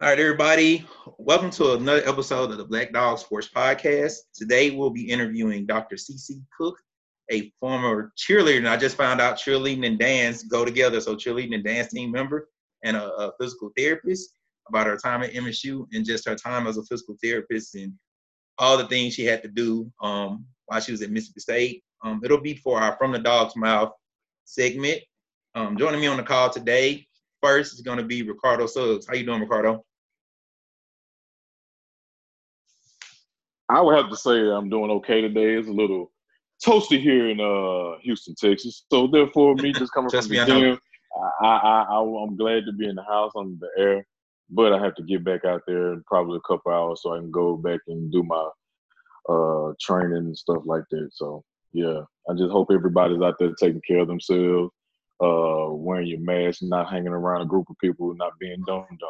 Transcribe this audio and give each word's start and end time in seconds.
All 0.00 0.08
right, 0.08 0.20
everybody. 0.20 0.86
Welcome 1.18 1.50
to 1.50 1.72
another 1.72 2.02
episode 2.06 2.52
of 2.52 2.56
the 2.56 2.64
Black 2.64 2.92
Dog 2.92 3.18
Sports 3.18 3.48
Podcast. 3.52 4.14
Today 4.32 4.70
we'll 4.70 4.90
be 4.90 5.10
interviewing 5.10 5.66
Dr. 5.66 5.96
CC 5.96 6.40
Cook, 6.56 6.78
a 7.32 7.52
former 7.58 8.12
cheerleader. 8.16 8.58
And 8.58 8.68
I 8.68 8.76
just 8.76 8.96
found 8.96 9.20
out 9.20 9.38
cheerleading 9.38 9.84
and 9.84 9.98
dance 9.98 10.44
go 10.44 10.64
together. 10.64 11.00
So 11.00 11.16
cheerleading 11.16 11.52
and 11.52 11.64
dance 11.64 11.92
team 11.92 12.12
member 12.12 12.48
and 12.84 12.96
a, 12.96 13.12
a 13.12 13.32
physical 13.40 13.72
therapist 13.76 14.34
about 14.68 14.86
her 14.86 14.96
time 14.96 15.24
at 15.24 15.32
MSU 15.32 15.88
and 15.92 16.06
just 16.06 16.28
her 16.28 16.36
time 16.36 16.68
as 16.68 16.78
a 16.78 16.84
physical 16.84 17.16
therapist 17.20 17.74
and 17.74 17.92
all 18.58 18.78
the 18.78 18.86
things 18.86 19.14
she 19.14 19.24
had 19.24 19.42
to 19.42 19.48
do 19.48 19.90
um, 20.00 20.46
while 20.66 20.78
she 20.78 20.92
was 20.92 21.02
at 21.02 21.10
Mississippi 21.10 21.40
State. 21.40 21.84
Um, 22.04 22.20
it'll 22.22 22.40
be 22.40 22.54
for 22.54 22.80
our 22.80 22.96
From 22.98 23.10
the 23.10 23.18
Dog's 23.18 23.56
Mouth 23.56 23.90
segment. 24.44 25.00
Um, 25.56 25.76
joining 25.76 26.00
me 26.00 26.06
on 26.06 26.18
the 26.18 26.22
call 26.22 26.50
today, 26.50 27.04
first 27.42 27.74
is 27.74 27.80
going 27.80 27.98
to 27.98 28.04
be 28.04 28.22
Ricardo 28.22 28.68
Suggs. 28.68 29.04
How 29.04 29.14
you 29.14 29.26
doing, 29.26 29.40
Ricardo? 29.40 29.84
I 33.68 33.80
would 33.80 33.96
have 33.96 34.10
to 34.10 34.16
say 34.16 34.50
I'm 34.50 34.70
doing 34.70 34.90
okay 34.92 35.20
today. 35.20 35.54
It's 35.54 35.68
a 35.68 35.72
little 35.72 36.10
toasty 36.64 37.00
here 37.00 37.28
in 37.28 37.40
uh, 37.40 37.98
Houston, 38.02 38.34
Texas. 38.34 38.84
So 38.90 39.06
therefore, 39.06 39.54
me 39.54 39.72
just 39.72 39.92
coming 39.92 40.10
just 40.10 40.28
from 40.28 40.36
the 40.36 40.46
gym, 40.46 40.78
I, 41.42 41.46
I, 41.46 41.86
I, 41.90 42.00
I'm 42.00 42.36
glad 42.36 42.64
to 42.66 42.72
be 42.72 42.88
in 42.88 42.96
the 42.96 43.02
house 43.02 43.32
on 43.34 43.58
the 43.60 43.68
air, 43.82 44.06
but 44.50 44.72
I 44.72 44.82
have 44.82 44.94
to 44.96 45.02
get 45.02 45.24
back 45.24 45.44
out 45.44 45.62
there 45.66 45.92
in 45.92 46.02
probably 46.06 46.38
a 46.38 46.48
couple 46.48 46.72
hours 46.72 47.02
so 47.02 47.14
I 47.14 47.18
can 47.18 47.30
go 47.30 47.56
back 47.56 47.80
and 47.88 48.10
do 48.10 48.22
my 48.22 48.48
uh, 49.28 49.72
training 49.80 50.16
and 50.16 50.38
stuff 50.38 50.62
like 50.64 50.84
that. 50.90 51.10
So 51.12 51.44
yeah, 51.72 52.00
I 52.28 52.34
just 52.34 52.50
hope 52.50 52.68
everybody's 52.72 53.22
out 53.22 53.36
there 53.38 53.52
taking 53.60 53.82
care 53.86 54.00
of 54.00 54.08
themselves, 54.08 54.70
uh, 55.22 55.66
wearing 55.70 56.06
your 56.06 56.20
mask, 56.20 56.60
not 56.62 56.90
hanging 56.90 57.08
around 57.08 57.42
a 57.42 57.46
group 57.46 57.68
of 57.68 57.76
people, 57.78 58.14
not 58.14 58.38
being 58.38 58.62
dumb 58.66 58.86
dumb. 58.88 59.08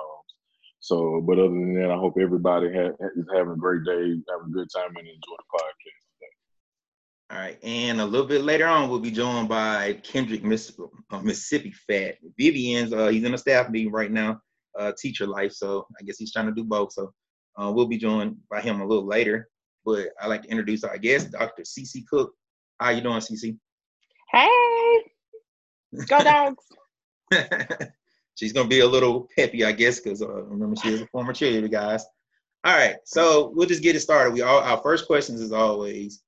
So, 0.81 1.21
but 1.21 1.39
other 1.39 1.49
than 1.49 1.75
that, 1.75 1.91
I 1.91 1.97
hope 1.97 2.17
everybody 2.21 2.73
ha- 2.73 2.95
is 3.17 3.27
having 3.35 3.53
a 3.53 3.57
great 3.57 3.85
day, 3.85 3.93
having 4.31 4.49
a 4.49 4.53
good 4.53 4.69
time, 4.75 4.97
and 4.97 5.07
enjoy 5.07 5.37
the 5.37 5.45
podcast. 5.53 6.09
All 7.31 7.39
right, 7.39 7.59
and 7.63 8.01
a 8.01 8.07
little 8.07 8.27
bit 8.27 8.43
later 8.43 8.67
on, 8.67 8.89
we'll 8.89 9.01
be 9.01 9.11
joined 9.11 9.51
by 9.51 10.01
Kendrick 10.03 10.43
Miss, 10.43 10.73
uh, 11.11 11.21
Mississippi 11.21 11.73
Fat. 11.87 12.17
Vivian's 12.39 12.93
uh, 12.93 13.09
he's 13.09 13.25
in 13.25 13.35
a 13.35 13.39
staff 13.39 13.69
meeting 13.69 13.93
right 13.93 14.11
now, 14.11 14.41
uh, 14.79 14.93
teacher 14.99 15.27
life. 15.27 15.53
So 15.53 15.87
I 16.01 16.05
guess 16.05 16.17
he's 16.17 16.33
trying 16.33 16.47
to 16.47 16.53
do 16.53 16.65
both. 16.65 16.93
So 16.93 17.13
uh, 17.61 17.71
we'll 17.71 17.87
be 17.87 17.99
joined 17.99 18.37
by 18.51 18.63
him 18.63 18.81
a 18.81 18.87
little 18.87 19.07
later. 19.07 19.51
But 19.85 20.09
I 20.21 20.27
like 20.27 20.43
to 20.45 20.49
introduce 20.49 20.85
our 20.85 20.97
guest, 20.97 21.33
Dr. 21.33 21.65
CC 21.65 22.07
Cook. 22.09 22.33
How 22.79 22.91
you 22.91 23.03
doing, 23.03 23.21
CC? 23.21 23.59
Hey, 24.31 25.03
go 26.07 26.23
dogs. 26.23 26.65
she's 28.39 28.53
gonna 28.53 28.69
be 28.69 28.81
a 28.81 28.87
little 28.87 29.29
peppy, 29.37 29.65
I 29.65 29.73
guess, 29.73 30.01
because 30.01 30.23
uh, 30.23 30.45
remember 30.45 30.77
she 30.77 30.91
is 30.91 31.01
a 31.01 31.07
former 31.09 31.33
cheerleader, 31.33 31.71
guys. 31.71 32.05
All 32.65 32.77
right, 32.77 32.97
so 33.05 33.53
we'll 33.55 33.69
just 33.69 33.83
get 33.83 33.97
it 33.97 34.01
started. 34.01 34.33
We 34.33 34.43
all 34.43 34.61
our 34.61 34.79
first 34.79 35.07
questions 35.07 35.41
is 35.41 35.53
always, 35.53 36.23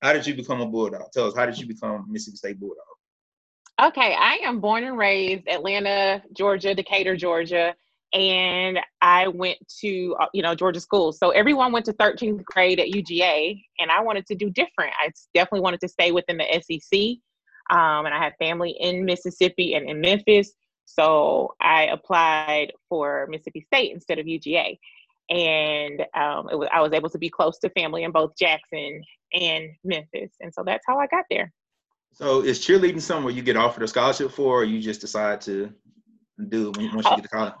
how 0.00 0.12
did 0.12 0.26
you 0.26 0.34
become 0.34 0.60
a 0.60 0.66
bulldog? 0.66 1.10
Tell 1.12 1.26
us 1.26 1.36
how 1.36 1.46
did 1.46 1.58
you 1.58 1.66
become 1.66 2.06
Mississippi 2.08 2.36
State 2.36 2.60
Bulldog? 2.60 2.78
Okay, 3.80 4.14
I 4.18 4.38
am 4.44 4.60
born 4.60 4.84
and 4.84 4.98
raised 4.98 5.48
Atlanta, 5.48 6.22
Georgia, 6.36 6.74
Decatur, 6.74 7.16
Georgia, 7.16 7.74
and 8.12 8.78
I 9.00 9.28
went 9.28 9.58
to 9.80 10.16
uh, 10.20 10.26
you 10.32 10.42
know 10.42 10.54
Georgia 10.54 10.80
schools. 10.80 11.18
So 11.18 11.30
everyone 11.30 11.72
went 11.72 11.86
to 11.86 11.92
13th 11.94 12.44
grade 12.44 12.78
at 12.78 12.88
UGA, 12.88 13.60
and 13.80 13.90
I 13.90 14.02
wanted 14.02 14.26
to 14.26 14.36
do 14.36 14.50
different. 14.50 14.92
I 15.02 15.10
definitely 15.34 15.60
wanted 15.60 15.80
to 15.80 15.88
stay 15.88 16.12
within 16.12 16.38
the 16.38 16.62
SEC. 16.62 17.18
Um, 17.70 18.06
and 18.06 18.14
I 18.14 18.18
had 18.18 18.32
family 18.38 18.74
in 18.80 19.04
Mississippi 19.04 19.74
and 19.74 19.88
in 19.90 20.00
Memphis. 20.00 20.52
So 20.88 21.54
I 21.60 21.84
applied 21.84 22.72
for 22.88 23.26
Mississippi 23.30 23.60
State 23.60 23.92
instead 23.92 24.18
of 24.18 24.26
UGA. 24.26 24.78
And 25.30 26.00
um, 26.14 26.46
was, 26.46 26.68
I 26.72 26.80
was 26.80 26.92
able 26.94 27.10
to 27.10 27.18
be 27.18 27.28
close 27.28 27.58
to 27.58 27.68
family 27.70 28.04
in 28.04 28.10
both 28.10 28.32
Jackson 28.38 29.02
and 29.34 29.68
Memphis. 29.84 30.32
And 30.40 30.52
so 30.52 30.62
that's 30.64 30.84
how 30.86 30.98
I 30.98 31.06
got 31.06 31.26
there. 31.30 31.52
So 32.14 32.40
is 32.40 32.58
cheerleading 32.58 33.02
somewhere 33.02 33.32
you 33.32 33.42
get 33.42 33.56
offered 33.56 33.82
a 33.82 33.88
scholarship 33.88 34.32
for, 34.32 34.62
or 34.62 34.64
you 34.64 34.80
just 34.80 35.02
decide 35.02 35.42
to 35.42 35.70
do 36.48 36.70
it 36.70 36.94
once 36.94 37.04
you 37.04 37.16
get 37.16 37.22
to 37.22 37.28
college? 37.28 37.54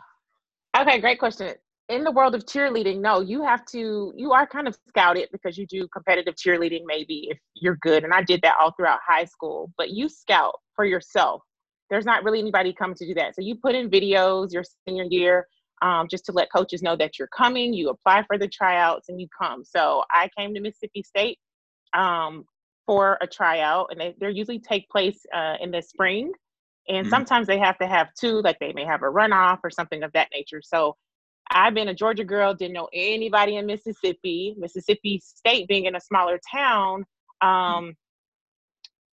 Okay, 0.78 0.98
great 0.98 1.18
question. 1.18 1.52
In 1.90 2.04
the 2.04 2.10
world 2.10 2.34
of 2.34 2.46
cheerleading, 2.46 3.00
no, 3.00 3.20
you 3.20 3.42
have 3.42 3.64
to, 3.66 4.12
you 4.16 4.32
are 4.32 4.46
kind 4.46 4.66
of 4.66 4.76
scouted 4.88 5.28
because 5.32 5.58
you 5.58 5.66
do 5.66 5.86
competitive 5.88 6.34
cheerleading, 6.34 6.82
maybe 6.86 7.28
if 7.30 7.38
you're 7.54 7.78
good. 7.82 8.04
And 8.04 8.14
I 8.14 8.22
did 8.22 8.40
that 8.42 8.56
all 8.58 8.72
throughout 8.72 9.00
high 9.06 9.24
school, 9.24 9.70
but 9.76 9.90
you 9.90 10.08
scout 10.08 10.54
for 10.74 10.84
yourself 10.86 11.42
there's 11.90 12.04
not 12.04 12.24
really 12.24 12.38
anybody 12.38 12.72
coming 12.72 12.96
to 12.96 13.06
do 13.06 13.14
that. 13.14 13.34
So 13.34 13.42
you 13.42 13.56
put 13.56 13.74
in 13.74 13.90
videos 13.90 14.52
your 14.52 14.64
senior 14.86 15.04
year 15.08 15.46
um, 15.82 16.08
just 16.10 16.24
to 16.26 16.32
let 16.32 16.52
coaches 16.52 16.82
know 16.82 16.96
that 16.96 17.18
you're 17.18 17.28
coming. 17.28 17.72
You 17.72 17.90
apply 17.90 18.24
for 18.26 18.38
the 18.38 18.48
tryouts 18.48 19.08
and 19.08 19.20
you 19.20 19.28
come. 19.40 19.64
So 19.64 20.04
I 20.10 20.28
came 20.36 20.54
to 20.54 20.60
Mississippi 20.60 21.02
State 21.02 21.38
um, 21.94 22.44
for 22.86 23.18
a 23.20 23.26
tryout, 23.26 23.88
and 23.90 24.00
they 24.00 24.14
they 24.20 24.30
usually 24.30 24.58
take 24.58 24.88
place 24.88 25.20
uh, 25.34 25.54
in 25.60 25.70
the 25.70 25.82
spring. 25.82 26.32
And 26.88 27.04
mm-hmm. 27.04 27.10
sometimes 27.10 27.46
they 27.46 27.58
have 27.58 27.78
to 27.78 27.86
have 27.86 28.08
two, 28.18 28.40
like 28.40 28.58
they 28.60 28.72
may 28.72 28.84
have 28.84 29.02
a 29.02 29.06
runoff 29.06 29.58
or 29.62 29.70
something 29.70 30.02
of 30.02 30.12
that 30.12 30.28
nature. 30.32 30.62
So 30.64 30.96
I've 31.50 31.74
been 31.74 31.88
a 31.88 31.94
Georgia 31.94 32.24
girl, 32.24 32.54
didn't 32.54 32.74
know 32.74 32.88
anybody 32.92 33.56
in 33.56 33.66
Mississippi. 33.66 34.54
Mississippi 34.58 35.20
State 35.22 35.68
being 35.68 35.84
in 35.84 35.96
a 35.96 36.00
smaller 36.00 36.38
town, 36.50 37.04
um, 37.40 37.94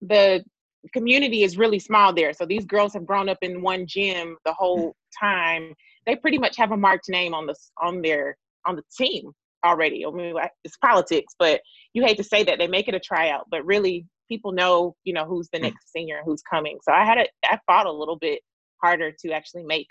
the 0.00 0.44
community 0.92 1.42
is 1.42 1.58
really 1.58 1.78
small 1.78 2.12
there. 2.12 2.32
So 2.32 2.46
these 2.46 2.64
girls 2.64 2.94
have 2.94 3.06
grown 3.06 3.28
up 3.28 3.38
in 3.42 3.62
one 3.62 3.86
gym 3.86 4.36
the 4.44 4.52
whole 4.52 4.96
time. 5.18 5.74
They 6.06 6.16
pretty 6.16 6.38
much 6.38 6.56
have 6.56 6.72
a 6.72 6.76
marked 6.76 7.08
name 7.08 7.34
on 7.34 7.46
the 7.46 7.54
on 7.82 8.02
their 8.02 8.36
on 8.66 8.76
the 8.76 8.82
team 8.96 9.32
already. 9.64 10.04
I 10.06 10.10
mean, 10.10 10.34
it's 10.64 10.76
politics, 10.78 11.34
but 11.38 11.60
you 11.92 12.04
hate 12.04 12.16
to 12.16 12.24
say 12.24 12.42
that 12.44 12.58
they 12.58 12.66
make 12.66 12.88
it 12.88 12.94
a 12.94 13.00
tryout, 13.00 13.46
but 13.50 13.64
really 13.64 14.06
people 14.28 14.52
know, 14.52 14.96
you 15.04 15.12
know, 15.12 15.24
who's 15.24 15.48
the 15.52 15.58
hmm. 15.58 15.64
next 15.64 15.92
senior 15.92 16.18
and 16.18 16.24
who's 16.24 16.42
coming. 16.42 16.78
So 16.82 16.92
I 16.92 17.04
had 17.04 17.18
a, 17.18 17.26
I 17.44 17.58
fought 17.66 17.86
a 17.86 17.92
little 17.92 18.16
bit 18.16 18.40
harder 18.82 19.12
to 19.20 19.32
actually 19.32 19.64
make 19.64 19.88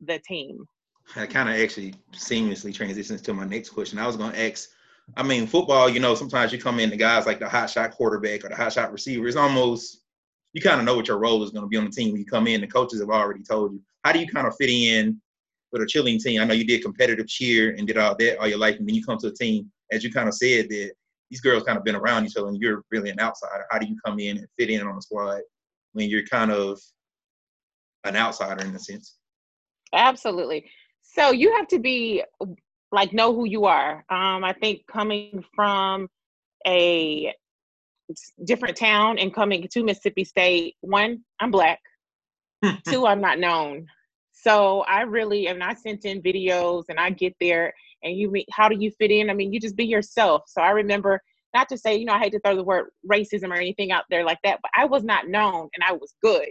the 0.00 0.20
team. 0.26 0.64
That 1.14 1.30
kind 1.30 1.48
of 1.48 1.56
actually 1.56 1.94
seamlessly 2.12 2.74
transitions 2.74 3.22
to 3.22 3.34
my 3.34 3.44
next 3.44 3.70
question. 3.70 3.98
I 3.98 4.06
was 4.06 4.16
going 4.16 4.32
to 4.32 4.50
ask, 4.50 4.68
I 5.16 5.22
mean, 5.22 5.46
football, 5.46 5.88
you 5.88 6.00
know, 6.00 6.14
sometimes 6.14 6.52
you 6.52 6.58
come 6.58 6.78
in 6.80 6.90
the 6.90 6.96
guys 6.96 7.26
like 7.26 7.40
the 7.40 7.48
hot 7.48 7.70
shot 7.70 7.90
quarterback 7.90 8.44
or 8.44 8.48
the 8.48 8.56
hot 8.56 8.72
shot 8.72 8.92
receiver. 8.92 9.26
It's 9.26 9.36
almost 9.36 10.01
you 10.52 10.60
kind 10.60 10.78
of 10.78 10.86
know 10.86 10.94
what 10.94 11.08
your 11.08 11.18
role 11.18 11.42
is 11.42 11.50
going 11.50 11.62
to 11.62 11.68
be 11.68 11.76
on 11.76 11.84
the 11.84 11.90
team 11.90 12.12
when 12.12 12.20
you 12.20 12.26
come 12.26 12.46
in. 12.46 12.60
The 12.60 12.66
coaches 12.66 13.00
have 13.00 13.10
already 13.10 13.42
told 13.42 13.72
you. 13.72 13.80
How 14.04 14.12
do 14.12 14.18
you 14.18 14.28
kind 14.28 14.46
of 14.46 14.54
fit 14.56 14.68
in 14.68 15.20
with 15.70 15.82
a 15.82 15.86
chilling 15.86 16.18
team? 16.18 16.40
I 16.40 16.44
know 16.44 16.54
you 16.54 16.66
did 16.66 16.82
competitive 16.82 17.26
cheer 17.26 17.74
and 17.76 17.86
did 17.86 17.96
all 17.96 18.16
that 18.16 18.38
all 18.38 18.48
your 18.48 18.58
life, 18.58 18.78
and 18.78 18.86
then 18.86 18.94
you 18.94 19.04
come 19.04 19.18
to 19.18 19.28
a 19.28 19.32
team, 19.32 19.70
as 19.90 20.04
you 20.04 20.12
kind 20.12 20.28
of 20.28 20.34
said, 20.34 20.68
that 20.68 20.92
these 21.30 21.40
girls 21.40 21.62
kind 21.62 21.78
of 21.78 21.84
been 21.84 21.96
around 21.96 22.26
each 22.26 22.36
other, 22.36 22.48
and 22.48 22.60
you're 22.60 22.84
really 22.90 23.10
an 23.10 23.20
outsider. 23.20 23.64
How 23.70 23.78
do 23.78 23.86
you 23.86 23.96
come 24.04 24.18
in 24.18 24.38
and 24.38 24.46
fit 24.58 24.70
in 24.70 24.86
on 24.86 24.96
the 24.96 25.02
squad 25.02 25.40
when 25.92 26.10
you're 26.10 26.26
kind 26.26 26.50
of 26.50 26.78
an 28.04 28.16
outsider 28.16 28.64
in 28.64 28.74
a 28.74 28.78
sense? 28.78 29.16
Absolutely. 29.94 30.66
So 31.02 31.30
you 31.30 31.54
have 31.56 31.68
to 31.68 31.78
be 31.78 32.22
like 32.90 33.12
know 33.12 33.34
who 33.34 33.46
you 33.46 33.64
are. 33.64 34.04
Um, 34.10 34.44
I 34.44 34.54
think 34.60 34.86
coming 34.86 35.44
from 35.54 36.08
a 36.66 37.34
different 38.44 38.76
town 38.76 39.18
and 39.18 39.34
coming 39.34 39.66
to 39.70 39.84
Mississippi 39.84 40.24
State, 40.24 40.76
one, 40.80 41.20
I'm 41.40 41.50
black. 41.50 41.80
Two, 42.88 43.06
I'm 43.06 43.20
not 43.20 43.38
known. 43.38 43.86
So 44.32 44.80
I 44.82 45.02
really, 45.02 45.46
and 45.46 45.62
I 45.62 45.74
sent 45.74 46.04
in 46.04 46.22
videos 46.22 46.84
and 46.88 46.98
I 46.98 47.10
get 47.10 47.34
there 47.40 47.72
and 48.02 48.16
you 48.16 48.32
how 48.50 48.68
do 48.68 48.76
you 48.78 48.90
fit 48.98 49.10
in? 49.10 49.30
I 49.30 49.34
mean, 49.34 49.52
you 49.52 49.60
just 49.60 49.76
be 49.76 49.84
yourself. 49.84 50.42
So 50.46 50.60
I 50.60 50.70
remember 50.70 51.20
not 51.54 51.68
to 51.68 51.78
say, 51.78 51.96
you 51.96 52.06
know, 52.06 52.14
I 52.14 52.18
hate 52.18 52.32
to 52.32 52.40
throw 52.40 52.56
the 52.56 52.64
word 52.64 52.86
racism 53.10 53.50
or 53.50 53.54
anything 53.54 53.92
out 53.92 54.04
there 54.10 54.24
like 54.24 54.38
that, 54.44 54.58
but 54.62 54.70
I 54.76 54.86
was 54.86 55.04
not 55.04 55.28
known 55.28 55.68
and 55.74 55.84
I 55.86 55.92
was 55.92 56.14
good. 56.22 56.48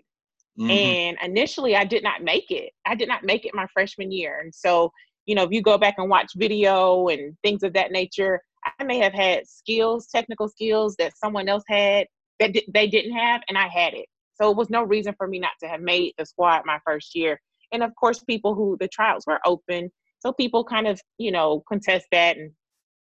Mm-hmm. 0.59 0.69
And 0.69 1.17
initially 1.23 1.75
I 1.75 1.85
did 1.85 2.03
not 2.03 2.23
make 2.23 2.51
it. 2.51 2.71
I 2.85 2.95
did 2.95 3.07
not 3.07 3.23
make 3.23 3.45
it 3.45 3.55
my 3.55 3.67
freshman 3.73 4.11
year. 4.11 4.39
And 4.41 4.53
so, 4.53 4.91
you 5.25 5.35
know, 5.35 5.43
if 5.43 5.51
you 5.51 5.61
go 5.61 5.77
back 5.77 5.95
and 5.97 6.09
watch 6.09 6.31
video 6.35 7.07
and 7.07 7.35
things 7.43 7.63
of 7.63 7.73
that 7.73 7.91
nature, 7.91 8.41
I 8.65 8.83
may 8.83 8.99
have 8.99 9.13
had 9.13 9.47
skills, 9.47 10.07
technical 10.07 10.47
skills 10.47 10.95
that 10.97 11.17
someone 11.17 11.49
else 11.49 11.63
had 11.67 12.07
that 12.39 12.55
they 12.73 12.87
didn't 12.87 13.13
have, 13.13 13.41
and 13.49 13.57
I 13.57 13.67
had 13.67 13.93
it. 13.93 14.05
So 14.35 14.49
it 14.49 14.57
was 14.57 14.69
no 14.69 14.83
reason 14.83 15.13
for 15.17 15.27
me 15.27 15.39
not 15.39 15.51
to 15.61 15.69
have 15.69 15.81
made 15.81 16.13
the 16.17 16.25
squad 16.25 16.63
my 16.65 16.79
first 16.85 17.15
year. 17.15 17.39
And 17.71 17.83
of 17.83 17.91
course, 17.95 18.23
people 18.23 18.55
who 18.55 18.77
the 18.79 18.87
trials 18.87 19.25
were 19.27 19.39
open, 19.45 19.91
so 20.19 20.31
people 20.33 20.63
kind 20.63 20.87
of 20.87 21.01
you 21.17 21.31
know 21.31 21.63
contest 21.67 22.07
that 22.11 22.37
and 22.37 22.51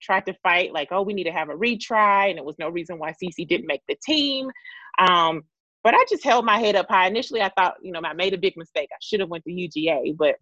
tried 0.01 0.25
to 0.25 0.33
fight 0.43 0.73
like, 0.73 0.89
oh, 0.91 1.01
we 1.01 1.13
need 1.13 1.23
to 1.25 1.31
have 1.31 1.49
a 1.49 1.53
retry, 1.53 2.29
and 2.29 2.37
it 2.37 2.45
was 2.45 2.55
no 2.59 2.69
reason 2.69 2.99
why 2.99 3.13
CC 3.13 3.47
didn't 3.47 3.67
make 3.67 3.81
the 3.87 3.97
team. 4.05 4.49
Um, 4.99 5.43
but 5.83 5.93
I 5.93 6.05
just 6.09 6.23
held 6.23 6.45
my 6.45 6.59
head 6.59 6.75
up 6.75 6.87
high. 6.89 7.07
Initially, 7.07 7.41
I 7.41 7.51
thought, 7.57 7.75
you 7.81 7.91
know, 7.91 8.01
I 8.03 8.13
made 8.13 8.33
a 8.33 8.37
big 8.37 8.55
mistake. 8.55 8.89
I 8.91 8.97
should 9.01 9.19
have 9.19 9.29
went 9.29 9.43
to 9.43 9.51
UGA, 9.51 10.15
but 10.17 10.35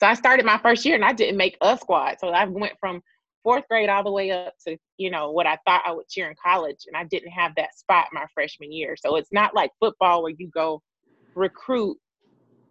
so 0.00 0.06
I 0.06 0.14
started 0.14 0.46
my 0.46 0.58
first 0.58 0.84
year 0.84 0.94
and 0.94 1.04
I 1.04 1.12
didn't 1.12 1.36
make 1.36 1.56
a 1.60 1.76
squad. 1.76 2.16
So 2.20 2.28
I 2.28 2.44
went 2.44 2.74
from 2.78 3.02
fourth 3.48 3.66
grade 3.66 3.88
all 3.88 4.04
the 4.04 4.12
way 4.12 4.30
up 4.30 4.52
to 4.66 4.76
you 4.98 5.10
know 5.10 5.30
what 5.30 5.46
I 5.46 5.56
thought 5.64 5.80
I 5.86 5.92
would 5.92 6.06
cheer 6.06 6.28
in 6.28 6.36
college, 6.44 6.84
and 6.86 6.94
I 6.94 7.04
didn't 7.04 7.30
have 7.30 7.54
that 7.56 7.74
spot 7.74 8.08
my 8.12 8.26
freshman 8.34 8.70
year. 8.70 8.94
So 8.94 9.16
it's 9.16 9.32
not 9.32 9.54
like 9.54 9.70
football 9.80 10.22
where 10.22 10.34
you 10.36 10.48
go 10.48 10.82
recruit 11.34 11.96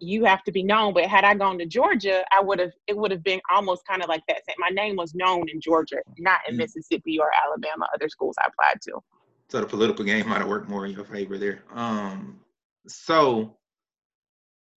you 0.00 0.24
have 0.24 0.44
to 0.44 0.52
be 0.52 0.62
known. 0.62 0.94
But 0.94 1.06
had 1.06 1.24
I 1.24 1.34
gone 1.34 1.58
to 1.58 1.66
Georgia, 1.66 2.24
I 2.30 2.40
would 2.40 2.60
have 2.60 2.70
it 2.86 2.96
would 2.96 3.10
have 3.10 3.24
been 3.24 3.40
almost 3.50 3.82
kind 3.88 4.04
of 4.04 4.08
like 4.08 4.22
that. 4.28 4.42
My 4.56 4.68
name 4.68 4.94
was 4.94 5.16
known 5.16 5.48
in 5.48 5.60
Georgia, 5.60 5.98
not 6.16 6.38
in 6.48 6.54
mm. 6.54 6.58
Mississippi 6.58 7.18
or 7.18 7.28
Alabama, 7.44 7.88
other 7.92 8.08
schools 8.08 8.36
I 8.40 8.46
applied 8.46 8.80
to. 8.82 9.00
So 9.48 9.60
the 9.60 9.66
political 9.66 10.04
game 10.04 10.28
might 10.28 10.38
have 10.38 10.48
worked 10.48 10.68
more 10.68 10.86
in 10.86 10.92
your 10.92 11.06
favor 11.06 11.38
there. 11.38 11.64
Um, 11.74 12.38
so 12.86 13.57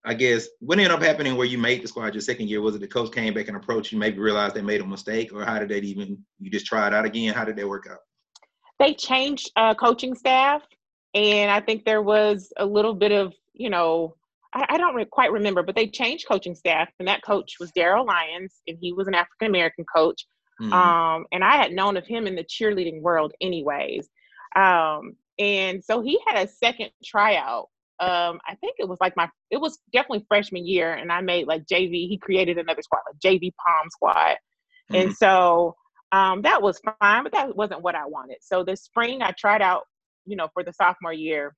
I 0.04 0.16
guess 0.16 0.48
what 0.60 0.80
ended 0.80 0.92
up 0.92 1.02
happening 1.02 1.38
where 1.38 1.46
you 1.46 1.58
made 1.58 1.84
the 1.84 1.88
squad 1.88 2.16
your 2.16 2.22
second 2.22 2.50
year 2.50 2.62
was 2.62 2.76
it 2.76 2.82
the 2.82 2.88
coach 2.88 3.12
came 3.12 3.34
back 3.34 3.48
and 3.48 3.58
approached 3.58 3.92
you, 3.92 4.00
maybe 4.00 4.20
realized 4.20 4.56
they 4.56 4.62
made 4.62 4.82
a 4.82 4.86
mistake, 4.86 5.32
or 5.32 5.46
how 5.46 5.60
did 5.60 5.70
that 5.70 5.84
even 5.84 6.18
you 6.40 6.50
just 6.50 6.66
try 6.66 6.88
it 6.88 6.94
out 6.94 7.06
again? 7.06 7.34
How 7.34 7.46
did 7.46 7.56
that 7.58 7.68
work 7.70 7.88
out? 7.90 8.00
They 8.80 8.96
changed 8.96 9.52
uh, 9.56 9.76
coaching 9.76 10.16
staff, 10.16 10.64
and 11.14 11.52
I 11.52 11.60
think 11.62 11.86
there 11.86 12.02
was 12.02 12.52
a 12.58 12.66
little 12.66 12.96
bit 12.96 13.12
of 13.12 13.34
you 13.54 13.70
know 13.70 14.16
I, 14.54 14.66
I 14.70 14.78
don't 14.78 14.96
re- 14.96 15.06
quite 15.06 15.32
remember, 15.32 15.64
but 15.64 15.76
they 15.76 15.88
changed 15.88 16.28
coaching 16.28 16.56
staff, 16.56 16.90
and 17.00 17.08
that 17.08 17.24
coach 17.24 17.58
was 17.60 17.72
Daryl 17.72 18.06
Lyons, 18.06 18.62
and 18.68 18.78
he 18.82 18.94
was 18.94 19.08
an 19.08 19.16
African 19.16 19.48
American 19.48 19.86
coach. 19.86 20.26
Mm-hmm. 20.60 20.74
Um, 20.74 21.26
and 21.32 21.44
I 21.44 21.58
had 21.58 21.72
known 21.72 21.98
of 21.98 22.06
him 22.06 22.28
in 22.28 22.36
the 22.36 22.44
cheerleading 22.44 23.02
world, 23.02 23.34
anyways. 23.42 24.08
Um, 24.56 25.16
and 25.40 25.84
so 25.84 26.02
he 26.02 26.20
had 26.28 26.46
a 26.46 26.50
second 26.50 26.92
tryout 27.04 27.70
um, 28.02 28.40
I 28.48 28.56
think 28.56 28.78
it 28.80 28.90
was 28.90 28.98
like 29.00 29.16
my, 29.16 29.30
it 29.52 29.62
was 29.62 29.78
definitely 29.94 30.26
freshman 30.28 30.66
year, 30.66 30.96
and 30.96 31.12
I 31.12 31.22
made 31.22 31.46
like 31.46 31.66
JV. 31.66 32.10
He 32.10 32.18
created 32.18 32.58
another 32.58 32.82
squad, 32.82 33.02
like 33.08 33.20
JV 33.20 33.52
Pom 33.64 33.90
Squad, 33.92 34.16
mm-hmm. 34.92 34.96
and 34.96 35.16
so 35.16 35.76
um, 36.12 36.42
that 36.42 36.64
was 36.64 36.82
fine, 37.00 37.24
but 37.24 37.32
that 37.34 37.56
wasn't 37.56 37.84
what 37.84 37.94
I 37.94 38.08
wanted. 38.08 38.38
So 38.42 38.64
this 38.64 38.84
spring, 38.84 39.22
I 39.22 39.32
tried 39.38 39.62
out, 39.62 39.84
you 40.26 40.36
know, 40.36 40.50
for 40.52 40.64
the 40.64 40.74
sophomore 40.74 41.14
year 41.14 41.56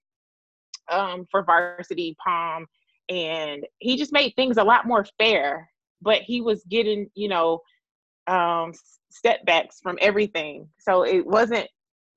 um, 0.92 1.25
for 1.31 1.44
varsity 1.44 2.18
Pom, 2.25 2.68
and 3.07 3.66
he 3.80 3.96
just 3.96 4.12
made 4.12 4.34
things 4.36 4.57
a 4.57 4.63
lot 4.66 4.86
more 4.86 5.06
fair. 5.18 5.69
But 6.01 6.24
he 6.24 6.42
was 6.42 6.62
getting, 6.69 7.10
you 7.16 7.30
know, 7.30 7.62
um, 8.28 8.74
setbacks 9.10 9.80
from 9.81 9.98
everything, 10.01 10.68
so 10.78 11.04
it 11.04 11.25
wasn't 11.25 11.69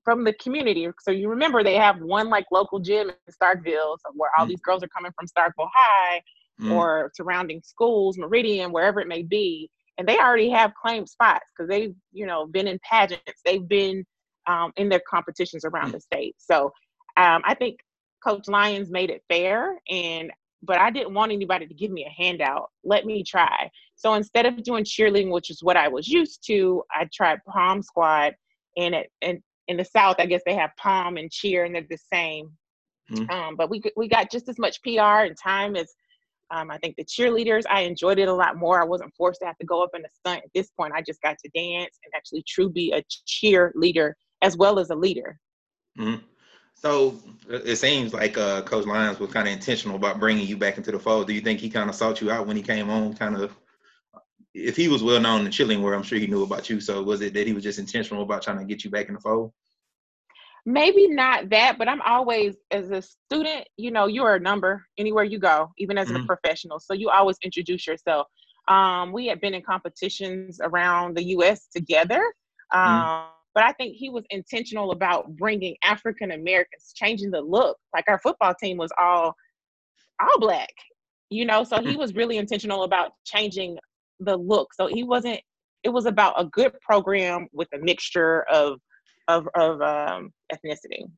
from 0.07 0.23
the 0.23 0.31
community. 0.35 0.87
So 1.01 1.11
you 1.11 1.27
remember 1.27 1.65
they 1.65 1.75
have 1.75 1.99
one 1.99 2.29
like 2.29 2.45
local 2.49 2.79
gym 2.79 3.09
in 3.09 3.15
Starkville 3.29 3.97
so 3.99 4.13
where 4.13 4.31
all 4.37 4.45
mm. 4.45 4.47
these 4.47 4.61
girls 4.61 4.81
are 4.81 4.87
coming 4.87 5.11
from 5.19 5.27
Starkville 5.27 5.67
High 5.73 6.21
mm. 6.61 6.71
or 6.71 7.11
surrounding 7.13 7.61
schools, 7.61 8.17
Meridian, 8.17 8.71
wherever 8.71 9.01
it 9.01 9.09
may 9.09 9.21
be. 9.21 9.69
And 9.97 10.07
they 10.07 10.17
already 10.17 10.49
have 10.51 10.71
claimed 10.81 11.09
spots 11.09 11.51
because 11.51 11.67
they've, 11.67 11.93
you 12.13 12.25
know, 12.25 12.47
been 12.47 12.69
in 12.69 12.79
pageants. 12.89 13.41
They've 13.43 13.67
been 13.67 14.05
um, 14.47 14.71
in 14.77 14.87
their 14.87 15.01
competitions 15.09 15.65
around 15.65 15.89
mm. 15.89 15.95
the 15.95 15.99
state. 15.99 16.35
So 16.37 16.71
um, 17.17 17.41
I 17.43 17.53
think 17.53 17.79
Coach 18.25 18.47
Lyons 18.47 18.89
made 18.89 19.09
it 19.09 19.25
fair 19.27 19.75
and 19.89 20.31
but 20.63 20.77
I 20.79 20.89
didn't 20.89 21.13
want 21.13 21.33
anybody 21.33 21.67
to 21.67 21.73
give 21.73 21.91
me 21.91 22.05
a 22.05 22.23
handout. 22.23 22.71
Let 22.85 23.05
me 23.05 23.23
try. 23.25 23.69
So 23.95 24.13
instead 24.13 24.45
of 24.45 24.63
doing 24.63 24.85
cheerleading, 24.85 25.31
which 25.31 25.49
is 25.49 25.61
what 25.61 25.75
I 25.75 25.89
was 25.89 26.07
used 26.07 26.47
to, 26.47 26.83
I 26.91 27.09
tried 27.13 27.43
Pom 27.45 27.83
Squad 27.83 28.35
and 28.77 28.95
it 28.95 29.11
and 29.21 29.41
in 29.67 29.77
the 29.77 29.85
South, 29.85 30.17
I 30.19 30.25
guess 30.25 30.41
they 30.45 30.55
have 30.55 30.71
Pom 30.77 31.17
and 31.17 31.31
cheer, 31.31 31.65
and 31.65 31.75
they're 31.75 31.85
the 31.89 31.97
same. 32.11 32.51
Mm-hmm. 33.11 33.29
Um, 33.29 33.55
but 33.55 33.69
we 33.69 33.81
we 33.95 34.07
got 34.07 34.31
just 34.31 34.49
as 34.49 34.59
much 34.59 34.81
PR 34.83 35.25
and 35.25 35.37
time 35.37 35.75
as 35.75 35.93
um, 36.51 36.71
I 36.71 36.77
think 36.77 36.95
the 36.95 37.03
cheerleaders. 37.03 37.63
I 37.69 37.81
enjoyed 37.81 38.19
it 38.19 38.27
a 38.27 38.33
lot 38.33 38.57
more. 38.57 38.81
I 38.81 38.85
wasn't 38.85 39.13
forced 39.15 39.41
to 39.41 39.45
have 39.45 39.57
to 39.57 39.65
go 39.65 39.83
up 39.83 39.91
in 39.93 40.05
a 40.05 40.09
stunt. 40.09 40.43
At 40.43 40.51
this 40.53 40.69
point, 40.69 40.93
I 40.95 41.01
just 41.01 41.21
got 41.21 41.37
to 41.43 41.49
dance 41.53 41.97
and 42.03 42.13
actually 42.15 42.43
true 42.47 42.69
be 42.69 42.93
a 42.93 43.03
cheerleader 43.27 44.13
as 44.41 44.55
well 44.55 44.79
as 44.79 44.89
a 44.89 44.95
leader. 44.95 45.39
Mm-hmm. 45.99 46.23
So 46.75 47.15
it 47.49 47.77
seems 47.77 48.13
like 48.13 48.37
uh, 48.37 48.61
Coach 48.61 48.85
Lyons 48.85 49.19
was 49.19 49.31
kind 49.31 49.47
of 49.47 49.53
intentional 49.53 49.95
about 49.95 50.19
bringing 50.19 50.47
you 50.47 50.57
back 50.57 50.77
into 50.77 50.91
the 50.91 50.99
fold. 50.99 51.27
Do 51.27 51.33
you 51.33 51.41
think 51.41 51.59
he 51.59 51.69
kind 51.69 51.89
of 51.89 51.95
sought 51.95 52.21
you 52.21 52.29
out 52.29 52.45
when 52.45 52.55
he 52.55 52.61
came 52.61 52.89
on, 52.89 53.15
kind 53.15 53.35
of 53.35 53.51
if 54.57 54.75
he 54.75 54.87
was 54.87 55.03
well 55.03 55.19
known 55.19 55.45
in 55.45 55.51
chilling 55.51 55.81
where 55.81 55.93
I'm 55.93 56.03
sure 56.03 56.17
he 56.17 56.27
knew 56.27 56.43
about 56.43 56.69
you. 56.69 56.81
So 56.81 57.03
was 57.03 57.21
it 57.21 57.33
that 57.33 57.45
he 57.45 57.53
was 57.53 57.63
just 57.63 57.79
intentional 57.79 58.23
about 58.23 58.41
trying 58.41 58.57
to 58.57 58.65
get 58.65 58.83
you 58.83 58.89
back 58.89 59.07
in 59.07 59.13
the 59.13 59.19
fold? 59.19 59.53
Maybe 60.65 61.07
not 61.07 61.49
that, 61.51 61.77
but 61.77 61.87
I'm 61.87 62.01
always 62.01 62.55
as 62.71 62.89
a 62.89 63.01
student, 63.01 63.67
you 63.77 63.91
know, 63.91 64.07
you're 64.07 64.35
a 64.35 64.39
number 64.39 64.85
anywhere 64.97 65.23
you 65.23 65.39
go, 65.39 65.71
even 65.77 65.97
as 65.97 66.09
mm-hmm. 66.09 66.23
a 66.23 66.25
professional. 66.25 66.79
So 66.79 66.93
you 66.93 67.09
always 67.09 67.37
introduce 67.41 67.87
yourself. 67.87 68.27
Um, 68.67 69.13
we 69.13 69.27
had 69.27 69.39
been 69.39 69.53
in 69.53 69.61
competitions 69.61 70.59
around 70.61 71.15
the 71.15 71.23
U.S. 71.23 71.67
together, 71.73 72.21
um, 72.73 72.81
mm-hmm. 72.81 73.29
but 73.55 73.63
I 73.63 73.71
think 73.73 73.95
he 73.95 74.09
was 74.09 74.25
intentional 74.29 74.91
about 74.91 75.37
bringing 75.37 75.77
African 75.83 76.31
Americans, 76.31 76.91
changing 76.93 77.31
the 77.31 77.39
look. 77.39 77.77
Like 77.93 78.05
our 78.09 78.19
football 78.19 78.53
team 78.61 78.75
was 78.75 78.91
all 78.99 79.35
all 80.19 80.39
black, 80.39 80.73
you 81.29 81.45
know. 81.45 81.63
So 81.63 81.79
he 81.79 81.93
mm. 81.93 81.97
was 81.97 82.13
really 82.13 82.37
intentional 82.37 82.83
about 82.83 83.11
changing 83.23 83.77
the 84.19 84.37
look. 84.37 84.73
So 84.73 84.87
he 84.87 85.03
wasn't. 85.03 85.39
It 85.83 85.89
was 85.89 86.05
about 86.05 86.39
a 86.41 86.45
good 86.45 86.73
program 86.81 87.47
with 87.53 87.67
a 87.73 87.77
mixture 87.77 88.43
of 88.43 88.79
of 89.27 89.47
of 89.55 89.81
um, 89.81 90.31
ethnicity. 90.51 91.09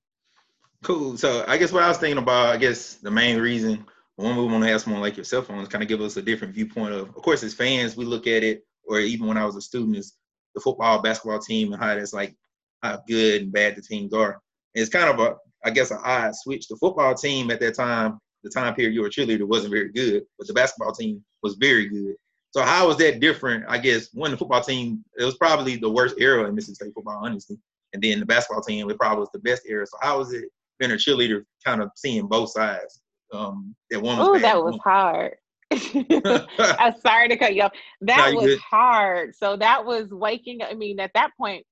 Cool. 0.83 1.17
So 1.17 1.43
I 1.47 1.57
guess 1.57 1.71
what 1.71 1.83
I 1.83 1.89
was 1.89 1.97
thinking 1.97 2.21
about, 2.21 2.55
I 2.55 2.57
guess 2.57 2.95
the 2.95 3.11
main 3.11 3.39
reason 3.39 3.85
one 4.19 4.35
we 4.35 4.45
want 4.45 4.63
to 4.63 4.69
have 4.69 4.81
someone 4.81 5.01
like 5.01 5.15
yourself 5.15 5.49
on 5.49 5.59
is 5.59 5.69
kind 5.69 5.81
of 5.81 5.87
give 5.87 6.01
us 6.01 6.17
a 6.17 6.21
different 6.21 6.53
viewpoint 6.53 6.93
of, 6.93 7.07
of 7.07 7.15
course, 7.15 7.41
as 7.41 7.53
fans, 7.53 7.95
we 7.95 8.03
look 8.03 8.27
at 8.27 8.43
it, 8.43 8.65
or 8.83 8.99
even 8.99 9.27
when 9.27 9.37
I 9.37 9.45
was 9.45 9.55
a 9.55 9.61
student, 9.61 9.95
is 9.95 10.17
the 10.55 10.61
football, 10.61 11.01
basketball 11.01 11.39
team 11.39 11.71
and 11.71 11.81
how 11.81 11.95
that's 11.95 12.13
like 12.13 12.35
how 12.83 13.01
good 13.07 13.43
and 13.43 13.51
bad 13.51 13.75
the 13.75 13.81
teams 13.81 14.13
are. 14.13 14.41
It's 14.73 14.89
kind 14.89 15.09
of 15.09 15.19
a, 15.19 15.35
I 15.63 15.69
guess, 15.69 15.91
an 15.91 15.99
odd 16.03 16.35
switch. 16.35 16.67
The 16.67 16.75
football 16.75 17.15
team 17.15 17.49
at 17.49 17.61
that 17.61 17.75
time, 17.75 18.19
the 18.43 18.49
time 18.49 18.75
period 18.75 18.93
you 18.93 19.01
were 19.01 19.07
a 19.07 19.09
cheerleader, 19.09 19.47
wasn't 19.47 19.71
very 19.71 19.89
good, 19.89 20.23
but 20.37 20.47
the 20.47 20.53
basketball 20.53 20.91
team 20.91 21.23
was 21.41 21.55
very 21.55 21.87
good. 21.87 22.15
So 22.51 22.61
how 22.63 22.87
was 22.87 22.97
that 22.97 23.19
different? 23.19 23.65
I 23.67 23.77
guess 23.77 24.09
when 24.13 24.31
the 24.31 24.37
football 24.37 24.61
team, 24.61 25.03
it 25.17 25.23
was 25.23 25.37
probably 25.37 25.75
the 25.75 25.89
worst 25.89 26.15
era 26.19 26.47
in 26.47 26.55
Mississippi 26.55 26.85
State 26.85 26.93
football, 26.95 27.21
honestly. 27.23 27.57
And 27.93 28.01
then 28.01 28.19
the 28.19 28.25
basketball 28.25 28.63
team, 28.63 28.89
it 28.89 28.97
probably 28.97 29.19
was 29.19 29.29
the 29.33 29.39
best 29.39 29.63
era. 29.67 29.85
So 29.85 29.97
how 30.01 30.19
was 30.19 30.33
it 30.33 30.45
being 30.79 30.91
a 30.91 30.95
cheerleader, 30.95 31.43
kind 31.65 31.81
of 31.81 31.91
seeing 31.95 32.27
both 32.27 32.51
sides? 32.51 33.01
Um, 33.31 33.75
that 33.91 34.01
one. 34.01 34.19
Oh, 34.19 34.39
that 34.39 34.63
was 34.63 34.77
hard. 34.83 35.35
I'm 35.71 36.99
sorry 36.99 37.29
to 37.29 37.37
cut 37.37 37.53
you 37.53 37.63
off. 37.63 37.73
That 38.01 38.31
no, 38.31 38.37
was 38.37 38.45
good. 38.47 38.59
hard. 38.59 39.35
So 39.35 39.55
that 39.57 39.85
was 39.85 40.09
waking. 40.09 40.61
I 40.63 40.73
mean, 40.73 40.99
at 40.99 41.11
that 41.13 41.31
point, 41.37 41.65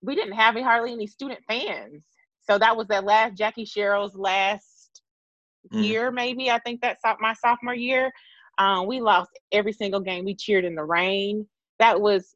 we 0.00 0.14
didn't 0.14 0.34
have 0.34 0.54
hardly 0.54 0.92
any 0.92 1.06
student 1.06 1.40
fans. 1.48 2.02
So 2.48 2.58
that 2.58 2.76
was 2.76 2.88
that 2.88 3.04
last 3.04 3.36
Jackie 3.36 3.64
Sherrill's 3.64 4.16
last 4.16 5.02
mm. 5.72 5.86
year, 5.86 6.10
maybe. 6.10 6.50
I 6.50 6.58
think 6.58 6.80
that's 6.80 7.02
my 7.20 7.34
sophomore 7.34 7.74
year. 7.74 8.10
Um, 8.58 8.86
we 8.86 9.00
lost 9.00 9.30
every 9.50 9.72
single 9.72 10.00
game. 10.00 10.24
We 10.24 10.34
cheered 10.34 10.64
in 10.64 10.74
the 10.74 10.84
rain. 10.84 11.46
That 11.78 12.00
was 12.00 12.34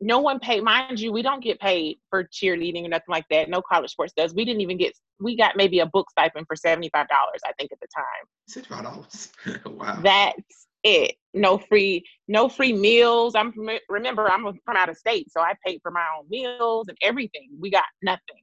no 0.00 0.18
one 0.18 0.40
paid. 0.40 0.62
Mind 0.62 0.98
you, 0.98 1.12
we 1.12 1.22
don't 1.22 1.44
get 1.44 1.60
paid 1.60 1.98
for 2.08 2.24
cheerleading 2.24 2.84
or 2.84 2.88
nothing 2.88 3.10
like 3.10 3.26
that. 3.30 3.50
No 3.50 3.60
college 3.60 3.90
sports 3.90 4.12
does. 4.16 4.34
We 4.34 4.44
didn't 4.44 4.62
even 4.62 4.78
get. 4.78 4.94
We 5.20 5.36
got 5.36 5.56
maybe 5.56 5.80
a 5.80 5.86
book 5.86 6.10
stipend 6.10 6.46
for 6.46 6.56
seventy 6.56 6.88
five 6.92 7.08
dollars, 7.08 7.40
I 7.46 7.52
think, 7.58 7.72
at 7.72 7.80
the 7.80 7.88
time. 7.94 8.04
Seventy 8.48 8.68
five 8.68 8.84
dollars. 8.84 9.28
wow. 9.66 10.00
That's 10.02 10.66
it. 10.82 11.16
No 11.34 11.58
free, 11.58 12.04
no 12.28 12.48
free 12.48 12.72
meals. 12.72 13.34
I'm 13.34 13.52
remember 13.88 14.30
I'm 14.30 14.42
from 14.64 14.76
out 14.76 14.88
of 14.88 14.96
state, 14.96 15.30
so 15.30 15.40
I 15.40 15.54
paid 15.64 15.80
for 15.82 15.90
my 15.90 16.04
own 16.18 16.26
meals 16.30 16.88
and 16.88 16.96
everything. 17.02 17.50
We 17.58 17.70
got 17.70 17.84
nothing. 18.02 18.42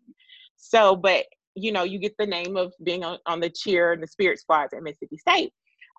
So, 0.57 0.95
but 0.95 1.25
you 1.55 1.71
know, 1.71 1.83
you 1.83 1.97
get 1.97 2.15
the 2.19 2.25
name 2.25 2.55
of 2.55 2.71
being 2.83 3.03
on, 3.03 3.17
on 3.25 3.39
the 3.39 3.49
cheer 3.49 3.91
and 3.93 4.01
the 4.01 4.07
spirit 4.07 4.39
squads 4.39 4.73
at 4.73 4.83
Mississippi 4.83 5.17
State. 5.17 5.51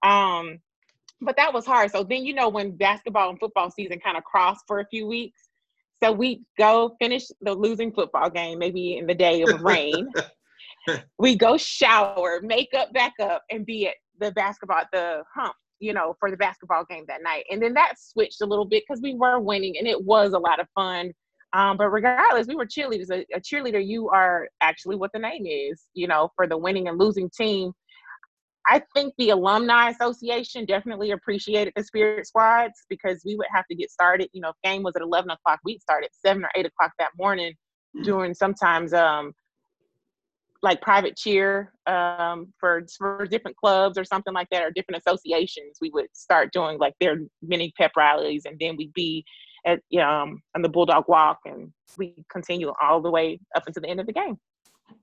Um, 0.04 0.60
but 1.20 1.36
that 1.36 1.52
was 1.52 1.66
hard. 1.66 1.90
So 1.90 2.04
then 2.04 2.24
you 2.24 2.34
know 2.34 2.48
when 2.48 2.76
basketball 2.76 3.30
and 3.30 3.38
football 3.38 3.70
season 3.70 3.98
kind 4.00 4.16
of 4.16 4.24
crossed 4.24 4.64
for 4.66 4.80
a 4.80 4.86
few 4.86 5.06
weeks. 5.06 5.48
So 6.02 6.12
we 6.12 6.42
go 6.56 6.94
finish 7.00 7.26
the 7.40 7.54
losing 7.54 7.92
football 7.92 8.30
game, 8.30 8.58
maybe 8.58 8.98
in 8.98 9.06
the 9.06 9.14
day 9.14 9.42
of 9.42 9.60
rain. 9.62 10.08
we 11.18 11.34
go 11.34 11.56
shower, 11.56 12.40
make 12.42 12.68
up, 12.76 12.92
back 12.92 13.14
up, 13.20 13.42
and 13.50 13.66
be 13.66 13.88
at 13.88 13.94
the 14.20 14.30
basketball, 14.32 14.82
the 14.92 15.24
hump, 15.34 15.54
you 15.80 15.92
know, 15.92 16.14
for 16.20 16.30
the 16.30 16.36
basketball 16.36 16.84
game 16.88 17.04
that 17.08 17.22
night. 17.22 17.44
And 17.50 17.60
then 17.60 17.74
that 17.74 17.94
switched 17.98 18.40
a 18.42 18.46
little 18.46 18.64
bit 18.64 18.84
because 18.86 19.02
we 19.02 19.14
were 19.14 19.40
winning 19.40 19.76
and 19.76 19.88
it 19.88 20.04
was 20.04 20.34
a 20.34 20.38
lot 20.38 20.60
of 20.60 20.68
fun. 20.74 21.12
Um, 21.52 21.78
but 21.78 21.88
regardless, 21.88 22.46
we 22.46 22.54
were 22.54 22.66
cheerleaders. 22.66 23.10
A, 23.10 23.24
a 23.34 23.40
cheerleader, 23.40 23.84
you 23.84 24.08
are 24.10 24.48
actually 24.60 24.96
what 24.96 25.10
the 25.12 25.18
name 25.18 25.46
is, 25.46 25.82
you 25.94 26.06
know, 26.06 26.30
for 26.36 26.46
the 26.46 26.56
winning 26.56 26.88
and 26.88 26.98
losing 26.98 27.30
team 27.30 27.72
I 28.68 28.82
think 28.94 29.14
the 29.16 29.30
Alumni 29.30 29.90
Association 29.90 30.66
definitely 30.66 31.12
appreciated 31.12 31.72
the 31.74 31.82
Spirit 31.82 32.26
Squads 32.26 32.84
because 32.88 33.22
we 33.24 33.34
would 33.36 33.46
have 33.52 33.66
to 33.70 33.74
get 33.74 33.90
started. 33.90 34.28
You 34.32 34.42
know, 34.42 34.50
if 34.50 34.56
game 34.62 34.82
was 34.82 34.94
at 34.94 35.02
11 35.02 35.30
o'clock, 35.30 35.60
we'd 35.64 35.80
start 35.80 36.04
at 36.04 36.10
7 36.14 36.44
or 36.44 36.50
8 36.54 36.66
o'clock 36.66 36.92
that 36.98 37.10
morning 37.18 37.52
mm-hmm. 37.96 38.02
doing 38.02 38.34
sometimes 38.34 38.92
um, 38.92 39.32
like 40.62 40.82
private 40.82 41.16
cheer 41.16 41.72
um, 41.86 42.52
for, 42.58 42.84
for 42.98 43.26
different 43.26 43.56
clubs 43.56 43.96
or 43.96 44.04
something 44.04 44.34
like 44.34 44.48
that 44.50 44.62
or 44.62 44.70
different 44.70 45.00
associations. 45.00 45.78
We 45.80 45.90
would 45.90 46.08
start 46.12 46.52
doing 46.52 46.78
like 46.78 46.94
their 47.00 47.20
mini 47.42 47.72
pep 47.78 47.92
rallies 47.96 48.42
and 48.44 48.58
then 48.60 48.76
we'd 48.76 48.92
be 48.92 49.24
at 49.64 49.80
um, 50.00 50.42
on 50.54 50.62
the 50.62 50.68
Bulldog 50.68 51.04
Walk 51.08 51.38
and 51.46 51.72
we 51.96 52.24
continue 52.30 52.72
all 52.82 53.00
the 53.00 53.10
way 53.10 53.40
up 53.56 53.64
until 53.66 53.82
the 53.82 53.88
end 53.88 54.00
of 54.00 54.06
the 54.06 54.12
game. 54.12 54.36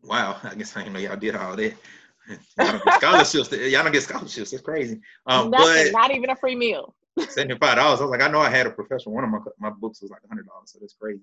Wow, 0.03 0.37
I 0.43 0.55
guess 0.55 0.75
I 0.75 0.81
didn't 0.81 0.93
know 0.93 0.99
y'all 0.99 1.15
did 1.15 1.35
all 1.35 1.55
that. 1.55 1.73
Scholarships. 2.97 3.51
Y'all 3.51 3.83
don't 3.83 3.91
get 3.91 4.03
scholarships. 4.03 4.53
It's 4.53 4.61
crazy. 4.61 4.99
Um, 5.27 5.49
Nothing, 5.51 5.91
but 5.91 5.99
not 5.99 6.11
even 6.11 6.29
a 6.29 6.35
free 6.35 6.55
meal. 6.55 6.95
Seventy 7.29 7.57
five 7.57 7.77
dollars. 7.77 8.01
I 8.01 8.03
was 8.03 8.11
like, 8.11 8.21
I 8.21 8.27
know 8.27 8.39
I 8.39 8.49
had 8.49 8.67
a 8.67 8.71
professional. 8.71 9.15
One 9.15 9.23
of 9.23 9.29
my 9.29 9.39
my 9.59 9.69
books 9.69 10.01
was 10.01 10.11
like 10.11 10.21
hundred 10.27 10.47
dollars, 10.47 10.71
so 10.71 10.79
that's 10.81 10.95
crazy. 10.99 11.21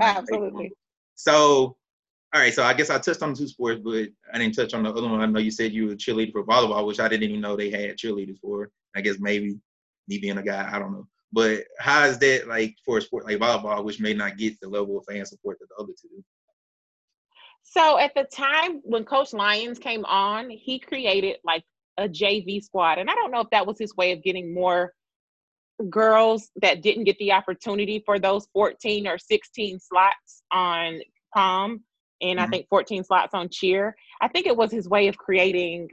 Absolutely. 0.00 0.72
So, 1.16 1.76
all 2.34 2.40
right. 2.40 2.54
So 2.54 2.62
I 2.62 2.74
guess 2.74 2.90
I 2.90 2.98
touched 2.98 3.22
on 3.22 3.34
two 3.34 3.48
sports, 3.48 3.80
but 3.84 4.08
I 4.32 4.38
didn't 4.38 4.54
touch 4.54 4.74
on 4.74 4.84
the 4.84 4.90
other 4.90 5.08
one. 5.08 5.20
I 5.20 5.26
know 5.26 5.40
you 5.40 5.50
said 5.50 5.72
you 5.72 5.86
were 5.86 5.92
a 5.92 5.96
cheerleader 5.96 6.32
for 6.32 6.44
volleyball, 6.44 6.86
which 6.86 7.00
I 7.00 7.08
didn't 7.08 7.28
even 7.28 7.40
know 7.40 7.56
they 7.56 7.70
had 7.70 7.96
cheerleaders 7.96 8.38
for. 8.40 8.70
I 8.94 9.00
guess 9.00 9.16
maybe 9.18 9.58
me 10.08 10.18
being 10.18 10.38
a 10.38 10.42
guy, 10.42 10.68
I 10.72 10.78
don't 10.78 10.92
know. 10.92 11.08
But 11.32 11.64
how 11.80 12.04
is 12.04 12.18
that 12.18 12.46
like 12.46 12.76
for 12.84 12.98
a 12.98 13.00
sport 13.00 13.24
like 13.24 13.38
volleyball, 13.38 13.84
which 13.84 14.00
may 14.00 14.14
not 14.14 14.38
get 14.38 14.60
the 14.60 14.68
level 14.68 14.98
of 14.98 15.04
fan 15.04 15.26
support 15.26 15.58
that 15.58 15.66
the 15.68 15.82
other 15.82 15.92
two 16.00 16.08
do? 16.08 16.24
So 17.64 17.98
at 17.98 18.14
the 18.14 18.24
time 18.24 18.80
when 18.84 19.04
Coach 19.04 19.32
Lyons 19.32 19.78
came 19.78 20.04
on, 20.04 20.50
he 20.50 20.78
created 20.78 21.38
like 21.44 21.64
a 21.98 22.08
JV 22.08 22.62
squad. 22.62 22.98
And 22.98 23.10
I 23.10 23.14
don't 23.14 23.30
know 23.30 23.40
if 23.40 23.50
that 23.50 23.66
was 23.66 23.78
his 23.78 23.96
way 23.96 24.12
of 24.12 24.22
getting 24.22 24.54
more 24.54 24.92
girls 25.90 26.50
that 26.62 26.82
didn't 26.82 27.04
get 27.04 27.18
the 27.18 27.32
opportunity 27.32 28.02
for 28.04 28.18
those 28.18 28.46
14 28.52 29.08
or 29.08 29.18
16 29.18 29.80
slots 29.80 30.42
on 30.52 31.00
pom 31.34 31.82
and 32.20 32.38
mm-hmm. 32.38 32.46
I 32.46 32.48
think 32.48 32.68
14 32.68 33.02
slots 33.02 33.34
on 33.34 33.48
cheer. 33.48 33.96
I 34.20 34.28
think 34.28 34.46
it 34.46 34.56
was 34.56 34.70
his 34.70 34.88
way 34.88 35.08
of 35.08 35.16
creating 35.16 35.88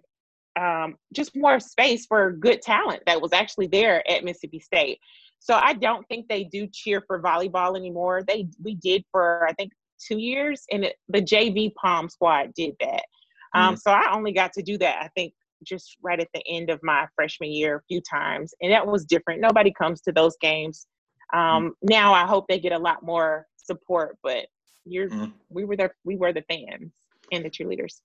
um, 0.59 0.97
just 1.13 1.35
more 1.35 1.59
space 1.59 2.05
for 2.05 2.31
good 2.31 2.61
talent 2.61 3.03
that 3.05 3.21
was 3.21 3.33
actually 3.33 3.67
there 3.67 4.07
at 4.09 4.23
Mississippi 4.23 4.59
State. 4.59 4.99
So 5.39 5.55
I 5.55 5.73
don't 5.73 6.07
think 6.07 6.27
they 6.27 6.43
do 6.43 6.67
cheer 6.71 7.03
for 7.07 7.21
volleyball 7.21 7.75
anymore. 7.75 8.21
They 8.27 8.47
we 8.63 8.75
did 8.75 9.03
for 9.11 9.47
I 9.47 9.53
think 9.53 9.71
two 10.05 10.19
years, 10.19 10.63
and 10.71 10.85
it, 10.85 10.95
the 11.09 11.21
JV 11.21 11.73
Pom 11.75 12.09
squad 12.09 12.53
did 12.55 12.75
that. 12.79 13.03
Um, 13.53 13.75
mm 13.75 13.79
So 13.79 13.91
I 13.91 14.13
only 14.13 14.31
got 14.31 14.53
to 14.53 14.61
do 14.61 14.77
that. 14.79 15.01
I 15.01 15.09
think 15.15 15.33
just 15.63 15.97
right 16.01 16.19
at 16.19 16.27
the 16.33 16.41
end 16.47 16.69
of 16.69 16.79
my 16.83 17.07
freshman 17.15 17.51
year 17.51 17.77
a 17.77 17.81
few 17.87 18.01
times, 18.01 18.53
and 18.61 18.71
that 18.71 18.85
was 18.85 19.05
different. 19.05 19.41
Nobody 19.41 19.71
comes 19.71 20.01
to 20.01 20.11
those 20.11 20.35
games. 20.41 20.87
Um, 21.33 21.39
mm 21.39 21.71
Now 21.83 22.13
I 22.13 22.25
hope 22.25 22.47
they 22.47 22.59
get 22.59 22.73
a 22.73 22.79
lot 22.79 23.03
more 23.03 23.47
support, 23.57 24.17
but 24.23 24.45
you're 24.85 25.09
mm 25.09 25.31
we 25.49 25.65
were 25.65 25.75
there. 25.75 25.95
We 26.05 26.15
were 26.15 26.33
the 26.33 26.43
fans 26.49 26.91
and 27.31 27.43
the 27.43 27.49
cheerleaders. 27.49 28.01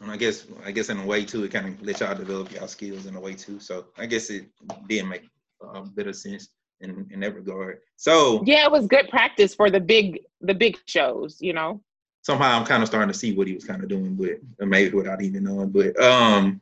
And 0.00 0.10
I 0.10 0.16
guess 0.16 0.46
I 0.64 0.70
guess 0.70 0.88
in 0.88 0.98
a 0.98 1.06
way 1.06 1.24
too, 1.24 1.44
it 1.44 1.52
kind 1.52 1.68
of 1.68 1.82
let 1.82 2.00
y'all 2.00 2.14
develop 2.14 2.52
y'all 2.52 2.68
skills 2.68 3.06
in 3.06 3.16
a 3.16 3.20
way 3.20 3.34
too. 3.34 3.60
So 3.60 3.86
I 3.98 4.06
guess 4.06 4.30
it 4.30 4.46
did 4.88 5.06
make 5.06 5.24
a 5.62 5.82
bit 5.82 6.06
of 6.06 6.16
sense 6.16 6.48
in, 6.80 7.06
in 7.10 7.20
that 7.20 7.34
regard. 7.34 7.80
So 7.96 8.42
yeah, 8.46 8.64
it 8.64 8.72
was 8.72 8.86
good 8.86 9.08
practice 9.08 9.54
for 9.54 9.70
the 9.70 9.80
big 9.80 10.20
the 10.40 10.54
big 10.54 10.78
shows, 10.86 11.36
you 11.40 11.52
know. 11.52 11.80
Somehow 12.22 12.58
I'm 12.58 12.66
kind 12.66 12.82
of 12.82 12.88
starting 12.88 13.12
to 13.12 13.18
see 13.18 13.34
what 13.34 13.46
he 13.46 13.54
was 13.54 13.64
kind 13.64 13.82
of 13.82 13.88
doing, 13.88 14.14
but 14.14 14.66
maybe 14.66 14.94
without 14.94 15.22
even 15.22 15.44
knowing. 15.44 15.70
But 15.70 15.98
um, 16.02 16.60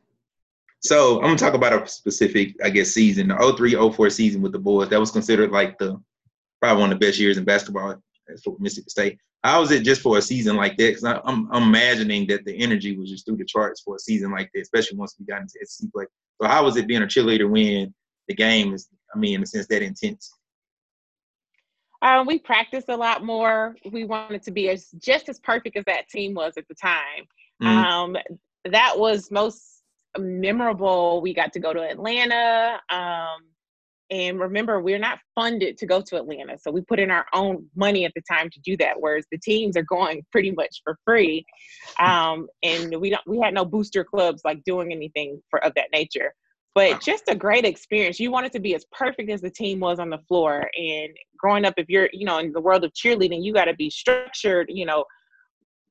so 0.81 1.17
I'm 1.17 1.23
gonna 1.23 1.37
talk 1.37 1.53
about 1.53 1.81
a 1.81 1.87
specific, 1.87 2.55
I 2.63 2.69
guess, 2.69 2.89
season, 2.89 3.29
the 3.29 3.53
03, 3.57 3.75
04 3.91 4.09
season 4.09 4.41
with 4.41 4.51
the 4.51 4.59
boys. 4.59 4.89
That 4.89 4.99
was 4.99 5.11
considered 5.11 5.51
like 5.51 5.77
the 5.77 6.01
probably 6.61 6.81
one 6.81 6.91
of 6.91 6.99
the 6.99 7.05
best 7.05 7.19
years 7.19 7.37
in 7.37 7.43
basketball 7.43 8.01
for 8.43 8.55
Mississippi 8.59 8.89
State. 8.89 9.17
How 9.43 9.61
was 9.61 9.71
it 9.71 9.83
just 9.83 10.01
for 10.01 10.17
a 10.17 10.21
season 10.21 10.57
like 10.57 10.75
that? 10.77 10.95
Because 10.95 11.03
I'm, 11.05 11.47
I'm 11.51 11.63
imagining 11.63 12.27
that 12.27 12.43
the 12.43 12.57
energy 12.57 12.97
was 12.97 13.09
just 13.09 13.25
through 13.25 13.37
the 13.37 13.45
charts 13.45 13.81
for 13.81 13.95
a 13.95 13.99
season 13.99 14.31
like 14.31 14.49
that, 14.53 14.61
especially 14.61 14.97
once 14.97 15.15
we 15.17 15.25
got 15.25 15.41
into 15.41 15.53
SEC 15.63 15.89
play. 15.93 16.05
So 16.41 16.47
how 16.47 16.65
was 16.65 16.75
it 16.75 16.87
being 16.87 17.03
a 17.03 17.07
cheerleader 17.07 17.49
when 17.49 17.93
the 18.27 18.35
game 18.35 18.73
is 18.73 18.89
I 19.13 19.17
mean, 19.17 19.35
in 19.35 19.43
a 19.43 19.45
sense, 19.45 19.67
that 19.67 19.81
intense? 19.81 20.31
Um, 22.01 22.25
we 22.25 22.39
practiced 22.39 22.89
a 22.89 22.95
lot 22.95 23.23
more. 23.23 23.75
We 23.91 24.05
wanted 24.05 24.43
to 24.43 24.51
be 24.51 24.69
as 24.69 24.87
just 24.99 25.27
as 25.29 25.39
perfect 25.39 25.77
as 25.77 25.85
that 25.85 26.07
team 26.09 26.33
was 26.33 26.53
at 26.57 26.67
the 26.67 26.75
time. 26.75 27.25
Mm-hmm. 27.61 27.67
Um, 27.67 28.17
that 28.65 28.97
was 28.97 29.31
most 29.31 29.83
memorable. 30.17 31.21
We 31.21 31.33
got 31.33 31.53
to 31.53 31.59
go 31.59 31.73
to 31.73 31.81
Atlanta. 31.81 32.79
Um, 32.89 33.41
and 34.11 34.39
remember, 34.39 34.81
we're 34.81 34.97
not 34.97 35.19
funded 35.35 35.77
to 35.77 35.85
go 35.85 36.01
to 36.01 36.17
Atlanta. 36.17 36.57
So 36.57 36.71
we 36.71 36.81
put 36.81 36.99
in 36.99 37.11
our 37.11 37.25
own 37.33 37.67
money 37.75 38.05
at 38.05 38.13
the 38.15 38.23
time 38.29 38.49
to 38.49 38.59
do 38.61 38.75
that, 38.77 38.95
whereas 38.99 39.25
the 39.31 39.37
teams 39.37 39.77
are 39.77 39.83
going 39.83 40.25
pretty 40.31 40.51
much 40.51 40.81
for 40.83 40.97
free. 41.05 41.45
Um, 41.99 42.47
and 42.63 42.99
we 42.99 43.11
don't 43.11 43.27
we 43.27 43.39
had 43.39 43.53
no 43.53 43.65
booster 43.65 44.03
clubs 44.03 44.41
like 44.43 44.63
doing 44.63 44.91
anything 44.91 45.41
for 45.51 45.63
of 45.63 45.73
that 45.75 45.89
nature 45.93 46.33
but 46.75 47.01
just 47.01 47.23
a 47.27 47.35
great 47.35 47.65
experience. 47.65 48.19
You 48.19 48.31
wanted 48.31 48.51
to 48.53 48.59
be 48.59 48.75
as 48.75 48.85
perfect 48.91 49.29
as 49.29 49.41
the 49.41 49.49
team 49.49 49.79
was 49.79 49.99
on 49.99 50.09
the 50.09 50.19
floor. 50.27 50.69
And 50.77 51.09
growing 51.37 51.65
up, 51.65 51.73
if 51.77 51.89
you're, 51.89 52.09
you 52.13 52.25
know, 52.25 52.37
in 52.37 52.51
the 52.51 52.61
world 52.61 52.83
of 52.83 52.93
cheerleading, 52.93 53.43
you 53.43 53.53
got 53.53 53.65
to 53.65 53.73
be 53.73 53.89
structured. 53.89 54.67
You 54.69 54.85
know, 54.85 55.05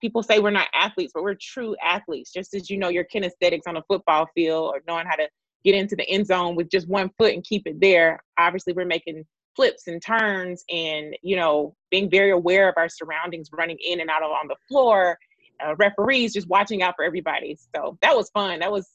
people 0.01 0.23
say 0.23 0.39
we're 0.39 0.51
not 0.51 0.69
athletes, 0.75 1.13
but 1.15 1.23
we're 1.23 1.37
true 1.41 1.77
athletes. 1.85 2.33
Just 2.33 2.55
as 2.55 2.71
you 2.71 2.79
know 2.79 2.89
your 2.89 3.05
kinesthetics 3.05 3.67
on 3.67 3.77
a 3.77 3.83
football 3.89 4.29
field 4.35 4.71
or 4.75 4.81
knowing 4.87 5.07
how 5.07 5.17
to 5.17 5.29
get 5.65 5.75
into 5.75 5.97
the 5.97 6.09
end 6.09 6.27
zone 6.27 6.55
with 6.55 6.71
just 6.71 6.89
one 6.89 7.11
foot 7.19 7.35
and 7.35 7.45
keep 7.45 7.67
it 7.67 7.81
there. 7.81 8.23
Obviously, 8.39 8.73
we're 8.73 8.85
making 8.85 9.25
flips 9.57 9.89
and 9.89 10.01
turns 10.01 10.65
and, 10.71 11.17
you 11.23 11.35
know, 11.35 11.75
being 11.91 12.09
very 12.09 12.31
aware 12.31 12.69
of 12.69 12.75
our 12.77 12.89
surroundings, 12.89 13.49
running 13.53 13.79
in 13.85 14.01
and 14.01 14.09
out 14.09 14.23
on 14.23 14.47
the 14.47 14.55
floor. 14.69 15.19
Uh, 15.61 15.75
referees 15.75 16.33
just 16.33 16.49
watching 16.49 16.83
out 16.83 16.95
for 16.95 17.05
everybody. 17.05 17.59
So 17.75 17.99
that 18.01 18.15
was 18.15 18.31
fun. 18.31 18.61
That 18.61 18.71
was 18.71 18.89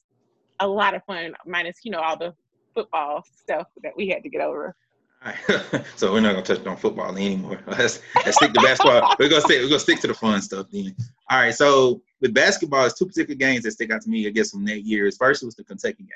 a 0.64 0.68
lot 0.68 0.96
of 0.96 1.04
fun, 1.04 1.36
minus 1.46 1.80
you 1.84 1.92
know 1.92 2.00
all 2.00 2.18
the 2.18 2.34
football 2.74 3.24
stuff 3.24 3.68
that 3.84 3.94
we 3.96 4.08
had 4.08 4.24
to 4.24 4.30
get 4.30 4.42
over. 4.42 4.76
so 5.96 6.12
we're 6.12 6.20
not 6.20 6.34
gonna 6.34 6.42
touch 6.42 6.66
on 6.66 6.78
football 6.78 7.16
anymore. 7.16 7.62
Let's, 7.68 8.02
let's 8.26 8.36
stick 8.38 8.54
to 8.54 8.62
basketball. 8.62 9.16
we're 9.18 9.30
gonna 9.30 9.42
stick. 9.42 9.62
We're 9.62 9.70
gonna 9.70 9.80
stick 9.80 10.00
to 10.02 10.08
the 10.08 10.14
fun 10.14 10.42
stuff 10.42 10.68
then. 10.72 10.96
All 11.30 11.40
right. 11.40 11.54
So 11.54 12.02
with 12.20 12.34
basketball, 12.34 12.86
it's 12.86 12.98
two 12.98 13.06
particular 13.06 13.38
games 13.38 13.64
that 13.64 13.72
stick 13.72 13.92
out 13.92 14.02
to 14.02 14.10
me. 14.10 14.28
I 14.28 14.32
guess 14.32 14.52
from 14.52 14.66
that 14.66 14.82
year. 14.82 15.10
First 15.12 15.44
was 15.44 15.56
the 15.56 15.64
Kentucky 15.64 16.04
game. 16.04 16.10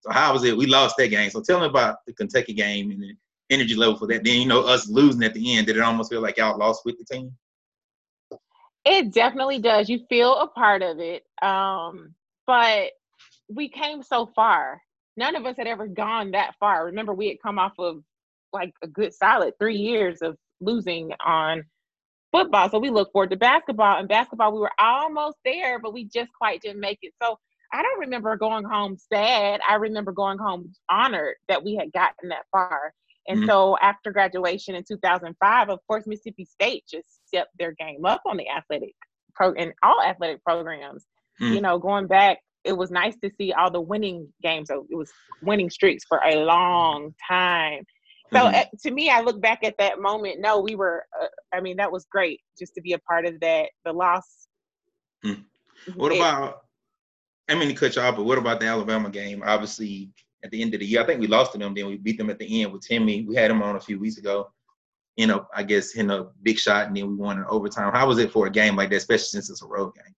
So 0.00 0.10
how 0.10 0.32
was 0.32 0.44
it? 0.44 0.56
We 0.56 0.66
lost 0.66 0.96
that 0.98 1.08
game. 1.08 1.30
So 1.30 1.40
tell 1.40 1.60
me 1.60 1.66
about 1.66 2.04
the 2.06 2.12
Kentucky 2.12 2.52
game 2.52 2.90
and 2.90 3.02
the 3.02 3.14
energy 3.48 3.74
level 3.74 3.96
for 3.96 4.06
that. 4.08 4.24
Then 4.24 4.40
you 4.40 4.46
know 4.46 4.62
us 4.62 4.88
losing 4.88 5.22
at 5.22 5.32
the 5.32 5.56
end. 5.56 5.66
Did 5.66 5.76
it 5.76 5.82
almost 5.82 6.10
feel 6.10 6.20
like 6.20 6.36
y'all 6.36 6.58
lost 6.58 6.84
with 6.84 6.98
the 6.98 7.04
team? 7.04 7.32
It 8.84 9.12
definitely 9.12 9.60
does. 9.60 9.88
You 9.88 10.04
feel 10.08 10.36
a 10.36 10.48
part 10.48 10.82
of 10.82 10.98
it. 10.98 11.24
Um, 11.40 12.14
but 12.46 12.90
we 13.54 13.68
came 13.68 14.02
so 14.02 14.26
far. 14.34 14.80
None 15.16 15.36
of 15.36 15.44
us 15.44 15.56
had 15.56 15.66
ever 15.66 15.86
gone 15.86 16.30
that 16.32 16.54
far. 16.58 16.86
Remember, 16.86 17.12
we 17.12 17.28
had 17.28 17.42
come 17.42 17.58
off 17.58 17.72
of 17.78 18.02
like 18.52 18.72
a 18.82 18.86
good 18.86 19.14
solid 19.14 19.54
three 19.58 19.76
years 19.76 20.22
of 20.22 20.36
losing 20.60 21.12
on 21.24 21.64
football. 22.32 22.70
So 22.70 22.78
we 22.78 22.90
look 22.90 23.12
forward 23.12 23.30
to 23.30 23.36
basketball. 23.36 23.98
And 23.98 24.08
basketball, 24.08 24.52
we 24.52 24.60
were 24.60 24.72
almost 24.78 25.36
there, 25.44 25.78
but 25.78 25.92
we 25.92 26.04
just 26.04 26.32
quite 26.32 26.62
didn't 26.62 26.80
make 26.80 26.98
it. 27.02 27.12
So 27.22 27.38
I 27.72 27.82
don't 27.82 28.00
remember 28.00 28.36
going 28.36 28.64
home 28.64 28.96
sad. 28.96 29.60
I 29.68 29.74
remember 29.74 30.12
going 30.12 30.38
home 30.38 30.72
honored 30.90 31.36
that 31.48 31.62
we 31.62 31.74
had 31.74 31.92
gotten 31.92 32.30
that 32.30 32.46
far. 32.50 32.92
And 33.28 33.40
mm-hmm. 33.40 33.48
so 33.48 33.76
after 33.80 34.10
graduation 34.10 34.74
in 34.74 34.84
2005, 34.84 35.68
of 35.68 35.78
course, 35.86 36.06
Mississippi 36.06 36.44
State 36.44 36.84
just 36.90 37.06
stepped 37.26 37.56
their 37.58 37.72
game 37.72 38.04
up 38.04 38.22
on 38.26 38.36
the 38.36 38.48
athletic 38.48 38.94
pro 39.34 39.52
and 39.52 39.72
all 39.82 40.02
athletic 40.02 40.42
programs. 40.44 41.04
Mm-hmm. 41.40 41.54
You 41.54 41.60
know, 41.60 41.78
going 41.78 42.08
back 42.08 42.38
it 42.64 42.72
was 42.72 42.90
nice 42.90 43.16
to 43.22 43.30
see 43.36 43.52
all 43.52 43.70
the 43.70 43.80
winning 43.80 44.28
games. 44.42 44.68
So 44.68 44.86
it 44.90 44.96
was 44.96 45.10
winning 45.42 45.70
streaks 45.70 46.04
for 46.08 46.20
a 46.24 46.44
long 46.44 47.14
time. 47.28 47.84
So 48.32 48.38
mm-hmm. 48.38 48.54
uh, 48.54 48.64
to 48.82 48.90
me, 48.90 49.10
I 49.10 49.20
look 49.20 49.40
back 49.40 49.62
at 49.62 49.76
that 49.78 50.00
moment. 50.00 50.40
No, 50.40 50.60
we 50.60 50.74
were. 50.74 51.04
Uh, 51.20 51.26
I 51.52 51.60
mean, 51.60 51.76
that 51.76 51.92
was 51.92 52.06
great 52.10 52.40
just 52.58 52.74
to 52.74 52.80
be 52.80 52.92
a 52.92 52.98
part 53.00 53.26
of 53.26 53.38
that. 53.40 53.70
The 53.84 53.92
loss. 53.92 54.48
Mm. 55.24 55.44
What 55.94 56.12
it, 56.12 56.18
about? 56.18 56.62
I 57.48 57.54
mean 57.54 57.68
to 57.68 57.74
cut 57.74 57.96
you 57.96 58.02
off, 58.02 58.16
but 58.16 58.24
what 58.24 58.38
about 58.38 58.60
the 58.60 58.66
Alabama 58.66 59.10
game? 59.10 59.42
Obviously, 59.44 60.10
at 60.44 60.50
the 60.50 60.62
end 60.62 60.74
of 60.74 60.80
the 60.80 60.86
year, 60.86 61.02
I 61.02 61.06
think 61.06 61.20
we 61.20 61.26
lost 61.26 61.52
to 61.52 61.58
them. 61.58 61.74
Then 61.74 61.86
we 61.86 61.98
beat 61.98 62.16
them 62.16 62.30
at 62.30 62.38
the 62.38 62.62
end 62.62 62.72
with 62.72 62.86
Timmy. 62.86 63.22
We 63.22 63.34
had 63.34 63.50
him 63.50 63.62
on 63.62 63.76
a 63.76 63.80
few 63.80 63.98
weeks 63.98 64.16
ago. 64.16 64.50
You 65.16 65.26
know, 65.26 65.46
I 65.54 65.62
guess 65.62 65.94
in 65.94 66.10
a 66.10 66.28
big 66.42 66.58
shot, 66.58 66.86
and 66.86 66.96
then 66.96 67.08
we 67.08 67.14
won 67.14 67.36
in 67.36 67.44
overtime. 67.44 67.92
How 67.92 68.08
was 68.08 68.18
it 68.18 68.32
for 68.32 68.46
a 68.46 68.50
game 68.50 68.76
like 68.76 68.88
that, 68.90 68.96
especially 68.96 69.26
since 69.26 69.50
it's 69.50 69.62
a 69.62 69.66
road 69.66 69.92
game? 69.94 70.14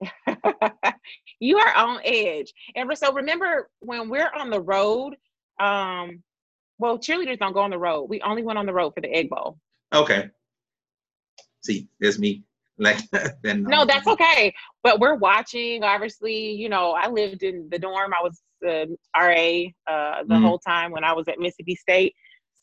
you 1.40 1.58
are 1.58 1.74
on 1.74 2.00
edge. 2.04 2.52
And 2.74 2.90
so 2.96 3.12
remember 3.12 3.68
when 3.80 4.08
we're 4.08 4.30
on 4.36 4.50
the 4.50 4.60
road, 4.60 5.16
um, 5.60 6.22
well, 6.78 6.98
cheerleaders 6.98 7.38
don't 7.38 7.52
go 7.52 7.60
on 7.60 7.70
the 7.70 7.78
road. 7.78 8.04
We 8.04 8.20
only 8.22 8.42
went 8.42 8.58
on 8.58 8.66
the 8.66 8.72
road 8.72 8.94
for 8.94 9.00
the 9.00 9.12
egg 9.12 9.30
bowl. 9.30 9.58
Okay. 9.92 10.30
See, 11.64 11.88
there's 12.00 12.18
me. 12.18 12.44
Like 12.80 13.00
then 13.42 13.64
no, 13.64 13.84
that's 13.84 14.06
okay. 14.06 14.54
But 14.84 15.00
we're 15.00 15.16
watching. 15.16 15.82
Obviously, 15.82 16.52
you 16.52 16.68
know, 16.68 16.92
I 16.92 17.08
lived 17.08 17.42
in 17.42 17.68
the 17.72 17.76
dorm. 17.80 18.14
I 18.14 18.22
was 18.22 18.40
RA 18.62 18.70
uh, 19.20 20.22
the 20.22 20.34
mm-hmm. 20.34 20.44
whole 20.44 20.60
time 20.60 20.92
when 20.92 21.02
I 21.02 21.12
was 21.12 21.26
at 21.26 21.40
Mississippi 21.40 21.74
State. 21.74 22.14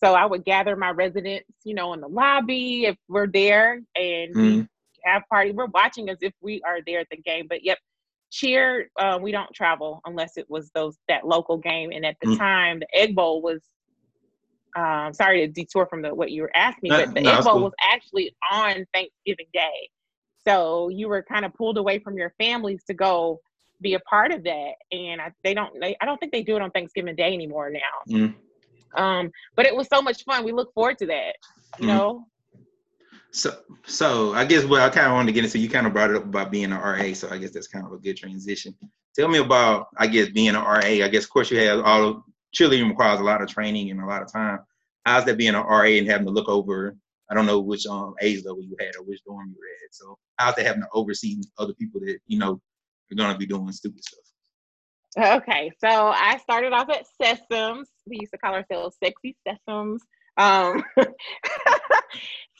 So 0.01 0.13
I 0.13 0.25
would 0.25 0.45
gather 0.45 0.77
my 0.77 0.91
residents, 0.91 1.49
you 1.65 1.73
know, 1.73 1.91
in 1.91 1.99
the 1.99 2.07
lobby 2.07 2.85
if 2.85 2.95
we're 3.09 3.27
there, 3.27 3.81
and 3.97 4.33
mm-hmm 4.33 4.61
have 5.05 5.23
party. 5.29 5.51
We're 5.51 5.67
watching 5.67 6.09
as 6.09 6.17
if 6.21 6.33
we 6.41 6.61
are 6.65 6.79
there 6.85 6.99
at 6.99 7.07
the 7.09 7.17
game. 7.17 7.47
But 7.47 7.63
yep, 7.63 7.77
cheer. 8.31 8.89
Uh, 8.99 9.19
we 9.21 9.31
don't 9.31 9.53
travel 9.53 10.01
unless 10.05 10.37
it 10.37 10.49
was 10.49 10.69
those 10.73 10.97
that 11.07 11.25
local 11.25 11.57
game. 11.57 11.91
And 11.91 12.05
at 12.05 12.17
the 12.21 12.29
mm. 12.29 12.37
time, 12.37 12.79
the 12.79 12.87
Egg 12.93 13.15
Bowl 13.15 13.41
was. 13.41 13.61
Um, 14.77 15.13
sorry 15.13 15.39
to 15.39 15.47
detour 15.47 15.85
from 15.85 16.01
the 16.01 16.13
what 16.13 16.31
you 16.31 16.41
were 16.41 16.51
asking, 16.53 16.89
but 16.89 17.13
the 17.13 17.21
no, 17.21 17.37
Egg 17.37 17.43
Bowl 17.45 17.53
cool. 17.53 17.63
was 17.63 17.73
actually 17.81 18.35
on 18.51 18.85
Thanksgiving 18.93 19.45
Day. 19.53 19.89
So 20.45 20.89
you 20.89 21.07
were 21.07 21.23
kind 21.23 21.45
of 21.45 21.53
pulled 21.53 21.77
away 21.77 21.99
from 21.99 22.17
your 22.17 22.33
families 22.37 22.83
to 22.87 22.93
go 22.93 23.39
be 23.81 23.93
a 23.93 23.99
part 24.01 24.31
of 24.31 24.43
that. 24.43 24.73
And 24.91 25.21
I, 25.21 25.31
they 25.43 25.53
don't, 25.53 25.79
they, 25.79 25.95
I 26.01 26.05
don't 26.05 26.17
think 26.17 26.31
they 26.31 26.43
do 26.43 26.55
it 26.55 26.61
on 26.61 26.71
Thanksgiving 26.71 27.15
Day 27.15 27.33
anymore 27.33 27.71
now. 27.71 27.79
Mm. 28.17 28.35
Um, 28.95 29.31
but 29.55 29.65
it 29.65 29.75
was 29.75 29.87
so 29.87 30.01
much 30.01 30.23
fun. 30.23 30.43
We 30.43 30.51
look 30.51 30.73
forward 30.73 30.97
to 30.99 31.07
that. 31.07 31.35
You 31.79 31.85
Mhm. 31.85 31.87
know. 31.87 32.27
So, 33.35 33.53
so 33.85 34.33
I 34.33 34.45
guess 34.45 34.63
what 34.63 34.79
I 34.79 34.87
kind 34.87 35.07
of 35.07 35.11
wanted 35.11 35.27
to 35.27 35.33
get 35.33 35.43
into, 35.43 35.59
you 35.59 35.67
kind 35.67 35.85
of 35.85 35.91
brought 35.91 36.09
it 36.09 36.15
up 36.15 36.23
about 36.23 36.51
being 36.51 36.71
an 36.71 36.79
RA, 36.79 37.11
so 37.13 37.29
I 37.29 37.37
guess 37.37 37.51
that's 37.51 37.67
kind 37.67 37.85
of 37.85 37.91
a 37.91 37.97
good 37.97 38.15
transition. 38.15 38.73
Tell 39.13 39.27
me 39.27 39.39
about, 39.39 39.87
I 39.97 40.07
guess, 40.07 40.29
being 40.29 40.47
an 40.47 40.55
RA. 40.55 40.79
I 40.79 41.09
guess, 41.09 41.25
of 41.25 41.31
course, 41.31 41.51
you 41.51 41.59
have 41.59 41.81
all 41.81 42.23
cheerleading 42.57 42.87
requires 42.87 43.19
a 43.19 43.23
lot 43.23 43.41
of 43.41 43.49
training 43.49 43.91
and 43.91 43.99
a 43.99 44.05
lot 44.05 44.21
of 44.21 44.31
time. 44.31 44.59
How's 45.05 45.25
that 45.25 45.37
being 45.37 45.53
an 45.53 45.65
RA 45.65 45.83
and 45.83 46.07
having 46.07 46.25
to 46.27 46.31
look 46.31 46.47
over? 46.47 46.95
I 47.29 47.33
don't 47.33 47.45
know 47.45 47.59
which 47.59 47.85
um 47.87 48.13
age 48.21 48.45
level 48.45 48.63
you 48.63 48.77
had 48.79 48.95
or 48.95 49.03
which 49.03 49.19
dorm 49.25 49.49
you 49.49 49.55
were 49.59 49.85
at. 49.85 49.93
So 49.93 50.17
how's 50.37 50.55
that 50.55 50.65
having 50.65 50.83
to 50.83 50.87
oversee 50.93 51.41
other 51.57 51.73
people 51.73 51.99
that 52.01 52.19
you 52.27 52.39
know 52.39 52.61
are 53.11 53.15
gonna 53.15 53.37
be 53.37 53.45
doing 53.45 53.69
stupid 53.73 54.01
stuff? 54.01 55.41
Okay, 55.41 55.71
so 55.83 55.89
I 55.89 56.37
started 56.37 56.71
off 56.71 56.89
at 56.89 57.05
Sessums. 57.21 57.87
We 58.07 58.19
used 58.21 58.31
to 58.31 58.37
call 58.37 58.53
ourselves 58.53 58.95
Sexy 59.03 59.35
Sessums. 59.45 59.99
Um, 60.37 60.83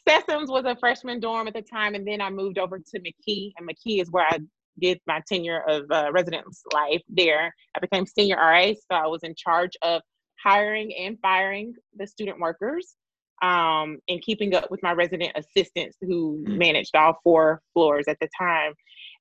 Sessums 0.07 0.49
was 0.49 0.65
a 0.65 0.75
freshman 0.79 1.19
dorm 1.19 1.47
at 1.47 1.53
the 1.53 1.61
time, 1.61 1.95
and 1.95 2.07
then 2.07 2.21
I 2.21 2.29
moved 2.29 2.57
over 2.59 2.77
to 2.79 2.99
McKee, 2.99 3.51
and 3.57 3.67
McKee 3.67 4.01
is 4.01 4.11
where 4.11 4.25
I 4.25 4.39
did 4.79 4.99
my 5.07 5.21
tenure 5.27 5.63
of 5.67 5.89
uh, 5.89 6.11
residence 6.11 6.61
life 6.73 7.01
there. 7.09 7.53
I 7.75 7.79
became 7.79 8.05
senior 8.05 8.35
RA, 8.35 8.73
so 8.73 8.91
I 8.91 9.07
was 9.07 9.23
in 9.23 9.33
charge 9.35 9.71
of 9.81 10.01
hiring 10.43 10.93
and 10.95 11.17
firing 11.21 11.73
the 11.97 12.05
student 12.05 12.39
workers 12.39 12.95
um, 13.41 13.97
and 14.07 14.21
keeping 14.21 14.53
up 14.53 14.69
with 14.69 14.83
my 14.83 14.91
resident 14.91 15.31
assistants 15.35 15.97
who 16.01 16.43
Mm. 16.47 16.57
managed 16.57 16.95
all 16.95 17.17
four 17.23 17.61
floors 17.73 18.05
at 18.07 18.17
the 18.19 18.29
time. 18.37 18.73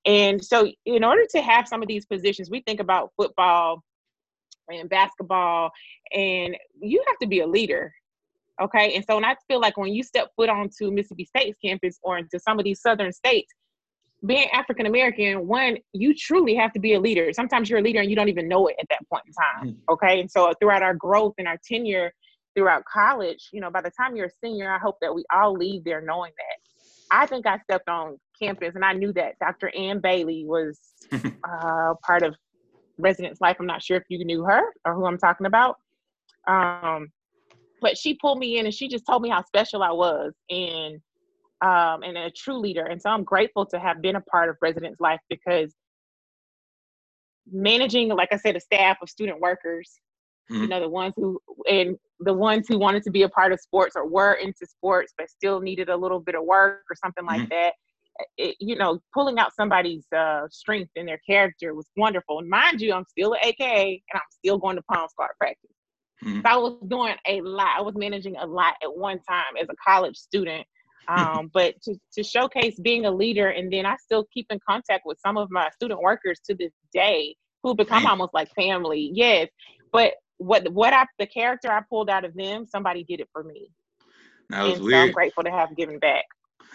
And 0.05 0.45
so, 0.45 0.71
in 0.85 1.03
order 1.05 1.25
to 1.31 1.41
have 1.41 1.67
some 1.67 1.81
of 1.83 1.89
these 1.89 2.05
positions, 2.05 2.51
we 2.51 2.61
think 2.61 2.81
about 2.81 3.13
football 3.17 3.83
and 4.69 4.89
basketball, 4.89 5.71
and 6.13 6.57
you 6.81 7.03
have 7.07 7.19
to 7.19 7.27
be 7.27 7.41
a 7.41 7.47
leader. 7.47 7.95
Okay. 8.63 8.95
And 8.95 9.05
so, 9.09 9.17
and 9.17 9.27
I 9.27 9.37
feel 9.49 9.61
like 9.61 9.77
when 9.77 9.93
you 9.93 10.03
step 10.03 10.31
foot 10.37 10.49
onto 10.49 10.91
Mississippi 10.91 11.25
State's 11.25 11.59
campus 11.63 11.99
or 12.03 12.19
into 12.19 12.39
some 12.39 12.59
of 12.59 12.65
these 12.65 12.81
southern 12.81 13.13
states, 13.13 13.53
being 14.25 14.49
African 14.51 14.87
American, 14.87 15.47
one, 15.47 15.77
you 15.93 16.15
truly 16.15 16.55
have 16.55 16.73
to 16.73 16.81
be 16.81 16.95
a 16.95 17.01
leader. 17.01 17.33
Sometimes 17.33 17.69
you're 17.69 17.81
a 17.81 17.83
leader 17.83 18.01
and 18.01 18.09
you 18.09 18.17
don't 18.17 18.29
even 18.29 18.49
know 18.49 18.69
it 18.69 18.77
at 18.81 18.87
that 18.91 19.01
point 19.11 19.25
in 19.27 19.33
time. 19.33 19.77
Okay. 19.91 20.21
And 20.21 20.31
so, 20.31 20.53
throughout 20.61 20.83
our 20.83 20.95
growth 20.95 21.35
and 21.39 21.49
our 21.49 21.59
tenure 21.67 22.13
throughout 22.57 22.85
college, 22.85 23.49
you 23.53 23.61
know, 23.61 23.71
by 23.71 23.81
the 23.81 23.91
time 23.91 24.17
you're 24.17 24.27
a 24.27 24.31
senior, 24.43 24.71
I 24.71 24.79
hope 24.79 24.97
that 25.01 25.15
we 25.15 25.25
all 25.33 25.55
leave 25.55 25.85
there 25.85 26.01
knowing 26.01 26.33
that. 26.37 26.57
I 27.11 27.27
think 27.27 27.47
I 27.47 27.59
stepped 27.59 27.89
on 27.89 28.19
campus 28.41 28.75
and 28.75 28.85
I 28.85 28.93
knew 28.93 29.13
that 29.15 29.39
Dr. 29.41 29.75
Ann 29.77 30.01
Bailey 30.01 30.45
was 30.47 30.79
uh, 31.13 31.95
part 32.03 32.23
of 32.23 32.35
residence 32.99 33.41
life. 33.41 33.57
I'm 33.59 33.67
not 33.67 33.83
sure 33.83 33.97
if 33.97 34.05
you 34.09 34.25
knew 34.25 34.45
her 34.45 34.63
or 34.85 34.95
who 34.95 35.05
I'm 35.07 35.19
talking 35.19 35.47
about. 35.47 35.77
Um, 36.47 37.09
but 37.81 37.97
she 37.99 38.15
pulled 38.15 38.39
me 38.39 38.59
in 38.59 38.67
and 38.67 38.75
she 38.75 38.89
just 38.89 39.07
told 39.07 39.23
me 39.23 39.29
how 39.29 39.43
special 39.45 39.83
I 39.83 39.93
was 39.93 40.33
and 40.51 41.01
um, 41.61 42.03
and 42.03 42.17
a 42.19 42.31
true 42.31 42.59
leader. 42.59 42.85
And 42.85 43.01
so 43.01 43.11
I'm 43.11 43.25
grateful 43.25 43.65
to 43.67 43.79
have 43.79 44.03
been 44.03 44.17
a 44.17 44.21
part 44.23 44.49
of 44.51 44.57
residence 44.61 45.01
life 45.01 45.21
because 45.31 45.75
managing, 47.51 48.09
like 48.09 48.33
I 48.33 48.37
said, 48.37 48.57
a 48.57 48.61
staff 48.61 48.99
of 49.03 49.09
student 49.09 49.41
workers, 49.41 50.01
you 50.51 50.67
Mhm. 50.67 50.69
know, 50.69 50.81
the 50.81 50.89
ones 50.89 51.15
who 51.17 51.41
and 51.69 51.97
the 52.21 52.35
ones 52.35 52.67
who 52.69 52.79
wanted 52.79 53.03
to 53.05 53.11
be 53.11 53.23
a 53.23 53.29
part 53.29 53.53
of 53.53 53.61
sports 53.61 53.97
or 53.97 54.07
were 54.07 54.35
into 54.35 54.67
sports 54.67 55.13
but 55.17 55.31
still 55.31 55.61
needed 55.61 55.89
a 55.89 55.97
little 55.97 56.21
bit 56.21 56.35
of 56.35 56.45
work 56.45 56.85
or 56.91 56.97
something 56.97 57.25
like 57.25 57.43
Mhm. 57.43 57.51
that. 57.51 57.75
It, 58.37 58.57
you 58.61 58.77
know, 58.77 59.01
pulling 59.13 59.39
out 59.39 59.55
somebody's 59.55 60.07
uh, 60.13 60.47
strength 60.49 60.93
and 60.97 61.09
their 61.09 61.21
character 61.29 61.75
was 61.75 61.89
wonderful. 61.97 62.39
And 62.39 62.49
mind 62.49 62.81
you, 62.81 62.93
I'm 62.93 63.05
still 63.07 63.33
an 63.33 63.41
AKA 63.43 64.03
and 64.13 64.21
I'm 64.21 64.31
still 64.31 64.59
going 64.59 64.77
to 64.77 64.83
Pom 64.83 65.09
Squad 65.09 65.31
practice. 65.39 65.74
Mhm. 66.25 66.43
So 66.43 66.49
I 66.49 66.57
was 66.57 66.79
doing 66.89 67.15
a 67.27 67.41
lot. 67.43 67.79
I 67.79 67.83
was 67.83 67.95
managing 67.97 68.37
a 68.37 68.47
lot 68.47 68.75
at 68.83 68.95
one 68.97 69.21
time 69.29 69.57
as 69.61 69.69
a 69.69 69.75
college 69.85 70.17
student. 70.17 70.67
Um, 71.07 71.51
but 71.53 71.75
to, 71.83 71.97
to 72.15 72.23
showcase 72.23 72.81
being 72.81 73.05
a 73.05 73.11
leader, 73.11 73.49
and 73.49 73.71
then 73.71 73.85
I 73.85 73.97
still 73.97 74.25
keep 74.33 74.47
in 74.51 74.59
contact 74.67 75.03
with 75.05 75.19
some 75.21 75.37
of 75.37 75.51
my 75.51 75.69
student 75.71 76.01
workers 76.01 76.41
to 76.47 76.55
this 76.55 76.73
day 76.95 77.37
who 77.63 77.75
become 77.75 78.07
almost 78.07 78.33
like 78.33 78.49
family. 78.55 79.11
Yes, 79.13 79.49
but 79.93 80.15
what 80.39 80.71
what 80.73 80.95
I 80.95 81.07
the 81.19 81.27
character 81.27 81.71
I 81.71 81.83
pulled 81.91 82.09
out 82.09 82.25
of 82.25 82.35
them, 82.35 82.67
somebody 82.67 83.05
did 83.05 83.21
it 83.21 83.29
for 83.33 83.45
me, 83.45 83.71
That 84.49 84.63
was 84.63 84.73
and 84.73 84.79
so 84.81 84.97
I'm 84.97 85.07
weird. 85.07 85.15
grateful 85.15 85.45
to 85.45 85.51
have 85.51 85.77
given 85.77 85.99
back. 85.99 86.25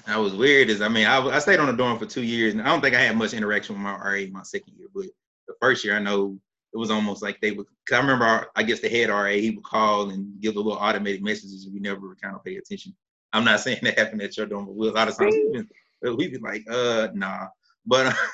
That 0.05 0.17
was 0.17 0.33
weird. 0.35 0.69
Is 0.69 0.81
I 0.81 0.89
mean, 0.89 1.07
I, 1.07 1.25
I 1.25 1.39
stayed 1.39 1.59
on 1.59 1.67
the 1.67 1.73
dorm 1.73 1.97
for 1.97 2.05
two 2.05 2.23
years, 2.23 2.53
and 2.53 2.61
I 2.61 2.65
don't 2.65 2.81
think 2.81 2.95
I 2.95 3.01
had 3.01 3.17
much 3.17 3.33
interaction 3.33 3.75
with 3.75 3.81
my 3.83 3.95
RA 3.97 4.25
my 4.31 4.43
second 4.43 4.75
year. 4.77 4.87
But 4.93 5.05
the 5.47 5.55
first 5.59 5.83
year, 5.83 5.95
I 5.95 5.99
know 5.99 6.39
it 6.73 6.77
was 6.77 6.91
almost 6.91 7.21
like 7.21 7.39
they 7.41 7.51
would. 7.51 7.65
Cause 7.87 7.97
I 7.97 8.01
remember, 8.01 8.25
our, 8.25 8.47
I 8.55 8.63
guess 8.63 8.79
the 8.79 8.89
head 8.89 9.09
RA 9.09 9.27
he 9.27 9.51
would 9.51 9.63
call 9.63 10.09
and 10.09 10.39
give 10.41 10.53
the 10.53 10.59
little 10.59 10.79
automated 10.79 11.23
messages, 11.23 11.65
and 11.65 11.73
we 11.73 11.79
never 11.79 12.15
kind 12.21 12.35
of 12.35 12.43
pay 12.43 12.57
attention. 12.57 12.95
I'm 13.33 13.45
not 13.45 13.59
saying 13.59 13.79
that 13.83 13.97
happened 13.97 14.21
at 14.21 14.37
your 14.37 14.45
dorm, 14.45 14.65
but 14.65 14.75
we, 14.75 14.87
a 14.87 14.91
lot 14.91 15.07
of 15.07 15.17
times 15.17 15.35
we'd 15.53 15.67
be, 16.01 16.09
we'd 16.11 16.31
be 16.33 16.39
like, 16.39 16.63
uh, 16.69 17.09
nah. 17.13 17.47
But 17.85 18.15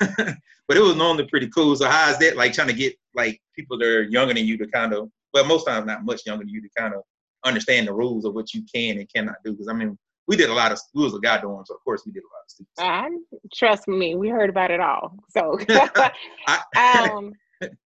but 0.68 0.76
it 0.76 0.82
was 0.82 0.96
normally 0.96 1.26
pretty 1.28 1.48
cool. 1.48 1.76
So 1.76 1.88
how 1.88 2.10
is 2.10 2.18
that 2.18 2.36
like 2.36 2.52
trying 2.52 2.68
to 2.68 2.74
get 2.74 2.94
like 3.14 3.40
people 3.54 3.78
that 3.78 3.86
are 3.86 4.02
younger 4.02 4.34
than 4.34 4.44
you 4.44 4.58
to 4.58 4.66
kind 4.66 4.92
of, 4.92 5.08
well, 5.32 5.44
most 5.44 5.66
times 5.66 5.86
not 5.86 6.04
much 6.04 6.26
younger 6.26 6.44
than 6.44 6.52
you 6.52 6.60
to 6.60 6.68
kind 6.76 6.94
of 6.94 7.02
understand 7.44 7.86
the 7.86 7.94
rules 7.94 8.24
of 8.24 8.34
what 8.34 8.52
you 8.52 8.62
can 8.72 8.98
and 8.98 9.08
cannot 9.12 9.36
do? 9.44 9.52
Because 9.52 9.68
I 9.68 9.72
mean, 9.72 9.96
we 10.26 10.36
did 10.36 10.50
a 10.50 10.54
lot 10.54 10.72
of 10.72 10.80
we 10.94 11.04
was 11.04 11.14
a 11.14 11.20
guy 11.20 11.40
dorm, 11.40 11.64
so 11.64 11.74
of 11.74 11.80
course 11.84 12.02
we 12.04 12.12
did 12.12 12.22
a 12.22 12.32
lot 12.34 12.42
of 12.44 12.50
stuff. 12.50 13.06
Um, 13.06 13.24
trust 13.54 13.88
me, 13.88 14.16
we 14.16 14.28
heard 14.28 14.50
about 14.50 14.70
it 14.70 14.80
all. 14.80 15.16
So, 15.30 15.58
um, 16.76 17.32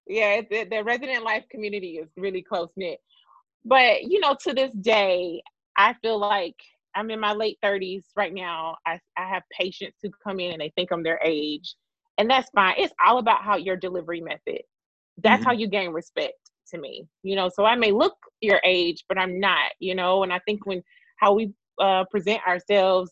yeah, 0.06 0.40
the, 0.50 0.64
the 0.64 0.83
resident 0.85 1.24
life 1.24 1.44
community 1.50 1.98
is 1.98 2.09
really 2.16 2.42
close 2.42 2.70
knit. 2.76 2.98
But 3.64 4.04
you 4.04 4.20
know, 4.20 4.37
to 4.42 4.54
this 4.54 4.72
day, 4.72 5.42
I 5.76 5.94
feel 6.02 6.18
like 6.18 6.56
I'm 6.94 7.11
in 7.11 7.20
my 7.20 7.33
late 7.33 7.59
30s 7.62 8.04
right 8.16 8.33
now. 8.33 8.76
I 8.87 8.98
I 9.16 9.28
have 9.28 9.42
patients 9.59 9.98
who 10.02 10.11
come 10.22 10.40
in 10.40 10.52
and 10.52 10.61
they 10.61 10.72
think 10.76 10.90
I'm 10.90 11.02
their 11.02 11.20
age, 11.24 11.74
and 12.18 12.28
that's 12.28 12.50
fine. 12.54 12.74
It's 12.78 12.94
all 13.04 13.18
about 13.18 13.42
how 13.42 13.56
your 13.56 13.76
delivery 13.76 14.20
method. 14.20 14.62
That's 15.22 15.44
how 15.44 15.52
you 15.52 15.68
gain 15.68 15.90
respect 15.90 16.38
to 16.70 16.78
me. 16.78 17.06
You 17.22 17.37
know, 17.37 17.50
so 17.54 17.64
I 17.64 17.76
may 17.76 17.92
look 17.92 18.16
your 18.40 18.61
age, 18.64 19.04
but 19.09 19.18
I'm 19.18 19.38
not. 19.38 19.72
You 19.78 19.94
know, 19.94 20.22
and 20.22 20.33
I 20.33 20.40
think 20.46 20.66
when 20.66 20.83
how 21.16 21.35
we 21.35 21.52
uh, 21.80 22.04
present 22.11 22.40
ourselves 22.46 23.11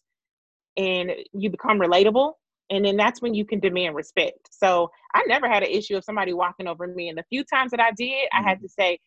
and 0.77 1.11
you 1.33 1.51
become 1.51 1.79
relatable 1.79 2.33
and 2.71 2.85
then 2.85 2.97
that's 2.97 3.23
when 3.23 3.35
you 3.35 3.45
can 3.45 3.61
demand 3.61 3.95
respect. 3.95 4.49
So 4.51 4.91
i 5.15 5.23
never 5.27 5.49
had 5.49 5.63
an 5.63 5.71
issue 5.71 5.97
of 5.97 6.05
somebody 6.05 6.33
walking 6.33 6.67
over 6.67 6.87
me. 6.87 7.09
And 7.09 7.19
the 7.19 7.25
few 7.29 7.45
times 7.45 7.71
that 7.71 7.81
i 7.81 7.91
did 7.93 8.29
i 8.33 8.43
had 8.43 8.59
mm-hmm. 8.59 8.65
to 8.65 8.69
say 8.69 8.99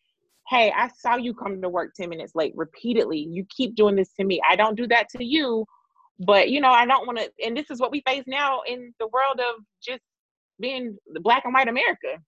hey 0.48 0.72
i 0.76 0.88
saw 0.98 1.16
you 1.16 1.34
come 1.34 1.60
to 1.62 1.68
work 1.68 1.92
10 1.94 2.08
minutes 2.08 2.34
late 2.34 2.52
repeatedly. 2.56 3.18
You 3.18 3.46
keep 3.54 3.74
doing 3.74 3.96
this 3.96 4.12
to 4.18 4.24
me. 4.24 4.40
I 4.48 4.56
don't 4.56 4.76
do 4.76 4.86
that 4.88 5.08
to 5.16 5.24
you. 5.24 5.66
But 6.18 6.50
you 6.50 6.60
know 6.60 6.70
i 6.70 6.86
don't 6.86 7.06
want 7.06 7.18
to 7.18 7.30
and 7.44 7.56
this 7.56 7.70
is 7.70 7.80
what 7.80 7.90
we 7.90 8.02
face 8.06 8.24
now 8.26 8.60
in 8.66 8.92
the 9.00 9.08
world 9.08 9.40
of 9.40 9.64
just 9.82 10.02
being 10.60 10.96
the 11.12 11.20
black 11.20 11.44
and 11.44 11.54
white 11.54 11.68
america. 11.68 12.18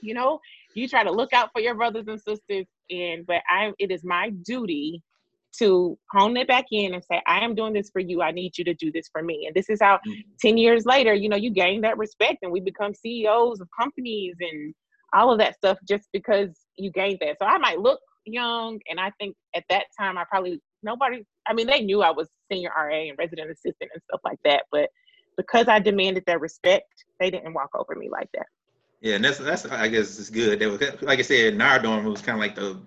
You 0.00 0.14
know 0.14 0.40
you 0.74 0.88
try 0.88 1.04
to 1.04 1.10
look 1.10 1.32
out 1.32 1.50
for 1.52 1.60
your 1.60 1.74
brothers 1.74 2.06
and 2.06 2.20
sisters 2.20 2.66
and 2.90 3.26
but 3.26 3.42
i 3.48 3.72
it 3.78 3.90
is 3.90 4.04
my 4.04 4.30
duty 4.30 5.02
to 5.58 5.98
hone 6.10 6.36
it 6.36 6.48
back 6.48 6.66
in 6.70 6.94
and 6.94 7.04
say, 7.04 7.20
I 7.26 7.40
am 7.40 7.54
doing 7.54 7.72
this 7.72 7.90
for 7.90 8.00
you. 8.00 8.22
I 8.22 8.30
need 8.30 8.56
you 8.56 8.64
to 8.64 8.74
do 8.74 8.92
this 8.92 9.08
for 9.12 9.22
me. 9.22 9.46
And 9.46 9.54
this 9.54 9.68
is 9.68 9.78
how 9.80 9.98
Mhm. 10.06 10.24
10 10.40 10.56
years 10.56 10.86
later, 10.86 11.12
you 11.12 11.28
know, 11.28 11.36
you 11.36 11.50
gain 11.50 11.80
that 11.82 11.98
respect 11.98 12.38
and 12.42 12.52
we 12.52 12.60
become 12.60 12.94
CEOs 12.94 13.60
of 13.60 13.68
companies 13.78 14.36
and 14.40 14.74
all 15.12 15.32
of 15.32 15.38
that 15.38 15.56
stuff 15.56 15.78
just 15.88 16.08
because 16.12 16.66
you 16.76 16.90
gained 16.90 17.18
that. 17.20 17.38
So 17.38 17.46
I 17.46 17.58
might 17.58 17.80
look 17.80 18.00
young. 18.24 18.78
And 18.88 19.00
I 19.00 19.10
think 19.18 19.36
at 19.54 19.64
that 19.70 19.86
time, 19.98 20.16
I 20.18 20.24
probably, 20.24 20.60
nobody, 20.82 21.24
I 21.46 21.52
mean, 21.52 21.66
they 21.66 21.82
knew 21.82 22.02
I 22.02 22.10
was 22.10 22.28
senior 22.50 22.70
RA 22.76 23.08
and 23.08 23.18
resident 23.18 23.50
assistant 23.50 23.90
and 23.92 24.02
stuff 24.04 24.20
like 24.24 24.38
that. 24.44 24.64
But 24.70 24.88
because 25.36 25.68
I 25.68 25.78
demanded 25.78 26.24
their 26.26 26.38
respect, 26.38 26.92
they 27.18 27.30
didn't 27.30 27.54
walk 27.54 27.70
over 27.74 27.94
me 27.94 28.08
like 28.10 28.28
that. 28.34 28.46
Yeah, 29.00 29.14
and 29.14 29.24
that's 29.24 29.38
that's 29.38 29.64
I 29.64 29.88
guess 29.88 30.18
it's 30.18 30.28
good. 30.28 30.58
That 30.58 30.68
was 30.68 31.02
like 31.02 31.18
I 31.18 31.22
said, 31.22 31.54
in 31.54 31.62
our 31.62 31.78
dorm 31.78 32.06
it 32.06 32.10
was 32.10 32.20
kind 32.20 32.36
of 32.36 32.40
like 32.40 32.54
the 32.54 32.78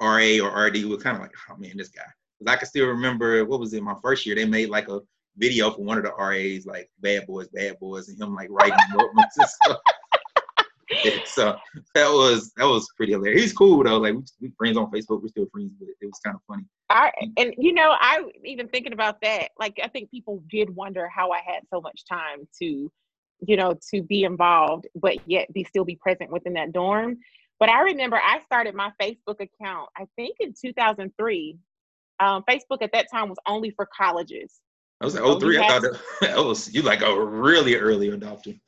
RA 0.00 0.38
or 0.42 0.66
RD 0.66 0.84
was 0.84 1.02
kind 1.02 1.16
of 1.16 1.22
like, 1.22 1.32
oh 1.48 1.56
man, 1.56 1.76
this 1.76 1.88
guy. 1.88 2.02
Because 2.38 2.54
I 2.54 2.56
can 2.56 2.68
still 2.68 2.86
remember 2.86 3.44
what 3.44 3.60
was 3.60 3.72
it 3.74 3.82
my 3.82 3.96
first 4.02 4.24
year. 4.24 4.34
They 4.34 4.46
made 4.46 4.70
like 4.70 4.88
a 4.88 5.00
video 5.36 5.70
for 5.70 5.82
one 5.82 5.98
of 5.98 6.04
the 6.04 6.12
RAs, 6.12 6.66
like 6.66 6.90
bad 7.00 7.26
boys, 7.26 7.48
bad 7.48 7.78
boys, 7.78 8.08
and 8.08 8.20
him 8.20 8.34
like 8.34 8.48
writing 8.50 8.78
notes 8.94 9.36
and 9.38 9.48
stuff. 9.48 9.78
So 11.24 11.56
that 11.94 12.10
was 12.10 12.52
that 12.56 12.66
was 12.66 12.86
pretty 12.96 13.12
hilarious. 13.12 13.42
He's 13.42 13.52
cool 13.52 13.82
though. 13.84 13.98
Like 13.98 14.14
we, 14.14 14.22
we 14.40 14.52
friends 14.58 14.76
on 14.76 14.90
Facebook, 14.90 15.22
we're 15.22 15.28
still 15.28 15.46
friends, 15.52 15.72
but 15.78 15.88
it 15.88 16.06
was 16.06 16.18
kind 16.24 16.34
of 16.34 16.42
funny. 16.48 16.64
I 16.90 17.12
and 17.36 17.54
you 17.56 17.72
know, 17.72 17.94
I 17.98 18.24
even 18.44 18.68
thinking 18.68 18.92
about 18.92 19.20
that, 19.22 19.50
like 19.56 19.78
I 19.82 19.86
think 19.86 20.10
people 20.10 20.42
did 20.50 20.74
wonder 20.74 21.08
how 21.08 21.30
I 21.30 21.42
had 21.46 21.62
so 21.72 21.80
much 21.80 22.04
time 22.06 22.48
to, 22.58 22.90
you 23.46 23.56
know, 23.56 23.78
to 23.92 24.02
be 24.02 24.24
involved, 24.24 24.88
but 24.96 25.16
yet 25.28 25.52
be 25.52 25.62
still 25.62 25.84
be 25.84 25.94
present 25.94 26.32
within 26.32 26.54
that 26.54 26.72
dorm. 26.72 27.18
But 27.60 27.68
I 27.68 27.82
remember 27.82 28.16
I 28.16 28.40
started 28.46 28.74
my 28.74 28.90
Facebook 29.00 29.40
account, 29.40 29.90
I 29.96 30.06
think 30.16 30.36
in 30.40 30.54
2003. 30.60 31.58
Um, 32.18 32.42
Facebook 32.48 32.82
at 32.82 32.90
that 32.92 33.06
time 33.12 33.28
was 33.28 33.38
only 33.46 33.70
for 33.70 33.86
colleges. 33.96 34.60
I 35.00 35.04
was 35.04 35.14
like, 35.14 35.22
So 35.22 35.36
oh 35.36 35.40
three. 35.40 35.56
he 35.56 35.62
I 35.62 35.68
thought 35.68 35.82
that, 35.82 36.00
that 36.22 36.38
was 36.38 36.72
you 36.74 36.82
like 36.82 37.02
a 37.02 37.24
really 37.24 37.76
early 37.76 38.08
adopter. 38.10 38.58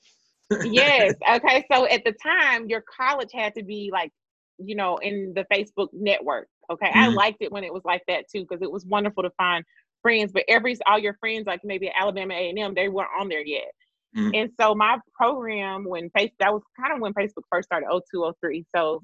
yes. 0.65 1.15
Okay. 1.37 1.65
So 1.73 1.87
at 1.87 2.05
the 2.05 2.13
time, 2.23 2.69
your 2.69 2.83
college 2.83 3.31
had 3.33 3.55
to 3.55 3.65
be 3.65 3.91
like, 3.91 4.13
you 4.59 4.77
know, 4.77 4.99
in 4.99 5.33
the 5.35 5.47
Facebook 5.53 5.89
network. 5.93 6.49
Okay. 6.71 6.89
Mm-hmm. 6.89 6.99
I 6.99 7.09
liked 7.09 7.39
it 7.41 7.51
when 7.51 7.65
it 7.65 7.73
was 7.73 7.83
like 7.85 8.03
that 8.09 8.27
too, 8.31 8.43
because 8.43 8.63
it 8.63 8.71
was 8.71 8.85
wonderful 8.85 9.23
to 9.23 9.31
find 9.39 9.65
friends. 10.03 10.33
But 10.33 10.45
every 10.49 10.77
all 10.87 10.99
your 10.99 11.15
friends, 11.15 11.47
like 11.47 11.61
maybe 11.65 11.91
Alabama 11.99 12.35
A 12.35 12.51
and 12.51 12.59
M, 12.59 12.75
they 12.75 12.89
weren't 12.89 13.11
on 13.19 13.29
there 13.29 13.45
yet. 13.45 13.73
Mm-hmm. 14.17 14.31
And 14.35 14.51
so 14.61 14.75
my 14.75 14.99
program, 15.15 15.85
when 15.85 16.11
face 16.11 16.33
that 16.39 16.53
was 16.53 16.63
kind 16.79 16.93
of 16.93 17.01
when 17.01 17.15
Facebook 17.15 17.45
first 17.51 17.67
started, 17.67 17.87
0203. 17.89 18.65
So 18.75 19.03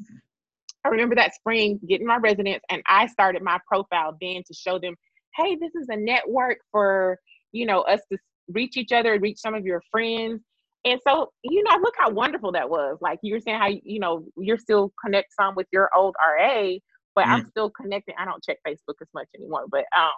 I 0.85 0.88
remember 0.88 1.14
that 1.14 1.35
spring 1.35 1.81
getting 1.88 2.07
my 2.07 2.18
residence, 2.18 2.62
and 2.71 2.83
I 2.87 3.07
started 3.07 3.42
my 3.42 3.59
profile 3.66 4.16
then 4.21 4.42
to 4.47 4.55
show 4.55 4.79
them, 4.79 4.94
hey, 5.37 5.57
this 5.57 5.75
is 5.75 5.88
a 5.88 5.97
network 5.97 6.59
for 6.71 7.18
you 7.53 7.66
know 7.66 7.81
us 7.83 8.01
to 8.12 8.18
reach 8.49 8.77
each 8.77 8.92
other, 8.92 9.18
reach 9.18 9.38
some 9.38 9.55
of 9.55 9.64
your 9.64 9.83
friends. 9.90 10.42
And 10.85 11.01
so, 11.07 11.33
you 11.42 11.62
know, 11.64 11.77
look 11.83 11.94
how 11.99 12.11
wonderful 12.11 12.53
that 12.53 12.71
was. 12.71 12.99
Like 13.01 13.18
you 13.23 13.35
were 13.35 13.40
saying, 13.40 13.59
how 13.59 13.68
you 13.68 14.01
know 14.01 14.25
you're 14.37 14.59
still 14.59 14.92
connect 15.03 15.35
some 15.35 15.55
with 15.55 15.66
your 15.73 15.90
old 15.97 16.14
RA, 16.18 16.73
but 17.14 17.23
mm-hmm. 17.23 17.33
I'm 17.33 17.49
still 17.51 17.71
connected. 17.71 18.14
I 18.18 18.25
don't 18.25 18.42
check 18.42 18.59
Facebook 18.66 18.94
as 19.01 19.09
much 19.14 19.29
anymore, 19.35 19.64
but 19.71 19.85
um, 19.97 20.12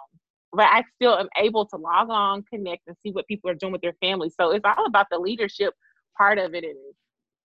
but 0.53 0.65
I 0.65 0.83
still 0.95 1.17
am 1.17 1.29
able 1.37 1.65
to 1.67 1.77
log 1.77 2.09
on, 2.09 2.43
connect, 2.43 2.87
and 2.87 2.95
see 3.03 3.11
what 3.11 3.27
people 3.27 3.49
are 3.49 3.55
doing 3.55 3.71
with 3.71 3.81
their 3.81 3.95
families. 4.01 4.33
So 4.39 4.51
it's 4.51 4.65
all 4.65 4.85
about 4.85 5.07
the 5.09 5.17
leadership 5.17 5.73
part 6.17 6.37
of 6.37 6.53
it 6.53 6.63
and 6.63 6.75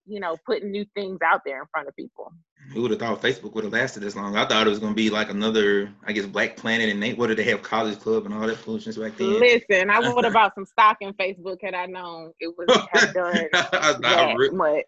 you 0.06 0.20
know 0.20 0.36
putting 0.46 0.70
new 0.70 0.84
things 0.94 1.18
out 1.24 1.42
there 1.44 1.60
in 1.60 1.66
front 1.70 1.88
of 1.88 1.96
people. 1.96 2.32
Who 2.72 2.82
would 2.82 2.90
have 2.90 3.00
thought 3.00 3.22
Facebook 3.22 3.52
would 3.52 3.62
have 3.62 3.72
lasted 3.72 4.00
this 4.00 4.16
long? 4.16 4.36
I 4.36 4.44
thought 4.44 4.66
it 4.66 4.70
was 4.70 4.80
going 4.80 4.92
to 4.92 4.96
be 4.96 5.08
like 5.08 5.30
another, 5.30 5.92
I 6.04 6.12
guess, 6.12 6.26
Black 6.26 6.56
Planet, 6.56 6.88
and 6.88 7.00
they 7.00 7.14
what 7.14 7.28
did 7.28 7.38
they 7.38 7.44
have 7.44 7.62
College 7.62 7.98
Club 8.00 8.26
and 8.26 8.34
all 8.34 8.46
that 8.46 8.56
foolishness 8.56 8.96
back 8.96 9.16
then? 9.16 9.38
Listen, 9.38 9.88
I 9.88 10.00
would 10.00 10.24
have 10.24 10.32
bought 10.34 10.54
some 10.54 10.66
stock 10.66 10.96
in 11.00 11.12
Facebook 11.14 11.58
had 11.62 11.74
I 11.74 11.86
known 11.86 12.32
it 12.40 12.52
was 12.56 12.66
have 12.92 13.14
done 13.14 13.48
I, 13.52 13.94
that 14.00 14.34
really, 14.36 14.56
much. 14.56 14.84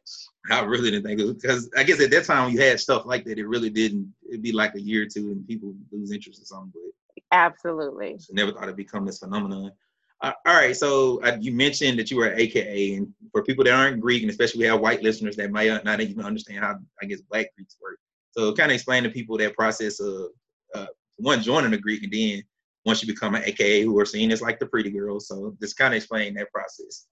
I 0.50 0.60
really 0.62 0.90
didn't 0.90 1.06
think 1.06 1.20
it 1.20 1.40
because 1.40 1.70
I 1.76 1.84
guess 1.84 2.00
at 2.00 2.10
that 2.10 2.24
time 2.24 2.52
you 2.52 2.60
had 2.60 2.80
stuff 2.80 3.06
like 3.06 3.24
that. 3.24 3.38
It 3.38 3.46
really 3.46 3.70
didn't. 3.70 4.12
It'd 4.28 4.42
be 4.42 4.52
like 4.52 4.74
a 4.74 4.80
year 4.80 5.02
or 5.02 5.06
two, 5.06 5.30
and 5.30 5.46
people 5.46 5.74
lose 5.92 6.10
interest 6.10 6.42
or 6.42 6.46
something. 6.46 6.72
But 6.74 6.92
Absolutely. 7.32 8.16
So 8.18 8.32
never 8.32 8.52
thought 8.52 8.64
it'd 8.64 8.76
become 8.76 9.04
this 9.04 9.18
phenomenon. 9.18 9.72
Uh, 10.20 10.32
all 10.46 10.54
right, 10.54 10.76
so 10.76 11.22
uh, 11.22 11.36
you 11.40 11.52
mentioned 11.52 11.98
that 11.98 12.10
you 12.10 12.16
were 12.16 12.32
AKA, 12.34 12.94
and 12.94 13.14
for 13.30 13.44
people 13.44 13.62
that 13.62 13.72
aren't 13.72 14.00
Greek, 14.00 14.22
and 14.22 14.30
especially 14.30 14.60
we 14.60 14.66
have 14.66 14.80
white 14.80 15.00
listeners 15.00 15.36
that 15.36 15.52
might 15.52 15.84
not 15.84 16.00
even 16.00 16.24
understand 16.24 16.64
how 16.64 16.76
I 17.00 17.06
guess 17.06 17.20
Black 17.20 17.54
Greeks 17.54 17.76
work. 17.80 17.98
So 18.32 18.52
kind 18.52 18.72
of 18.72 18.74
explain 18.74 19.04
to 19.04 19.10
people 19.10 19.38
that 19.38 19.54
process 19.54 20.00
of 20.00 20.30
uh, 20.74 20.86
one 21.16 21.40
joining 21.40 21.72
a 21.72 21.78
Greek, 21.78 22.02
and 22.02 22.12
then 22.12 22.42
once 22.84 23.00
you 23.00 23.12
become 23.12 23.36
an 23.36 23.44
AKA, 23.44 23.82
who 23.82 23.98
are 24.00 24.04
seen 24.04 24.32
as 24.32 24.42
like 24.42 24.58
the 24.58 24.66
pretty 24.66 24.90
girls. 24.90 25.28
So 25.28 25.56
just 25.60 25.76
kind 25.76 25.94
of 25.94 25.98
explain 25.98 26.34
that 26.34 26.50
process. 26.52 27.06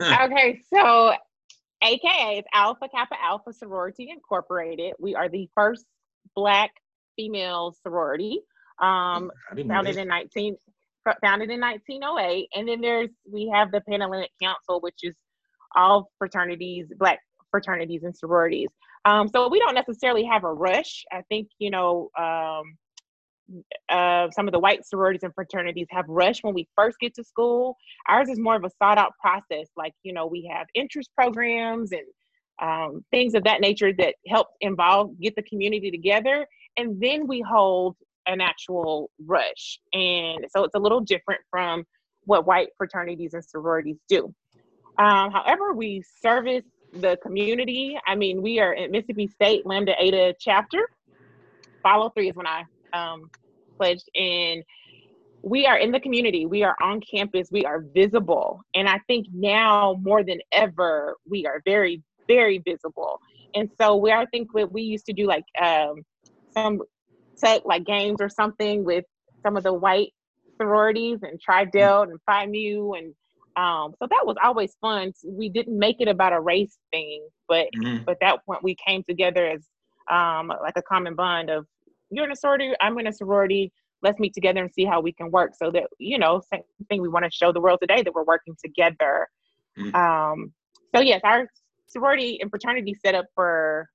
okay, 0.02 0.62
so 0.72 1.12
AKA 1.82 2.38
is 2.38 2.44
Alpha 2.54 2.88
Kappa 2.88 3.16
Alpha 3.22 3.52
Sorority 3.52 4.08
Incorporated. 4.10 4.94
We 4.98 5.14
are 5.14 5.28
the 5.28 5.50
first 5.54 5.84
Black 6.34 6.72
female 7.14 7.76
sorority 7.82 8.40
um, 8.80 9.30
founded 9.68 9.96
in 9.96 10.08
19 10.08 10.56
founded 11.20 11.50
in 11.50 11.60
1908 11.60 12.48
and 12.54 12.66
then 12.66 12.80
there's 12.80 13.10
we 13.30 13.50
have 13.52 13.70
the 13.70 13.80
panhellenic 13.88 14.30
council 14.42 14.80
which 14.80 15.00
is 15.02 15.14
all 15.76 16.10
fraternities 16.18 16.86
black 16.98 17.20
fraternities 17.54 18.02
and 18.02 18.16
sororities. 18.16 18.68
Um, 19.04 19.28
so 19.28 19.48
we 19.48 19.60
don't 19.60 19.74
necessarily 19.74 20.24
have 20.24 20.42
a 20.42 20.52
rush. 20.52 21.04
I 21.12 21.22
think 21.28 21.48
you 21.58 21.70
know 21.70 22.10
um, 22.18 22.64
uh, 23.88 24.28
some 24.30 24.48
of 24.48 24.52
the 24.52 24.58
white 24.58 24.84
sororities 24.84 25.22
and 25.22 25.32
fraternities 25.34 25.86
have 25.90 26.06
rush 26.08 26.42
when 26.42 26.52
we 26.52 26.66
first 26.76 26.98
get 26.98 27.14
to 27.14 27.22
school. 27.22 27.76
Ours 28.08 28.28
is 28.28 28.40
more 28.40 28.56
of 28.56 28.64
a 28.64 28.70
sought 28.82 28.98
out 28.98 29.12
process 29.20 29.68
like 29.76 29.92
you 30.02 30.12
know 30.12 30.26
we 30.26 30.50
have 30.52 30.66
interest 30.74 31.10
programs 31.14 31.92
and 31.92 32.02
um, 32.60 33.04
things 33.12 33.34
of 33.34 33.44
that 33.44 33.60
nature 33.60 33.92
that 33.98 34.16
help 34.26 34.48
involve 34.60 35.10
get 35.20 35.36
the 35.36 35.42
community 35.42 35.92
together. 35.92 36.46
And 36.76 37.00
then 37.00 37.28
we 37.28 37.40
hold 37.40 37.96
an 38.26 38.40
actual 38.40 39.10
rush. 39.26 39.78
And 39.92 40.46
so 40.50 40.64
it's 40.64 40.74
a 40.74 40.78
little 40.78 41.00
different 41.00 41.40
from 41.50 41.84
what 42.24 42.46
white 42.46 42.68
fraternities 42.76 43.34
and 43.34 43.44
sororities 43.44 43.98
do. 44.08 44.34
Um, 44.98 45.30
however, 45.32 45.72
we 45.72 46.02
service 46.22 46.64
the 46.92 47.18
community. 47.22 47.98
I 48.06 48.14
mean, 48.14 48.42
we 48.42 48.60
are 48.60 48.74
at 48.74 48.90
Mississippi 48.90 49.26
State 49.26 49.66
Lambda 49.66 50.00
Eta 50.00 50.34
chapter. 50.38 50.88
Follow 51.82 52.10
three 52.10 52.30
is 52.30 52.36
when 52.36 52.46
I 52.46 52.64
um, 52.92 53.30
pledged, 53.76 54.08
and 54.14 54.62
we 55.42 55.66
are 55.66 55.76
in 55.76 55.90
the 55.90 56.00
community. 56.00 56.46
We 56.46 56.62
are 56.62 56.76
on 56.80 57.00
campus. 57.00 57.48
We 57.50 57.64
are 57.64 57.84
visible, 57.94 58.60
and 58.74 58.88
I 58.88 59.00
think 59.06 59.26
now 59.32 59.98
more 60.00 60.22
than 60.22 60.38
ever, 60.52 61.16
we 61.28 61.44
are 61.46 61.60
very, 61.64 62.02
very 62.28 62.58
visible. 62.58 63.20
And 63.54 63.70
so, 63.78 63.96
where 63.96 64.16
I 64.16 64.26
think 64.26 64.54
what 64.54 64.72
we 64.72 64.82
used 64.82 65.06
to 65.06 65.12
do, 65.12 65.26
like 65.26 65.44
um, 65.60 66.02
some 66.52 66.80
tech 67.44 67.62
like 67.64 67.84
games 67.84 68.20
or 68.20 68.28
something 68.28 68.84
with 68.84 69.04
some 69.42 69.56
of 69.56 69.62
the 69.62 69.72
white 69.72 70.12
sororities 70.56 71.18
and 71.22 71.40
Tri 71.40 71.64
Delt 71.64 72.08
and 72.08 72.18
Phi 72.26 72.46
Mu 72.46 72.92
and 72.92 73.14
um, 73.56 73.94
so 74.00 74.08
that 74.10 74.24
was 74.24 74.36
always 74.42 74.74
fun. 74.80 75.12
We 75.24 75.48
didn't 75.48 75.78
make 75.78 76.00
it 76.00 76.08
about 76.08 76.32
a 76.32 76.40
race 76.40 76.76
thing, 76.92 77.24
but 77.48 77.68
mm-hmm. 77.76 78.02
but 78.04 78.18
that 78.20 78.44
point 78.44 78.64
we 78.64 78.76
came 78.84 79.04
together 79.08 79.46
as 79.46 79.64
um, 80.10 80.48
like 80.48 80.74
a 80.76 80.82
common 80.82 81.14
bond 81.14 81.50
of 81.50 81.66
you're 82.10 82.24
in 82.24 82.32
a 82.32 82.36
sorority, 82.36 82.72
I'm 82.80 82.98
in 82.98 83.06
a 83.06 83.12
sorority. 83.12 83.72
Let's 84.02 84.18
meet 84.18 84.34
together 84.34 84.60
and 84.60 84.72
see 84.72 84.84
how 84.84 85.00
we 85.00 85.12
can 85.12 85.30
work. 85.30 85.52
So 85.56 85.70
that 85.70 85.84
you 85.98 86.18
know, 86.18 86.42
same 86.52 86.62
thing 86.88 87.00
we 87.00 87.08
want 87.08 87.26
to 87.26 87.30
show 87.30 87.52
the 87.52 87.60
world 87.60 87.78
today 87.80 88.02
that 88.02 88.12
we're 88.12 88.24
working 88.24 88.56
together. 88.62 89.28
Mm-hmm. 89.78 89.94
Um, 89.94 90.52
so 90.94 91.00
yes, 91.00 91.20
our 91.22 91.46
sorority 91.86 92.40
and 92.40 92.50
fraternity 92.50 92.94
setup 93.04 93.26
for 93.36 93.88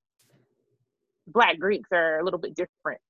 Black 1.28 1.60
Greeks 1.60 1.90
are 1.92 2.20
a 2.20 2.24
little 2.24 2.40
bit 2.40 2.56
different 2.56 3.02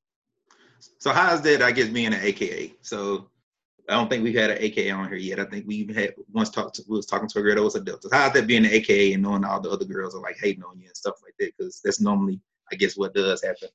so 0.98 1.12
how's 1.12 1.42
that? 1.42 1.62
I 1.62 1.72
guess 1.72 1.89
being 1.89 2.13
an 2.13 2.22
AKA. 2.22 2.74
So 2.82 3.30
I 3.89 3.94
don't 3.94 4.10
think 4.10 4.24
we've 4.24 4.36
had 4.36 4.52
an 4.52 4.58
AKA 4.60 4.92
on 4.92 5.08
here 5.08 5.18
yet. 5.18 5.39
I 5.39 5.46
think 5.46 5.68
we 5.68 5.76
even 5.76 5.96
had 5.96 6.13
once 6.32 6.50
talked. 6.50 6.76
To, 6.76 6.84
we 6.88 6.98
was 6.98 7.06
talking 7.06 7.28
to 7.28 7.39
a 7.39 7.42
girl 7.42 7.56
that 7.56 7.63
was 7.63 7.76
a 7.76 7.82
Delta. 7.82 8.08
How's 8.12 8.34
that 8.34 8.48
being 8.48 8.65
an 8.65 8.72
AKA 8.72 9.13
and 9.13 9.24
knowing 9.24 9.44
all 9.44 9.60
the 9.60 9.70
other 9.70 9.86
girls 9.86 10.15
are 10.15 10.22
like 10.22 10.38
hating 10.39 10.63
on 10.63 10.80
you 10.80 10.88
and 10.88 10.96
stuff 10.96 11.15
like 11.24 11.34
that? 11.39 11.52
Because 11.58 11.82
that's 11.84 12.00
normally, 12.00 12.39
I 12.72 12.76
guess, 12.76 12.98
what 12.98 13.13
does 13.13 13.44
happen. 13.44 13.70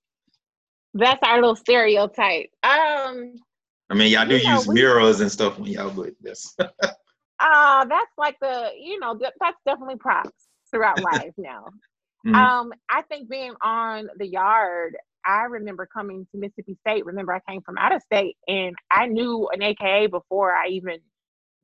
That's 0.95 1.21
our 1.27 1.41
little 1.41 1.57
stereotype. 1.57 2.51
Um. 2.63 3.35
I 3.91 3.95
mean, 3.95 4.13
y'all 4.13 4.27
do 4.27 4.37
use 4.37 4.45
know, 4.45 4.65
we, 4.69 4.75
mirrors 4.75 5.21
and 5.21 5.31
stuff 5.31 5.59
when 5.59 5.71
y'all, 5.71 5.91
but 5.91 6.15
this. 6.21 6.55
uh, 6.59 7.85
that's 7.85 8.13
like 8.17 8.37
the 8.41 8.71
you 8.81 8.99
know 9.01 9.19
that's 9.19 9.59
definitely 9.67 9.97
props 9.97 10.49
throughout 10.71 11.03
life 11.13 11.33
now. 11.37 11.67
Mm-hmm. 12.27 12.35
Um, 12.35 12.73
I 12.89 13.03
think 13.03 13.29
being 13.29 13.55
on 13.63 14.09
the 14.17 14.27
yard 14.27 14.97
I 15.25 15.43
remember 15.45 15.87
coming 15.87 16.27
to 16.33 16.39
Mississippi 16.39 16.77
State. 16.81 17.05
Remember, 17.07 17.33
I 17.33 17.41
came 17.49 17.63
from 17.63 17.79
out 17.79 17.95
of 17.95 18.03
state, 18.03 18.37
and 18.47 18.75
I 18.91 19.07
knew 19.07 19.49
an 19.53 19.63
AKA 19.63 20.09
before 20.09 20.55
I 20.55 20.69
even, 20.69 20.99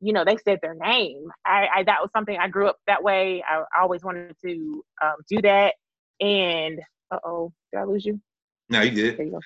you 0.00 0.12
know, 0.12 0.24
they 0.24 0.36
said 0.44 0.60
their 0.62 0.74
name. 0.74 1.30
I, 1.44 1.68
I 1.76 1.82
that 1.84 1.98
was 2.00 2.10
something 2.14 2.36
I 2.38 2.48
grew 2.48 2.68
up 2.68 2.78
that 2.86 3.02
way. 3.02 3.42
I, 3.48 3.62
I 3.76 3.82
always 3.82 4.02
wanted 4.02 4.34
to 4.44 4.84
um, 5.02 5.16
do 5.28 5.42
that. 5.42 5.74
And 6.20 6.80
uh 7.10 7.18
oh, 7.24 7.52
did 7.72 7.80
I 7.80 7.84
lose 7.84 8.04
you? 8.04 8.20
No, 8.68 8.82
you 8.82 8.90
did. 8.90 9.18
You. 9.18 9.40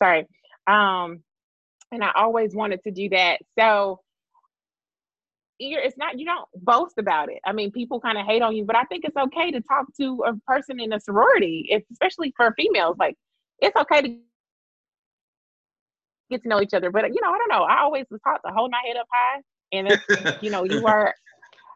Sorry. 0.00 0.26
Um, 0.66 1.22
and 1.90 2.02
I 2.02 2.12
always 2.14 2.54
wanted 2.54 2.82
to 2.84 2.90
do 2.90 3.08
that. 3.10 3.40
So 3.58 4.00
you're, 5.58 5.80
it's 5.80 5.96
not 5.96 6.18
you 6.18 6.26
don't 6.26 6.48
boast 6.54 6.98
about 6.98 7.30
it. 7.30 7.38
I 7.44 7.52
mean, 7.52 7.70
people 7.70 8.00
kind 8.00 8.18
of 8.18 8.26
hate 8.26 8.42
on 8.42 8.56
you, 8.56 8.64
but 8.64 8.76
I 8.76 8.84
think 8.84 9.04
it's 9.04 9.16
okay 9.16 9.50
to 9.50 9.60
talk 9.60 9.86
to 10.00 10.24
a 10.26 10.34
person 10.46 10.80
in 10.80 10.92
a 10.92 11.00
sorority, 11.00 11.66
if, 11.68 11.82
especially 11.92 12.32
for 12.36 12.54
females. 12.56 12.96
Like 12.98 13.16
it's 13.62 13.76
okay 13.76 14.02
to 14.02 14.18
get 16.30 16.42
to 16.42 16.48
know 16.48 16.60
each 16.60 16.74
other. 16.74 16.90
But 16.90 17.08
you 17.14 17.20
know, 17.22 17.32
I 17.32 17.38
don't 17.38 17.50
know. 17.50 17.62
I 17.62 17.80
always 17.80 18.06
was 18.10 18.20
taught 18.22 18.40
to 18.46 18.52
hold 18.52 18.70
my 18.70 18.82
head 18.86 18.96
up 18.96 19.06
high, 19.10 19.40
and 19.72 20.36
you 20.42 20.50
know, 20.50 20.64
you 20.64 20.86
are. 20.86 21.14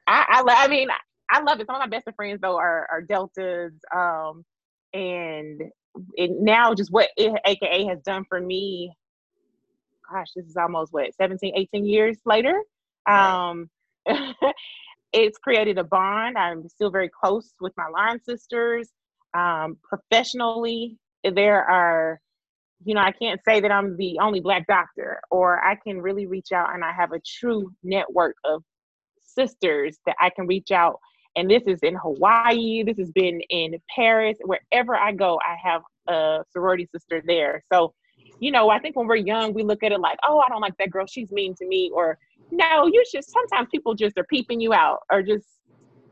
I, 0.09 0.43
I 0.47 0.65
I 0.65 0.69
mean, 0.69 0.89
I 1.31 1.41
love 1.41 1.61
it. 1.61 1.67
Some 1.67 1.77
of 1.77 1.81
my 1.81 1.87
best 1.87 2.07
friends 2.17 2.41
though 2.43 2.57
are 2.57 2.87
are 2.91 3.03
deltas, 3.03 3.73
um, 3.95 4.45
and 4.93 5.63
it, 6.15 6.31
now 6.33 6.75
just 6.75 6.93
what 6.93 7.09
it, 7.17 7.33
AKA 7.47 7.87
has 7.87 8.01
done 8.03 8.25
for 8.29 8.41
me. 8.41 8.93
Gosh, 10.11 10.29
this 10.37 10.47
is 10.47 10.57
almost 10.57 10.93
what 10.93 11.15
17, 11.15 11.55
18 11.57 11.85
years 11.85 12.19
later. 12.25 12.63
Um, 13.09 13.69
it's 15.13 15.39
created 15.39 15.79
a 15.79 15.85
bond. 15.85 16.39
I'm 16.39 16.69
still 16.69 16.91
very 16.91 17.11
close 17.11 17.53
with 17.61 17.73
my 17.77 17.89
line 17.89 18.21
sisters. 18.23 18.89
Um, 19.35 19.79
professionally, 19.83 20.97
there 21.35 21.63
are 21.65 22.21
you 22.85 22.95
know, 22.95 23.01
I 23.01 23.13
can't 23.13 23.41
say 23.45 23.61
that 23.61 23.71
I'm 23.71 23.97
the 23.97 24.19
only 24.21 24.41
black 24.41 24.67
doctor, 24.67 25.21
or 25.31 25.65
I 25.65 25.77
can 25.77 26.01
really 26.01 26.27
reach 26.27 26.53
out 26.53 26.75
and 26.75 26.85
I 26.85 26.93
have 26.93 27.13
a 27.13 27.21
true 27.21 27.73
network 27.83 28.37
of 28.45 28.63
sisters 29.21 29.99
that 30.07 30.17
I 30.21 30.31
can 30.31 30.47
reach 30.47 30.71
out. 30.71 31.01
And 31.37 31.51
this 31.51 31.63
is 31.67 31.81
in 31.83 31.95
Hawaii, 31.97 32.83
this 32.83 32.99
has 32.99 33.11
been 33.11 33.41
in 33.51 33.75
Paris, 33.95 34.39
wherever 34.45 34.97
I 34.97 35.13
go, 35.13 35.39
I 35.43 35.57
have 35.63 35.83
a 36.07 36.45
sorority 36.51 36.89
sister 36.93 37.23
there. 37.27 37.63
So, 37.73 37.93
you 38.41 38.51
know, 38.51 38.71
I 38.71 38.79
think 38.79 38.97
when 38.97 39.07
we're 39.07 39.17
young, 39.17 39.53
we 39.53 39.63
look 39.63 39.83
at 39.83 39.93
it 39.93 40.01
like, 40.01 40.19
oh, 40.27 40.39
I 40.39 40.49
don't 40.49 40.63
like 40.63 40.77
that 40.79 40.91
girl, 40.91 41.07
she's 41.07 41.31
mean 41.31 41.55
to 41.57 41.67
me, 41.67 41.91
or 41.95 42.19
no, 42.51 42.87
you 42.87 43.03
just 43.13 43.31
sometimes 43.31 43.69
people 43.71 43.95
just 43.95 44.17
are 44.19 44.25
peeping 44.25 44.61
you 44.61 44.73
out 44.73 45.01
or 45.11 45.23
just 45.23 45.47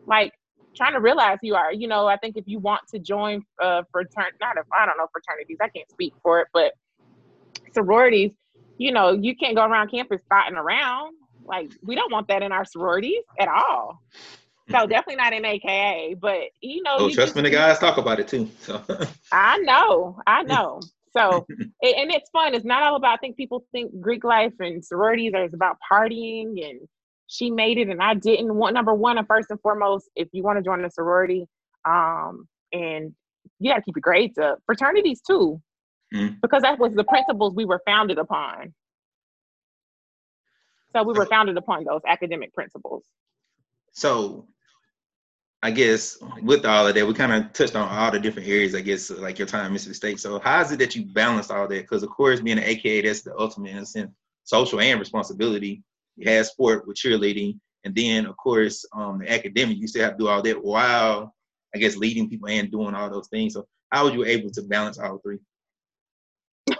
like 0.06 0.32
trying 0.76 0.92
to 0.92 1.00
realize 1.00 1.38
who 1.40 1.48
you 1.48 1.54
are. 1.54 1.72
You 1.72 1.88
know, 1.88 2.06
I 2.06 2.16
think 2.16 2.36
if 2.36 2.44
you 2.46 2.58
want 2.58 2.82
to 2.92 2.98
join 2.98 3.42
uh 3.62 3.82
fraternity, 3.90 4.36
not 4.40 4.56
if 4.56 4.66
I 4.72 4.86
don't 4.86 4.96
know 4.96 5.06
fraternities, 5.12 5.58
I 5.60 5.68
can't 5.68 5.90
speak 5.90 6.14
for 6.22 6.40
it, 6.40 6.48
but 6.52 6.72
sororities, 7.72 8.32
you 8.78 8.92
know, 8.92 9.12
you 9.12 9.36
can't 9.36 9.56
go 9.56 9.64
around 9.64 9.90
campus 9.90 10.20
spotting 10.24 10.56
around. 10.56 11.14
Like 11.44 11.70
we 11.82 11.94
don't 11.94 12.12
want 12.12 12.28
that 12.28 12.42
in 12.42 12.52
our 12.52 12.64
sororities 12.64 13.22
at 13.38 13.48
all. 13.48 14.00
So 14.70 14.86
definitely 14.86 15.16
not 15.16 15.32
in 15.32 15.44
AKA, 15.44 16.16
but 16.20 16.40
you 16.60 16.82
know. 16.82 16.96
Oh, 16.98 17.08
you 17.08 17.14
trust 17.14 17.36
me, 17.36 17.42
the 17.42 17.50
guys 17.50 17.78
talk 17.78 17.98
about 17.98 18.18
it 18.18 18.28
too. 18.28 18.50
So. 18.60 18.82
I 19.32 19.58
know, 19.58 20.18
I 20.26 20.42
know. 20.42 20.80
So, 21.16 21.46
and 21.50 21.70
it's 21.80 22.30
fun. 22.30 22.54
It's 22.54 22.64
not 22.64 22.82
all 22.82 22.96
about. 22.96 23.14
I 23.14 23.16
think 23.18 23.36
people 23.36 23.66
think 23.72 24.00
Greek 24.00 24.24
life 24.24 24.54
and 24.60 24.84
sororities 24.84 25.32
are 25.34 25.44
about 25.44 25.76
partying, 25.90 26.66
and 26.66 26.80
she 27.26 27.50
made 27.50 27.78
it 27.78 27.88
and 27.88 28.02
I 28.02 28.14
didn't. 28.14 28.54
Want 28.54 28.74
number 28.74 28.94
one 28.94 29.18
and 29.18 29.26
first 29.26 29.50
and 29.50 29.60
foremost, 29.60 30.08
if 30.14 30.28
you 30.32 30.42
want 30.42 30.58
to 30.58 30.62
join 30.62 30.84
a 30.84 30.90
sorority, 30.90 31.46
um, 31.84 32.48
and 32.72 33.14
you 33.58 33.70
got 33.70 33.76
to 33.76 33.82
keep 33.82 33.96
your 33.96 34.02
grades 34.02 34.38
up. 34.38 34.58
Fraternities 34.66 35.20
too, 35.20 35.60
mm. 36.14 36.40
because 36.40 36.62
that 36.62 36.78
was 36.78 36.94
the 36.94 37.04
principles 37.04 37.54
we 37.54 37.64
were 37.64 37.80
founded 37.86 38.18
upon. 38.18 38.74
So 40.94 41.02
we 41.02 41.14
were 41.14 41.26
founded 41.26 41.56
upon 41.56 41.84
those 41.84 42.02
academic 42.06 42.54
principles. 42.54 43.04
So 43.92 44.46
I 45.62 45.70
guess 45.70 46.18
with 46.42 46.64
all 46.66 46.86
of 46.86 46.94
that, 46.94 47.06
we 47.06 47.14
kind 47.14 47.32
of 47.32 47.52
touched 47.52 47.74
on 47.74 47.88
all 47.88 48.10
the 48.10 48.20
different 48.20 48.48
areas, 48.48 48.74
I 48.74 48.80
guess, 48.80 49.10
like 49.10 49.38
your 49.38 49.48
time 49.48 49.66
in 49.66 49.72
Mississippi 49.72 49.94
State. 49.94 50.20
So 50.20 50.38
how 50.38 50.60
is 50.60 50.70
it 50.70 50.78
that 50.78 50.94
you 50.94 51.06
balance 51.06 51.50
all 51.50 51.66
that? 51.66 51.80
Because 51.80 52.02
of 52.02 52.10
course, 52.10 52.40
being 52.40 52.58
an 52.58 52.64
AKA, 52.64 53.02
that's 53.02 53.22
the 53.22 53.36
ultimate 53.36 53.70
in 53.70 53.78
a 53.78 53.86
sense, 53.86 54.12
social 54.44 54.78
and 54.78 55.00
responsibility. 55.00 55.82
You 56.16 56.30
have 56.30 56.46
sport 56.46 56.86
with 56.86 56.96
cheerleading, 56.96 57.58
and 57.84 57.94
then 57.94 58.26
of 58.26 58.36
course, 58.36 58.84
um, 58.94 59.18
the 59.18 59.32
academic, 59.32 59.78
you 59.78 59.88
still 59.88 60.04
have 60.04 60.12
to 60.12 60.18
do 60.18 60.28
all 60.28 60.42
that 60.42 60.62
while 60.62 61.34
I 61.74 61.78
guess 61.78 61.96
leading 61.96 62.28
people 62.28 62.48
and 62.48 62.70
doing 62.70 62.94
all 62.94 63.10
those 63.10 63.28
things. 63.28 63.54
So 63.54 63.66
how 63.90 64.04
were 64.04 64.12
you 64.12 64.24
able 64.24 64.50
to 64.50 64.62
balance 64.62 64.98
all 64.98 65.18
three? 65.18 65.38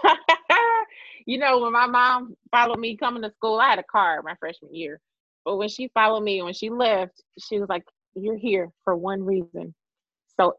you 1.25 1.37
know, 1.37 1.59
when 1.59 1.73
my 1.73 1.87
mom 1.87 2.35
followed 2.51 2.79
me 2.79 2.95
coming 2.97 3.21
to 3.23 3.31
school, 3.31 3.59
I 3.59 3.69
had 3.69 3.79
a 3.79 3.83
car 3.83 4.21
my 4.23 4.35
freshman 4.39 4.73
year. 4.73 4.99
But 5.43 5.57
when 5.57 5.69
she 5.69 5.89
followed 5.93 6.21
me, 6.21 6.41
when 6.41 6.53
she 6.53 6.69
left, 6.69 7.21
she 7.39 7.59
was 7.59 7.69
like, 7.69 7.83
you're 8.15 8.37
here 8.37 8.69
for 8.83 8.95
one 8.95 9.23
reason. 9.23 9.75
So 10.39 10.55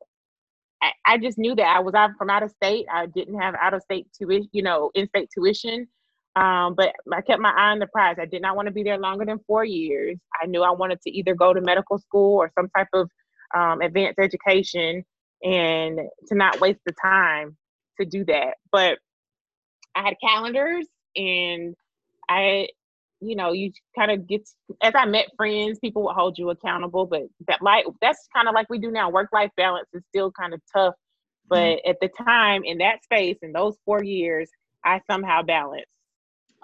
I, 0.82 0.92
I 1.04 1.18
just 1.18 1.38
knew 1.38 1.54
that 1.54 1.76
I 1.76 1.80
was 1.80 1.94
out 1.94 2.10
from 2.18 2.30
out 2.30 2.42
of 2.42 2.50
state. 2.50 2.86
I 2.92 3.06
didn't 3.06 3.40
have 3.40 3.54
out 3.60 3.74
of 3.74 3.82
state 3.82 4.06
tuition, 4.16 4.48
you 4.52 4.62
know, 4.62 4.90
in 4.94 5.08
state 5.08 5.30
tuition. 5.34 5.88
Um, 6.36 6.74
but 6.74 6.92
I 7.12 7.22
kept 7.22 7.40
my 7.40 7.50
eye 7.50 7.70
on 7.70 7.78
the 7.78 7.86
prize. 7.86 8.16
I 8.20 8.26
did 8.26 8.42
not 8.42 8.56
want 8.56 8.66
to 8.66 8.72
be 8.72 8.82
there 8.82 8.98
longer 8.98 9.24
than 9.24 9.40
four 9.46 9.64
years. 9.64 10.18
I 10.40 10.46
knew 10.46 10.62
I 10.62 10.70
wanted 10.70 11.00
to 11.02 11.10
either 11.10 11.34
go 11.34 11.54
to 11.54 11.62
medical 11.62 11.98
school 11.98 12.36
or 12.36 12.52
some 12.54 12.68
type 12.76 12.88
of 12.92 13.10
um, 13.56 13.80
advanced 13.80 14.18
education 14.18 15.02
and 15.42 15.98
to 16.28 16.34
not 16.34 16.60
waste 16.60 16.80
the 16.84 16.92
time 17.02 17.56
to 17.98 18.06
do 18.06 18.24
that. 18.26 18.56
But 18.70 18.98
I 19.94 20.02
had 20.02 20.14
calendars 20.22 20.86
and 21.16 21.74
I 22.28 22.68
you 23.22 23.34
know, 23.34 23.52
you 23.52 23.72
kind 23.98 24.10
of 24.10 24.28
get 24.28 24.46
as 24.82 24.92
I 24.94 25.06
met 25.06 25.28
friends, 25.38 25.78
people 25.78 26.04
would 26.04 26.14
hold 26.14 26.36
you 26.36 26.50
accountable. 26.50 27.06
But 27.06 27.22
that 27.48 27.62
like 27.62 27.86
that's 28.02 28.28
kind 28.34 28.46
of 28.46 28.54
like 28.54 28.68
we 28.68 28.78
do 28.78 28.90
now. 28.90 29.10
Work 29.10 29.30
life 29.32 29.50
balance 29.56 29.88
is 29.94 30.02
still 30.10 30.30
kind 30.32 30.52
of 30.52 30.60
tough. 30.74 30.94
But 31.48 31.56
mm-hmm. 31.56 31.90
at 31.90 31.96
the 32.02 32.10
time 32.24 32.62
in 32.64 32.78
that 32.78 33.02
space 33.04 33.38
in 33.40 33.52
those 33.52 33.76
four 33.86 34.02
years, 34.04 34.50
I 34.84 35.00
somehow 35.10 35.42
balanced 35.42 35.86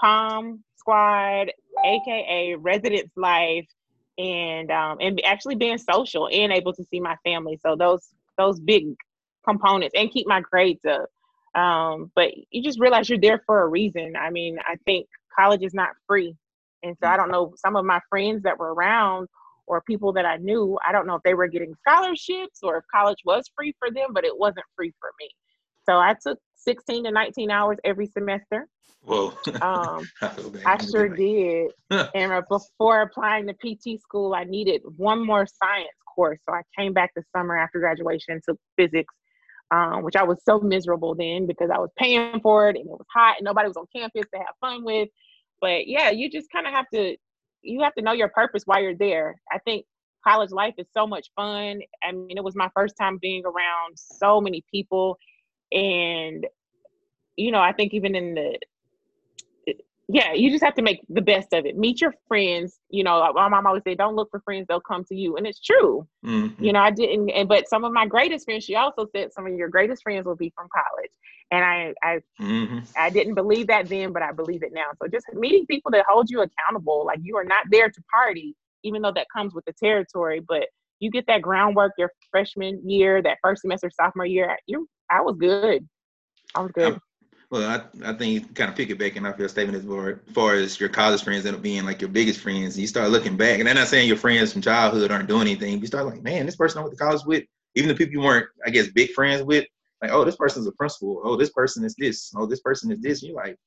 Pom 0.03 0.65
Squad, 0.77 1.53
aka 1.85 2.55
residence 2.57 3.13
life, 3.17 3.67
and 4.19 4.71
um, 4.71 4.99
and 5.01 5.21
actually 5.25 5.55
being 5.55 5.79
social 5.79 6.29
and 6.29 6.53
able 6.53 6.73
to 6.73 6.85
see 6.91 7.01
my 7.01 7.17
family. 7.25 7.59
So 7.65 7.77
those 7.77 8.09
those 8.37 8.61
big 8.61 8.95
components 9.45 9.95
and 9.97 10.11
keep 10.11 10.27
my 10.27 10.41
grades 10.41 10.85
up. 10.85 11.09
Um, 11.61 12.11
but 12.15 12.33
you 12.51 12.63
just 12.63 12.81
realize 12.81 13.09
you're 13.09 13.19
there 13.19 13.43
for 13.47 13.63
a 13.63 13.69
reason. 13.69 14.15
I 14.17 14.31
mean, 14.31 14.59
I 14.67 14.77
think 14.87 15.07
college 15.39 15.63
is 15.63 15.75
not 15.75 15.91
free. 16.07 16.35
And 16.83 16.97
so 17.01 17.09
I 17.09 17.17
don't 17.17 17.31
know, 17.31 17.55
some 17.57 17.77
of 17.77 17.85
my 17.85 18.01
friends 18.09 18.43
that 18.43 18.59
were 18.59 18.75
around 18.75 19.29
or 19.67 19.83
people 19.83 20.13
that 20.15 20.25
I 20.25 20.39
knew, 20.39 20.79
I 20.87 20.93
don't 20.93 21.07
know 21.07 21.15
if 21.15 21.23
they 21.23 21.35
were 21.35 21.47
getting 21.47 21.75
scholarships 21.87 22.61
or 22.63 22.79
if 22.79 22.85
college 22.93 23.19
was 23.25 23.45
free 23.57 23.75
for 23.79 23.91
them, 23.91 24.09
but 24.13 24.25
it 24.25 24.37
wasn't 24.37 24.67
free 24.77 24.93
for 24.99 25.11
me. 25.21 25.29
So 25.85 25.99
I 25.99 26.17
took 26.21 26.39
16 26.65 27.05
to 27.05 27.11
19 27.11 27.51
hours 27.51 27.79
every 27.85 28.07
semester. 28.07 28.69
Whoa. 29.05 29.33
Um, 29.61 30.09
I, 30.67 30.79
sure 30.85 31.09
did. 31.09 31.73
and 31.91 32.45
before 32.49 33.03
applying 33.03 33.49
to 33.49 33.55
PT 33.55 34.01
school, 34.01 34.35
I 34.35 34.45
needed 34.45 34.83
one 34.97 35.25
more 35.25 35.47
science 35.47 35.89
course. 36.15 36.39
So 36.49 36.55
I 36.55 36.63
came 36.79 36.93
back 36.93 37.11
the 37.17 37.23
summer 37.35 37.57
after 37.57 37.81
graduation 37.81 38.35
and 38.35 38.43
took 38.49 38.59
physics, 38.77 39.13
um, 39.71 40.03
which 40.03 40.15
I 40.15 40.23
was 40.23 40.39
so 40.45 40.61
miserable 40.61 41.15
then 41.15 41.47
because 41.47 41.71
I 41.71 41.79
was 41.79 41.91
paying 41.99 42.41
for 42.41 42.69
it 42.69 42.77
and 42.77 42.87
it 42.87 42.91
was 42.91 43.07
hot 43.13 43.37
and 43.39 43.45
nobody 43.45 43.69
was 43.69 43.77
on 43.77 43.87
campus 43.95 44.27
to 44.33 44.39
have 44.39 44.55
fun 44.61 44.85
with 44.85 45.09
but 45.63 45.87
yeah 45.87 46.11
you 46.11 46.29
just 46.29 46.51
kind 46.51 46.67
of 46.67 46.75
have 46.75 46.85
to 46.93 47.17
you 47.63 47.81
have 47.81 47.95
to 47.95 48.03
know 48.03 48.13
your 48.13 48.29
purpose 48.29 48.65
while 48.67 48.83
you're 48.83 48.97
there 48.97 49.37
i 49.51 49.59
think 49.61 49.87
college 50.27 50.51
life 50.51 50.75
is 50.77 50.87
so 50.95 51.07
much 51.07 51.31
fun 51.35 51.81
i 52.05 52.13
mean 52.13 52.37
it 52.37 52.45
was 52.45 52.55
my 52.55 52.69
first 52.75 52.95
time 53.01 53.19
being 53.23 53.43
around 53.47 53.95
so 53.95 54.41
many 54.41 54.63
people 54.71 55.17
and 55.73 56.47
you 57.37 57.51
know 57.51 57.61
i 57.61 57.73
think 57.73 57.95
even 57.95 58.15
in 58.15 58.35
the 58.35 58.59
yeah, 60.13 60.35
you 60.35 60.51
just 60.51 60.63
have 60.63 60.75
to 60.75 60.83
make 60.83 61.01
the 61.09 61.23
best 61.23 61.55
of 61.55 61.65
it. 61.65 61.79
Meet 61.79 62.01
your 62.01 62.15
friends. 62.29 62.79
You 62.91 63.03
know, 63.03 63.33
my 63.35 63.49
mom 63.49 63.67
always 63.67 63.83
say, 63.83 63.95
"Don't 63.95 64.15
look 64.15 64.31
for 64.31 64.41
friends; 64.41 64.67
they'll 64.69 64.81
come 64.81 65.05
to 65.05 65.15
you," 65.15 65.37
and 65.37 65.47
it's 65.47 65.61
true. 65.61 66.07
Mm-hmm. 66.25 66.63
You 66.63 66.73
know, 66.73 66.81
I 66.81 66.91
didn't, 66.91 67.31
and 67.31 67.49
but 67.49 67.69
some 67.69 67.85
of 67.85 67.93
my 67.93 68.07
greatest 68.07 68.45
friends. 68.45 68.65
She 68.65 68.75
also 68.75 69.07
said 69.15 69.33
some 69.33 69.47
of 69.47 69.55
your 69.55 69.69
greatest 69.69 70.03
friends 70.03 70.27
will 70.27 70.37
be 70.37 70.53
from 70.55 70.69
college, 70.75 71.13
and 71.51 71.65
I, 71.65 71.95
I, 72.03 72.21
mm-hmm. 72.41 72.81
I 72.97 73.11
didn't 73.11 73.35
believe 73.35 73.69
that 73.69 73.89
then, 73.89 74.13
but 74.13 74.23
I 74.23 74.33
believe 74.33 74.63
it 74.63 74.73
now. 74.75 74.91
So 75.01 75.09
just 75.09 75.27
meeting 75.33 75.67
people 75.67 75.91
that 75.93 76.05
hold 76.07 76.29
you 76.29 76.43
accountable, 76.43 77.07
like 77.07 77.21
you 77.23 77.37
are 77.37 77.45
not 77.45 77.65
there 77.71 77.89
to 77.89 78.03
party, 78.13 78.55
even 78.83 79.03
though 79.03 79.13
that 79.13 79.29
comes 79.35 79.55
with 79.55 79.65
the 79.65 79.73
territory, 79.73 80.41
but 80.41 80.67
you 81.01 81.11
get 81.11 81.27
that 81.27 81.43
groundwork 81.43 81.93
your 81.97 82.13
freshman 82.31 82.89
year, 82.89 83.23
that 83.23 83.39
first 83.43 83.63
semester, 83.63 83.91
sophomore 83.91 84.27
year. 84.27 84.57
You, 84.67 84.89
I 85.13 85.21
was 85.21 85.37
good. 85.39 85.87
I 86.55 86.61
was 86.63 86.73
good. 86.73 86.99
Well, 87.51 87.69
I, 87.69 88.11
I 88.11 88.15
think 88.15 88.55
kind 88.55 88.71
of 88.71 88.77
piggybacking 88.77 89.31
off 89.31 89.39
your 89.39 89.49
statement 89.49 89.77
as 89.77 89.85
far, 89.85 90.09
as 90.09 90.33
far 90.33 90.55
as 90.55 90.81
your 90.81 90.89
college 90.89 91.23
friends 91.23 91.45
end 91.45 91.55
up 91.55 91.61
being 91.61 91.85
like 91.85 92.01
your 92.01 92.09
biggest 92.09 92.41
friends, 92.41 92.79
you 92.79 92.87
start 92.87 93.11
looking 93.11 93.37
back, 93.37 93.61
and 93.61 93.69
I'm 93.69 93.75
not 93.75 93.89
saying 93.89 94.09
your 94.09 94.17
friends 94.17 94.55
from 94.55 94.63
childhood 94.63 95.11
aren't 95.11 95.29
doing 95.29 95.43
anything. 95.43 95.79
You 95.79 95.87
start 95.87 96.07
like, 96.07 96.23
man, 96.23 96.47
this 96.47 96.57
person 96.57 96.79
I 96.79 96.83
went 96.83 96.97
to 96.97 97.05
college 97.05 97.27
with, 97.27 97.45
even 97.75 97.89
the 97.89 97.95
people 97.95 98.15
you 98.15 98.21
weren't, 98.21 98.47
I 98.65 98.71
guess, 98.71 98.89
big 98.89 99.11
friends 99.11 99.43
with, 99.43 99.67
like, 100.01 100.13
oh, 100.13 100.25
this 100.25 100.37
person's 100.37 100.67
a 100.67 100.73
principal. 100.73 101.21
Oh, 101.23 101.37
this 101.37 101.51
person 101.51 101.85
is 101.85 101.95
this. 101.97 102.33
Oh, 102.35 102.47
this 102.47 102.61
person 102.61 102.91
is 102.91 103.01
this. 103.01 103.23
You're 103.23 103.37
like, 103.37 103.59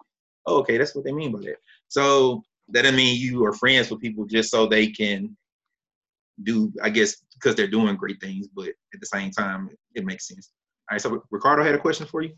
oh, 0.47 0.57
okay, 0.61 0.79
that's 0.79 0.95
what 0.95 1.05
they 1.05 1.11
mean 1.11 1.31
by 1.31 1.41
that. 1.41 1.57
So 1.87 2.43
that 2.69 2.81
doesn't 2.81 2.97
mean 2.97 3.21
you 3.21 3.45
are 3.45 3.53
friends 3.53 3.91
with 3.91 4.01
people 4.01 4.25
just 4.25 4.49
so 4.49 4.65
they 4.65 4.87
can 4.87 5.37
do, 6.41 6.73
I 6.81 6.89
guess, 6.89 7.17
because 7.35 7.53
they're 7.53 7.67
doing 7.67 7.95
great 7.97 8.19
things, 8.19 8.47
but 8.47 8.69
at 8.69 8.99
the 8.99 9.05
same 9.05 9.29
time, 9.29 9.69
it 9.93 10.05
makes 10.05 10.27
sense. 10.27 10.49
All 10.89 10.93
right, 10.93 11.01
so 11.01 11.23
Ricardo 11.31 11.63
had 11.63 11.75
a 11.75 11.79
question 11.79 12.05
for 12.05 12.21
you. 12.21 12.33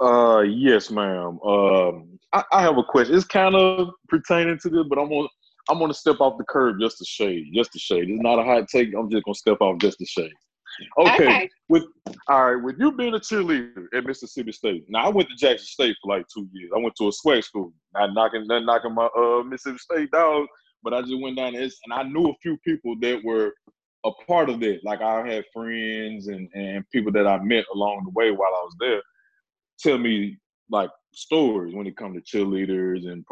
Uh, 0.00 0.42
yes, 0.42 0.90
ma'am. 0.90 1.40
Um, 1.42 2.18
I, 2.32 2.44
I 2.52 2.62
have 2.62 2.78
a 2.78 2.84
question. 2.84 3.16
It's 3.16 3.24
kind 3.24 3.56
of 3.56 3.90
pertaining 4.08 4.58
to 4.60 4.68
this, 4.68 4.84
but 4.88 4.98
I'm 4.98 5.08
gonna 5.08 5.28
I'm 5.68 5.78
gonna 5.78 5.94
step 5.94 6.20
off 6.20 6.38
the 6.38 6.44
curb 6.44 6.76
just 6.80 7.00
a 7.00 7.04
shade, 7.04 7.46
just 7.52 7.74
a 7.74 7.78
shade. 7.78 8.08
It's 8.08 8.22
not 8.22 8.38
a 8.38 8.44
hot 8.44 8.68
take. 8.68 8.94
I'm 8.94 9.10
just 9.10 9.24
gonna 9.24 9.34
step 9.34 9.60
off 9.60 9.80
just 9.80 10.00
a 10.00 10.06
shade. 10.06 10.32
Okay. 10.98 11.12
okay. 11.14 11.50
With 11.68 11.84
all 12.28 12.54
right, 12.54 12.62
with 12.62 12.76
you 12.78 12.92
being 12.92 13.14
a 13.14 13.18
cheerleader 13.18 13.86
at 13.92 14.04
Mississippi 14.04 14.52
State. 14.52 14.84
Now 14.88 15.06
I 15.06 15.08
went 15.08 15.28
to 15.30 15.34
Jackson 15.34 15.66
State 15.66 15.96
for 16.00 16.16
like 16.16 16.26
two 16.32 16.48
years. 16.52 16.70
I 16.74 16.78
went 16.78 16.94
to 16.96 17.08
a 17.08 17.12
swag 17.12 17.42
school. 17.42 17.72
Not 17.94 18.14
knocking, 18.14 18.46
not 18.46 18.64
knocking 18.64 18.94
my 18.94 19.08
uh 19.16 19.42
Mississippi 19.42 19.78
State 19.78 20.10
dog, 20.12 20.46
but 20.82 20.94
I 20.94 21.02
just 21.02 21.20
went 21.20 21.36
down 21.36 21.54
there 21.54 21.62
and 21.62 21.92
I 21.92 22.04
knew 22.04 22.28
a 22.28 22.34
few 22.40 22.56
people 22.58 22.94
that 23.00 23.20
were 23.24 23.52
a 24.04 24.10
part 24.26 24.48
of 24.48 24.62
it. 24.62 24.84
Like 24.84 25.00
I 25.00 25.26
had 25.26 25.44
friends 25.52 26.28
and 26.28 26.48
and 26.54 26.88
people 26.90 27.12
that 27.12 27.26
I 27.26 27.38
met 27.42 27.64
along 27.74 28.04
the 28.04 28.10
way 28.10 28.30
while 28.30 28.54
I 28.54 28.64
was 28.64 28.76
there 28.78 29.02
tell 29.78 29.98
me 29.98 30.36
like 30.70 30.90
stories 31.12 31.74
when 31.74 31.86
it 31.86 31.96
comes 31.96 32.20
to 32.20 32.38
cheerleaders 32.38 33.06
and 33.10 33.24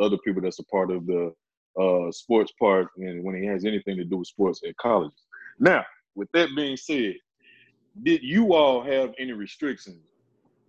other 0.00 0.18
people 0.18 0.42
that's 0.42 0.60
a 0.60 0.64
part 0.64 0.90
of 0.90 1.06
the 1.06 1.32
uh, 1.80 2.10
sports 2.12 2.52
part 2.58 2.88
and 2.98 3.24
when 3.24 3.34
it 3.34 3.46
has 3.46 3.64
anything 3.64 3.96
to 3.96 4.04
do 4.04 4.18
with 4.18 4.28
sports 4.28 4.60
at 4.66 4.76
colleges. 4.76 5.24
Now, 5.58 5.84
with 6.14 6.28
that 6.32 6.50
being 6.54 6.76
said, 6.76 7.14
did 8.02 8.22
you 8.22 8.54
all 8.54 8.82
have 8.82 9.12
any 9.18 9.32
restrictions 9.32 9.98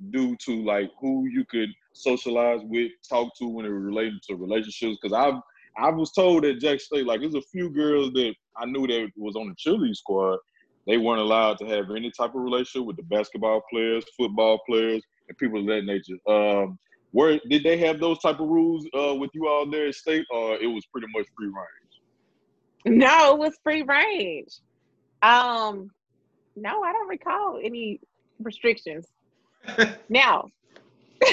due 0.09 0.35
to 0.37 0.63
like 0.63 0.91
who 0.99 1.27
you 1.27 1.45
could 1.45 1.69
socialize 1.93 2.61
with, 2.63 2.91
talk 3.07 3.31
to 3.37 3.47
when 3.47 3.65
it 3.65 3.69
related 3.69 4.21
to 4.23 4.35
relationships? 4.35 4.97
Because 5.01 5.13
I've 5.13 5.41
I 5.77 5.89
was 5.89 6.11
told 6.11 6.45
at 6.45 6.59
Jack 6.59 6.79
State, 6.79 7.05
like 7.05 7.19
there's 7.19 7.35
a 7.35 7.41
few 7.41 7.69
girls 7.69 8.13
that 8.13 8.33
I 8.57 8.65
knew 8.65 8.87
that 8.87 9.11
was 9.15 9.35
on 9.35 9.49
the 9.49 9.55
cheerleading 9.55 9.95
squad. 9.95 10.39
They 10.87 10.97
weren't 10.97 11.21
allowed 11.21 11.57
to 11.59 11.65
have 11.65 11.89
any 11.91 12.11
type 12.11 12.35
of 12.35 12.41
relationship 12.41 12.85
with 12.85 12.97
the 12.97 13.03
basketball 13.03 13.61
players, 13.69 14.05
football 14.17 14.59
players, 14.67 15.03
and 15.27 15.37
people 15.37 15.59
of 15.59 15.65
that 15.67 15.83
nature. 15.83 16.17
Um, 16.27 16.77
where 17.11 17.39
did 17.49 17.63
they 17.63 17.77
have 17.77 17.99
those 17.99 18.19
type 18.19 18.39
of 18.39 18.47
rules 18.47 18.85
uh, 18.97 19.15
with 19.15 19.31
you 19.33 19.47
all 19.47 19.69
there 19.69 19.87
at 19.87 19.95
state, 19.95 20.25
or 20.31 20.55
it 20.55 20.67
was 20.67 20.85
pretty 20.91 21.07
much 21.15 21.25
free 21.37 21.47
range? 21.47 22.97
No, 22.97 23.33
it 23.33 23.39
was 23.39 23.55
free 23.63 23.83
range. 23.83 24.59
Um, 25.21 25.89
no, 26.55 26.83
I 26.83 26.91
don't 26.91 27.07
recall 27.07 27.59
any 27.63 27.99
restrictions. 28.39 29.07
now, 30.09 30.49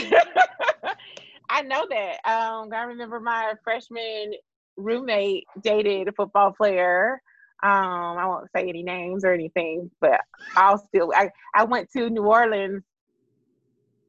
I 1.50 1.62
know 1.62 1.86
that. 1.90 2.18
Um, 2.24 2.72
I 2.72 2.84
remember 2.84 3.20
my 3.20 3.52
freshman 3.62 4.32
roommate 4.82 5.46
dated 5.62 6.08
a 6.08 6.12
football 6.12 6.52
player. 6.52 7.20
Um, 7.62 7.70
I 7.72 8.26
won't 8.26 8.48
say 8.54 8.68
any 8.68 8.82
names 8.82 9.24
or 9.24 9.32
anything, 9.32 9.90
but 10.00 10.20
I'll 10.56 10.78
still. 10.78 11.12
I 11.14 11.30
I 11.54 11.64
went 11.64 11.90
to 11.92 12.10
New 12.10 12.24
Orleans 12.24 12.82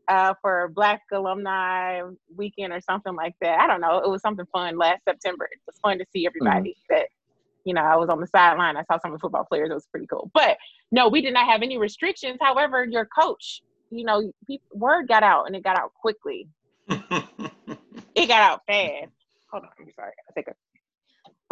uh, 0.08 0.34
for 0.42 0.72
Black 0.74 1.02
Alumni 1.12 2.02
Weekend 2.36 2.74
or 2.74 2.82
something 2.82 3.16
like 3.16 3.36
that. 3.42 3.60
I 3.60 3.68
don't 3.68 3.82
know. 3.82 4.00
It 4.00 4.10
was 4.10 4.22
something 4.22 4.46
fun 4.52 4.78
last 4.78 5.04
September. 5.08 5.46
It 5.46 5.60
was 5.68 5.78
fun 5.82 6.00
to 6.00 6.06
see 6.12 6.26
everybody 6.26 6.72
mm-hmm. 6.72 6.96
that 6.96 7.08
you 7.66 7.74
know, 7.74 7.82
I 7.82 7.96
was 7.96 8.10
on 8.10 8.20
the 8.20 8.28
sideline. 8.28 8.78
I 8.78 8.84
saw 8.84 9.00
some 9.00 9.14
of 9.14 9.20
the 9.20 9.20
football 9.20 9.46
players. 9.46 9.70
It 9.72 9.74
was 9.74 9.88
pretty 9.88 10.08
cool. 10.08 10.30
But 10.34 10.58
no, 10.92 11.08
we 11.08 11.22
did 11.22 11.34
not 11.34 11.48
have 11.48 11.62
any 11.62 11.78
restrictions. 11.78 12.38
However, 12.42 12.84
your 12.84 13.06
coach, 13.06 13.62
you 13.90 14.06
know, 14.06 14.32
word 14.74 15.08
got 15.08 15.24
out 15.24 15.48
and 15.48 15.56
it 15.56 15.64
got 15.64 15.78
out 15.78 15.94
quickly. 16.00 16.48
it 16.90 18.28
got 18.28 18.42
out 18.42 18.62
fast. 18.68 19.12
Hold 19.52 19.64
on. 19.64 19.70
I'm 19.80 19.92
sorry. 19.96 20.12
I 20.30 20.34
think. 20.34 20.48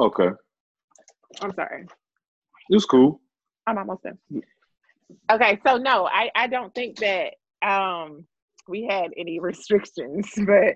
Okay. 0.02 0.30
I'm 1.42 1.54
sorry. 1.54 1.86
It's 2.70 2.86
cool. 2.86 3.22
I'm 3.68 3.78
almost 3.78 4.04
done. 4.04 4.18
Okay, 5.32 5.60
so 5.66 5.78
no, 5.78 6.08
I 6.08 6.32
I 6.36 6.48
don't 6.48 6.74
think 6.74 6.98
that 6.98 7.34
um 7.62 8.26
we 8.68 8.86
had 8.86 9.12
any 9.16 9.40
restrictions, 9.50 10.32
but 10.46 10.76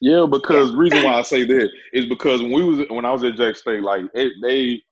yeah, 0.00 0.26
because 0.28 0.72
yeah. 0.72 0.78
reason 0.78 1.02
why 1.04 1.14
I 1.14 1.22
say 1.34 1.44
that 1.44 1.70
is 1.92 2.06
because 2.06 2.42
when 2.42 2.52
we 2.52 2.64
was 2.64 2.88
when 2.90 3.04
I 3.04 3.12
was 3.12 3.22
at 3.22 3.36
Jack 3.36 3.56
State, 3.56 3.82
like 3.82 4.04
it, 4.14 4.32
they 4.42 4.82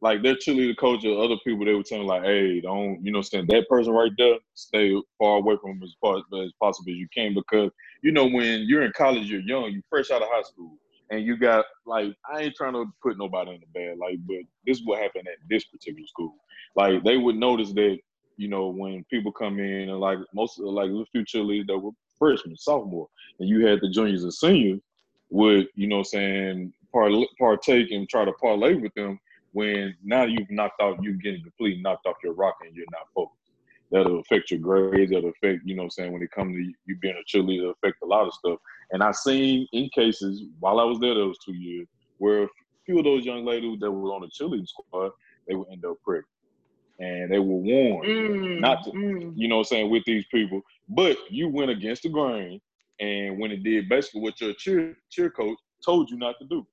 like 0.00 0.22
their 0.22 0.36
cheerleader 0.36 0.76
coach 0.76 1.04
or 1.04 1.22
other 1.22 1.36
people, 1.44 1.64
they 1.64 1.72
were 1.72 1.82
telling 1.82 2.06
like, 2.06 2.22
hey, 2.22 2.60
don't 2.60 3.04
you 3.04 3.10
know, 3.10 3.22
saying 3.22 3.46
that 3.48 3.68
person 3.68 3.92
right 3.92 4.12
there, 4.16 4.36
stay 4.54 4.94
far 5.18 5.38
away 5.38 5.56
from 5.60 5.78
them 5.78 5.82
as 5.82 5.94
far 6.00 6.18
as 6.18 6.52
possible 6.60 6.92
as 6.92 6.96
you 6.96 7.08
can 7.12 7.34
because 7.34 7.70
you 8.02 8.12
know 8.12 8.26
when 8.26 8.60
you're 8.68 8.82
in 8.82 8.92
college, 8.96 9.28
you're 9.28 9.40
young, 9.40 9.72
you 9.72 9.82
fresh 9.90 10.10
out 10.10 10.22
of 10.22 10.28
high 10.30 10.42
school, 10.42 10.76
and 11.10 11.24
you 11.24 11.36
got 11.36 11.64
like 11.86 12.14
I 12.30 12.42
ain't 12.42 12.56
trying 12.56 12.72
to 12.74 12.86
put 13.02 13.18
nobody 13.18 13.54
in 13.54 13.60
the 13.60 13.78
bad, 13.78 13.98
like, 13.98 14.18
but 14.26 14.38
this 14.66 14.78
is 14.78 14.86
what 14.86 15.02
happened 15.02 15.28
at 15.28 15.38
this 15.48 15.64
particular 15.64 16.06
school. 16.06 16.34
Like 16.76 17.04
they 17.04 17.16
would 17.16 17.36
notice 17.36 17.72
that 17.72 17.98
you 18.36 18.48
know 18.48 18.68
when 18.68 19.04
people 19.10 19.32
come 19.32 19.58
in 19.58 19.88
and 19.88 20.00
like 20.00 20.18
most 20.34 20.58
of 20.58 20.66
like 20.66 20.90
a 20.90 21.04
few 21.12 21.24
cheerleaders 21.24 21.66
that 21.68 21.78
were 21.78 21.92
freshman, 22.18 22.56
sophomore, 22.56 23.08
and 23.38 23.48
you 23.48 23.66
had 23.66 23.80
the 23.80 23.90
juniors 23.90 24.22
and 24.22 24.32
seniors 24.32 24.80
would, 25.30 25.66
you 25.74 25.88
know, 25.88 26.02
saying 26.02 26.72
part, 26.92 27.12
partake 27.38 27.90
and 27.90 28.08
try 28.08 28.24
to 28.24 28.32
parlay 28.32 28.74
with 28.74 28.94
them 28.94 29.18
when 29.52 29.94
now 30.02 30.24
you've 30.24 30.50
knocked 30.50 30.80
out, 30.80 31.02
you 31.02 31.14
getting 31.20 31.42
completely 31.42 31.80
knocked 31.82 32.06
off 32.06 32.16
your 32.22 32.34
rock 32.34 32.56
and 32.64 32.74
you're 32.74 32.86
not 32.90 33.08
focused. 33.14 33.43
That'll 33.94 34.18
affect 34.18 34.50
your 34.50 34.58
grades. 34.58 35.12
That'll 35.12 35.30
affect, 35.30 35.62
you 35.64 35.76
know, 35.76 35.84
I'm 35.84 35.90
saying 35.90 36.12
when 36.12 36.22
it 36.22 36.32
comes 36.32 36.56
to 36.56 36.72
you 36.84 36.96
being 36.96 37.14
a 37.14 37.36
cheerleader, 37.36 37.70
affect 37.70 38.02
a 38.02 38.06
lot 38.06 38.26
of 38.26 38.34
stuff. 38.34 38.58
And 38.90 39.04
I 39.04 39.12
seen 39.12 39.68
in 39.72 39.88
cases 39.94 40.42
while 40.58 40.80
I 40.80 40.84
was 40.84 40.98
there 40.98 41.14
those 41.14 41.38
two 41.38 41.54
years 41.54 41.86
where 42.18 42.42
a 42.42 42.48
few 42.84 42.98
of 42.98 43.04
those 43.04 43.24
young 43.24 43.44
ladies 43.44 43.78
that 43.80 43.90
were 43.90 44.12
on 44.12 44.22
the 44.22 44.26
cheerleading 44.28 44.66
squad, 44.66 45.12
they 45.46 45.54
would 45.54 45.68
end 45.70 45.84
up 45.84 45.96
pregnant 46.04 46.26
and 46.98 47.30
they 47.30 47.38
were 47.38 47.56
warned 47.56 48.08
mm, 48.08 48.60
not 48.60 48.84
to, 48.84 48.90
mm. 48.90 49.32
you 49.36 49.48
know, 49.48 49.62
saying 49.62 49.90
with 49.90 50.04
these 50.04 50.24
people. 50.26 50.60
But 50.88 51.16
you 51.30 51.48
went 51.48 51.70
against 51.70 52.02
the 52.02 52.08
grain, 52.08 52.60
and 53.00 53.38
when 53.38 53.50
it 53.50 53.62
did 53.62 53.88
basically 53.88 54.20
what 54.20 54.40
your 54.40 54.54
cheer 54.54 54.96
cheer 55.10 55.30
coach 55.30 55.58
told 55.84 56.10
you 56.10 56.16
not 56.16 56.36
to 56.40 56.46
do. 56.46 56.66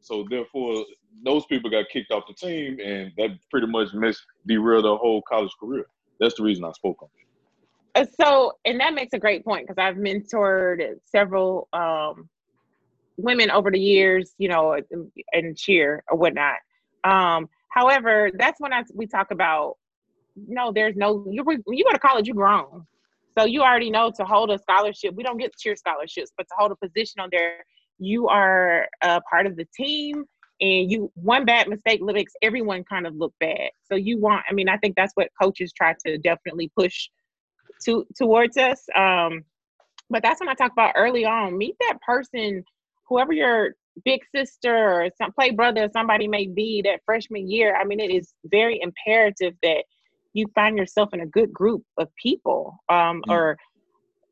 So 0.00 0.26
therefore, 0.28 0.84
those 1.24 1.46
people 1.46 1.70
got 1.70 1.86
kicked 1.92 2.10
off 2.10 2.24
the 2.26 2.34
team, 2.34 2.78
and 2.84 3.12
that 3.16 3.38
pretty 3.50 3.68
much 3.68 3.92
missed 3.94 4.22
derailed 4.46 4.84
their 4.84 4.96
whole 4.96 5.22
college 5.28 5.52
career. 5.60 5.86
That's 6.22 6.36
the 6.36 6.44
reason 6.44 6.64
I 6.64 6.72
spoke 6.72 7.02
on 7.02 7.08
it. 7.14 7.26
Uh, 7.94 8.06
so, 8.18 8.52
and 8.64 8.80
that 8.80 8.94
makes 8.94 9.12
a 9.12 9.18
great 9.18 9.44
point 9.44 9.66
because 9.66 9.78
I've 9.78 9.96
mentored 9.96 10.94
several 11.04 11.68
um, 11.74 12.30
women 13.18 13.50
over 13.50 13.70
the 13.70 13.78
years, 13.78 14.32
you 14.38 14.48
know, 14.48 14.80
and 15.32 15.56
cheer 15.58 16.02
or 16.08 16.16
whatnot. 16.16 16.56
Um, 17.04 17.48
However, 17.72 18.30
that's 18.34 18.60
when 18.60 18.72
I 18.72 18.84
we 18.94 19.06
talk 19.06 19.30
about 19.30 19.78
no, 20.36 20.72
there's 20.72 20.94
no 20.94 21.24
you 21.30 21.42
you 21.68 21.84
go 21.84 21.90
to 21.90 21.98
college, 21.98 22.26
you're 22.28 22.36
grown. 22.36 22.86
So 23.36 23.46
you 23.46 23.62
already 23.62 23.90
know 23.90 24.12
to 24.16 24.24
hold 24.24 24.50
a 24.50 24.58
scholarship. 24.58 25.14
We 25.14 25.22
don't 25.22 25.38
get 25.38 25.56
cheer 25.56 25.74
scholarships, 25.74 26.30
but 26.36 26.44
to 26.44 26.54
hold 26.58 26.72
a 26.72 26.76
position 26.76 27.20
on 27.20 27.30
there, 27.32 27.64
you 27.98 28.28
are 28.28 28.88
a 29.02 29.22
part 29.22 29.46
of 29.46 29.56
the 29.56 29.66
team. 29.74 30.24
And 30.62 30.90
you 30.90 31.10
one 31.14 31.44
bad 31.44 31.68
mistake 31.68 32.00
makes 32.00 32.32
everyone 32.40 32.84
kind 32.84 33.06
of 33.06 33.16
look 33.16 33.34
bad. 33.40 33.70
So 33.90 33.96
you 33.96 34.18
want, 34.18 34.44
I 34.48 34.54
mean, 34.54 34.68
I 34.68 34.76
think 34.76 34.94
that's 34.96 35.12
what 35.14 35.28
coaches 35.40 35.72
try 35.72 35.94
to 36.06 36.18
definitely 36.18 36.70
push 36.78 37.08
to 37.84 38.06
towards 38.16 38.56
us. 38.56 38.86
Um, 38.94 39.42
but 40.08 40.22
that's 40.22 40.38
when 40.38 40.48
I 40.48 40.54
talk 40.54 40.70
about 40.70 40.92
early 40.96 41.24
on. 41.24 41.58
Meet 41.58 41.74
that 41.80 42.00
person, 42.06 42.62
whoever 43.08 43.32
your 43.32 43.74
big 44.04 44.20
sister 44.34 44.74
or 44.74 45.08
some 45.18 45.32
play 45.32 45.50
brother 45.50 45.88
somebody 45.92 46.26
may 46.26 46.46
be 46.46 46.80
that 46.82 47.00
freshman 47.04 47.48
year 47.50 47.76
i 47.76 47.84
mean 47.84 48.00
it 48.00 48.10
is 48.10 48.32
very 48.46 48.80
imperative 48.80 49.54
that 49.62 49.84
you 50.32 50.46
find 50.54 50.78
yourself 50.78 51.10
in 51.12 51.20
a 51.20 51.26
good 51.26 51.52
group 51.52 51.82
of 51.98 52.08
people 52.20 52.78
um, 52.88 53.22
mm. 53.28 53.32
or 53.32 53.56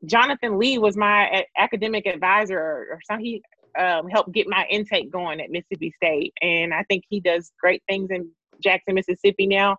jonathan 0.07 0.59
lee 0.59 0.79
was 0.79 0.97
my 0.97 1.45
academic 1.59 2.07
advisor 2.07 2.59
or, 2.59 2.87
or 2.93 3.01
some 3.07 3.21
he 3.21 3.43
um, 3.79 4.09
helped 4.09 4.33
get 4.33 4.49
my 4.49 4.67
intake 4.71 5.11
going 5.11 5.41
at 5.41 5.51
mississippi 5.51 5.93
state. 5.97 6.33
And 6.43 6.73
i 6.75 6.83
think 6.85 7.05
he 7.09 7.21
does 7.21 7.53
great 7.61 7.83
things 7.89 8.11
in 8.11 8.31
jackson 8.63 8.95
mississippi 8.95 9.47
now 9.47 9.77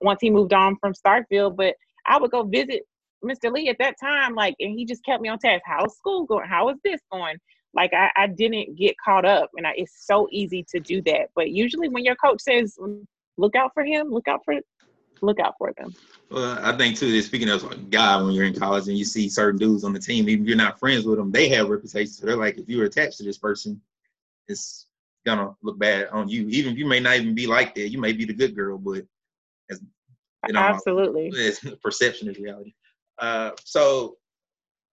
once 0.00 0.18
he 0.20 0.30
moved 0.30 0.52
on 0.52 0.76
from 0.78 0.92
starkville. 0.94 1.54
But 1.54 1.74
i 2.06 2.18
would 2.18 2.30
go 2.30 2.42
visit 2.42 2.82
mr 3.24 3.50
lee 3.50 3.70
at 3.70 3.78
that 3.78 3.94
time 3.98 4.34
like 4.34 4.54
and 4.60 4.78
he 4.78 4.84
just 4.84 5.04
kept 5.04 5.22
me 5.22 5.28
on 5.28 5.38
task. 5.38 5.62
How's 5.64 5.96
school 5.96 6.24
going? 6.26 6.48
How 6.48 6.68
is 6.68 6.76
this 6.84 7.00
going? 7.10 7.36
Like 7.74 7.92
I, 7.92 8.10
I 8.16 8.26
didn't 8.28 8.76
get 8.76 8.94
caught 9.04 9.24
up 9.24 9.50
and 9.56 9.66
I, 9.66 9.72
it's 9.76 10.06
so 10.06 10.28
easy 10.30 10.64
to 10.70 10.78
do 10.78 11.02
that. 11.02 11.30
But 11.34 11.50
usually 11.50 11.88
when 11.88 12.04
your 12.04 12.16
coach 12.16 12.40
says 12.40 12.78
look 13.36 13.56
out 13.56 13.72
for 13.74 13.84
him 13.84 14.10
look 14.10 14.28
out 14.28 14.40
for 14.44 14.54
look 15.26 15.40
out 15.40 15.54
for 15.58 15.72
them. 15.76 15.94
Well 16.30 16.58
i 16.62 16.76
think 16.76 16.96
too 16.96 17.12
that 17.12 17.22
speaking 17.22 17.50
of 17.50 17.70
a 17.70 17.76
guy 17.76 18.20
when 18.20 18.32
you're 18.32 18.46
in 18.46 18.58
college 18.58 18.88
and 18.88 18.98
you 18.98 19.04
see 19.04 19.28
certain 19.28 19.58
dudes 19.58 19.84
on 19.84 19.92
the 19.92 19.98
team 19.98 20.28
even 20.28 20.44
if 20.44 20.48
you're 20.48 20.56
not 20.56 20.78
friends 20.78 21.04
with 21.04 21.18
them 21.18 21.30
they 21.30 21.48
have 21.50 21.68
reputations 21.68 22.18
so 22.18 22.26
they're 22.26 22.36
like 22.36 22.58
if 22.58 22.68
you're 22.68 22.86
attached 22.86 23.18
to 23.18 23.24
this 23.24 23.38
person 23.38 23.80
it's 24.48 24.86
gonna 25.24 25.54
look 25.62 25.78
bad 25.78 26.08
on 26.08 26.28
you. 26.28 26.48
Even 26.48 26.72
if 26.72 26.78
you 26.78 26.86
may 26.86 27.00
not 27.00 27.16
even 27.16 27.34
be 27.34 27.46
like 27.46 27.74
that 27.74 27.88
you 27.88 27.98
may 27.98 28.12
be 28.12 28.24
the 28.24 28.32
good 28.32 28.54
girl 28.54 28.78
but 28.78 29.04
as 29.70 29.80
you 30.46 30.52
know 30.52 30.60
absolutely. 30.60 31.32
perception 31.82 32.28
is 32.28 32.38
reality. 32.38 32.74
Uh, 33.18 33.52
so 33.64 34.16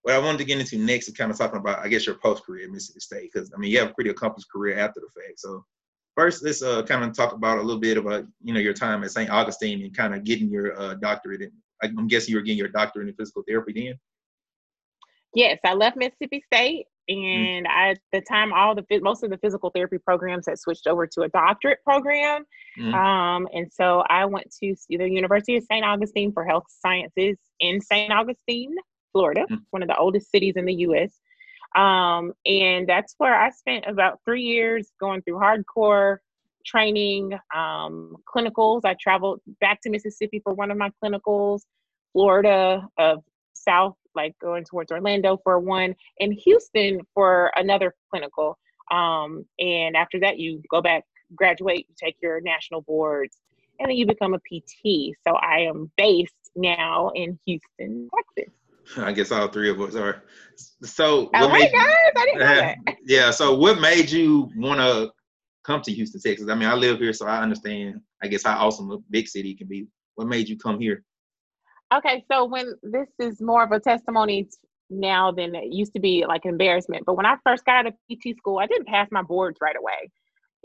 what 0.03 0.15
I 0.15 0.19
wanted 0.19 0.39
to 0.39 0.45
get 0.45 0.59
into 0.59 0.77
next 0.77 1.07
is 1.07 1.13
kind 1.13 1.31
of 1.31 1.37
talking 1.37 1.59
about, 1.59 1.79
I 1.79 1.87
guess, 1.87 2.05
your 2.05 2.15
post 2.15 2.43
career 2.43 2.65
at 2.65 2.71
Mississippi 2.71 2.99
State, 2.99 3.31
because 3.31 3.51
I 3.53 3.57
mean, 3.57 3.71
you 3.71 3.79
have 3.79 3.89
a 3.89 3.93
pretty 3.93 4.09
accomplished 4.09 4.49
career 4.51 4.79
after 4.79 4.99
the 4.99 5.21
fact. 5.21 5.39
So, 5.39 5.63
first, 6.15 6.43
let's 6.43 6.61
uh, 6.61 6.83
kind 6.83 7.03
of 7.03 7.15
talk 7.15 7.33
about 7.33 7.57
a 7.57 7.61
little 7.61 7.79
bit 7.79 7.97
about 7.97 8.25
you 8.43 8.53
know 8.53 8.59
your 8.59 8.73
time 8.73 9.03
at 9.03 9.11
St. 9.11 9.29
Augustine 9.29 9.83
and 9.83 9.95
kind 9.95 10.13
of 10.13 10.23
getting 10.23 10.49
your 10.49 10.79
uh, 10.79 10.95
doctorate. 10.95 11.41
In, 11.41 11.51
I'm 11.83 12.07
guessing 12.07 12.31
you 12.31 12.37
were 12.37 12.43
getting 12.43 12.59
your 12.59 12.67
doctorate 12.67 13.07
in 13.07 13.15
physical 13.15 13.43
therapy 13.47 13.73
then. 13.73 13.99
Yes, 15.33 15.59
I 15.65 15.73
left 15.73 15.97
Mississippi 15.97 16.43
State, 16.45 16.85
mm-hmm. 17.09 17.25
and 17.25 17.65
mm-hmm. 17.65 17.79
I, 17.79 17.89
at 17.91 17.99
the 18.11 18.21
time, 18.21 18.53
all 18.53 18.75
the 18.75 18.85
most 19.01 19.23
of 19.23 19.29
the 19.29 19.37
physical 19.37 19.69
therapy 19.69 19.97
programs 19.97 20.47
had 20.47 20.59
switched 20.59 20.87
over 20.87 21.07
to 21.07 21.21
a 21.21 21.29
doctorate 21.29 21.79
program. 21.83 22.43
Mm-hmm. 22.79 22.93
Um, 22.93 23.47
and 23.53 23.71
so 23.71 24.03
I 24.09 24.25
went 24.25 24.53
to 24.61 24.75
the 24.89 25.09
University 25.09 25.55
of 25.55 25.63
St. 25.63 25.85
Augustine 25.85 26.31
for 26.33 26.45
health 26.45 26.65
sciences 26.69 27.37
in 27.59 27.81
St. 27.81 28.11
Augustine. 28.11 28.75
Florida, 29.11 29.41
mm-hmm. 29.41 29.55
one 29.71 29.81
of 29.81 29.89
the 29.89 29.97
oldest 29.97 30.31
cities 30.31 30.55
in 30.55 30.65
the 30.65 30.73
U.S. 30.73 31.19
Um, 31.75 32.33
and 32.45 32.87
that's 32.87 33.15
where 33.17 33.35
I 33.35 33.49
spent 33.51 33.85
about 33.87 34.19
three 34.25 34.43
years 34.43 34.91
going 34.99 35.21
through 35.21 35.39
hardcore 35.39 36.17
training, 36.65 37.33
um, 37.55 38.15
clinicals. 38.33 38.81
I 38.83 38.95
traveled 38.99 39.41
back 39.59 39.81
to 39.81 39.89
Mississippi 39.89 40.41
for 40.43 40.53
one 40.53 40.71
of 40.71 40.77
my 40.77 40.91
clinicals, 41.03 41.61
Florida 42.13 42.87
of 42.97 43.23
South, 43.53 43.95
like 44.15 44.35
going 44.39 44.65
towards 44.65 44.91
Orlando 44.91 45.39
for 45.43 45.59
one, 45.59 45.95
and 46.19 46.33
Houston 46.33 47.01
for 47.13 47.51
another 47.55 47.95
clinical. 48.09 48.57
Um, 48.91 49.45
and 49.59 49.95
after 49.95 50.19
that, 50.19 50.37
you 50.37 50.61
go 50.69 50.81
back, 50.81 51.03
graduate, 51.35 51.85
you 51.87 51.95
take 51.97 52.17
your 52.21 52.41
national 52.41 52.81
boards, 52.81 53.37
and 53.79 53.89
then 53.89 53.95
you 53.95 54.05
become 54.05 54.33
a 54.33 54.39
PT. 54.39 55.15
So 55.25 55.33
I 55.35 55.59
am 55.61 55.91
based 55.95 56.51
now 56.55 57.11
in 57.15 57.39
Houston, 57.45 58.09
Texas. 58.35 58.53
I 58.97 59.11
guess 59.11 59.31
all 59.31 59.47
three 59.47 59.69
of 59.69 59.79
us 59.81 59.95
are. 59.95 60.23
So, 60.83 61.29
oh 61.33 61.47
what 61.47 61.53
made 61.53 61.71
you, 61.71 62.41
uh, 62.41 62.73
Yeah. 63.05 63.31
So, 63.31 63.55
what 63.55 63.79
made 63.79 64.09
you 64.09 64.49
want 64.55 64.79
to 64.79 65.11
come 65.63 65.81
to 65.81 65.91
Houston, 65.91 66.21
Texas? 66.21 66.49
I 66.49 66.55
mean, 66.55 66.69
I 66.69 66.73
live 66.73 66.99
here, 66.99 67.13
so 67.13 67.25
I 67.25 67.41
understand. 67.41 68.01
I 68.21 68.27
guess 68.27 68.43
how 68.43 68.57
awesome 68.57 68.91
a 68.91 68.97
big 69.09 69.27
city 69.27 69.55
can 69.55 69.67
be. 69.67 69.87
What 70.15 70.27
made 70.27 70.49
you 70.49 70.57
come 70.57 70.79
here? 70.79 71.03
Okay, 71.93 72.23
so 72.31 72.45
when 72.45 72.73
this 72.83 73.09
is 73.19 73.41
more 73.41 73.63
of 73.63 73.71
a 73.71 73.79
testimony 73.79 74.47
now 74.89 75.31
than 75.31 75.55
it 75.55 75.71
used 75.71 75.93
to 75.93 75.99
be 75.99 76.25
like 76.27 76.45
embarrassment. 76.45 77.05
But 77.05 77.15
when 77.15 77.25
I 77.25 77.35
first 77.45 77.65
got 77.65 77.85
out 77.85 77.87
of 77.87 77.93
PT 78.11 78.37
school, 78.37 78.59
I 78.59 78.67
didn't 78.67 78.87
pass 78.87 79.07
my 79.11 79.21
boards 79.21 79.57
right 79.61 79.75
away. 79.75 80.11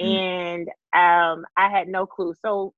mm. 0.00 0.18
and 0.18 0.68
um, 0.94 1.44
I 1.56 1.70
had 1.70 1.88
no 1.88 2.06
clue. 2.06 2.34
So 2.44 2.74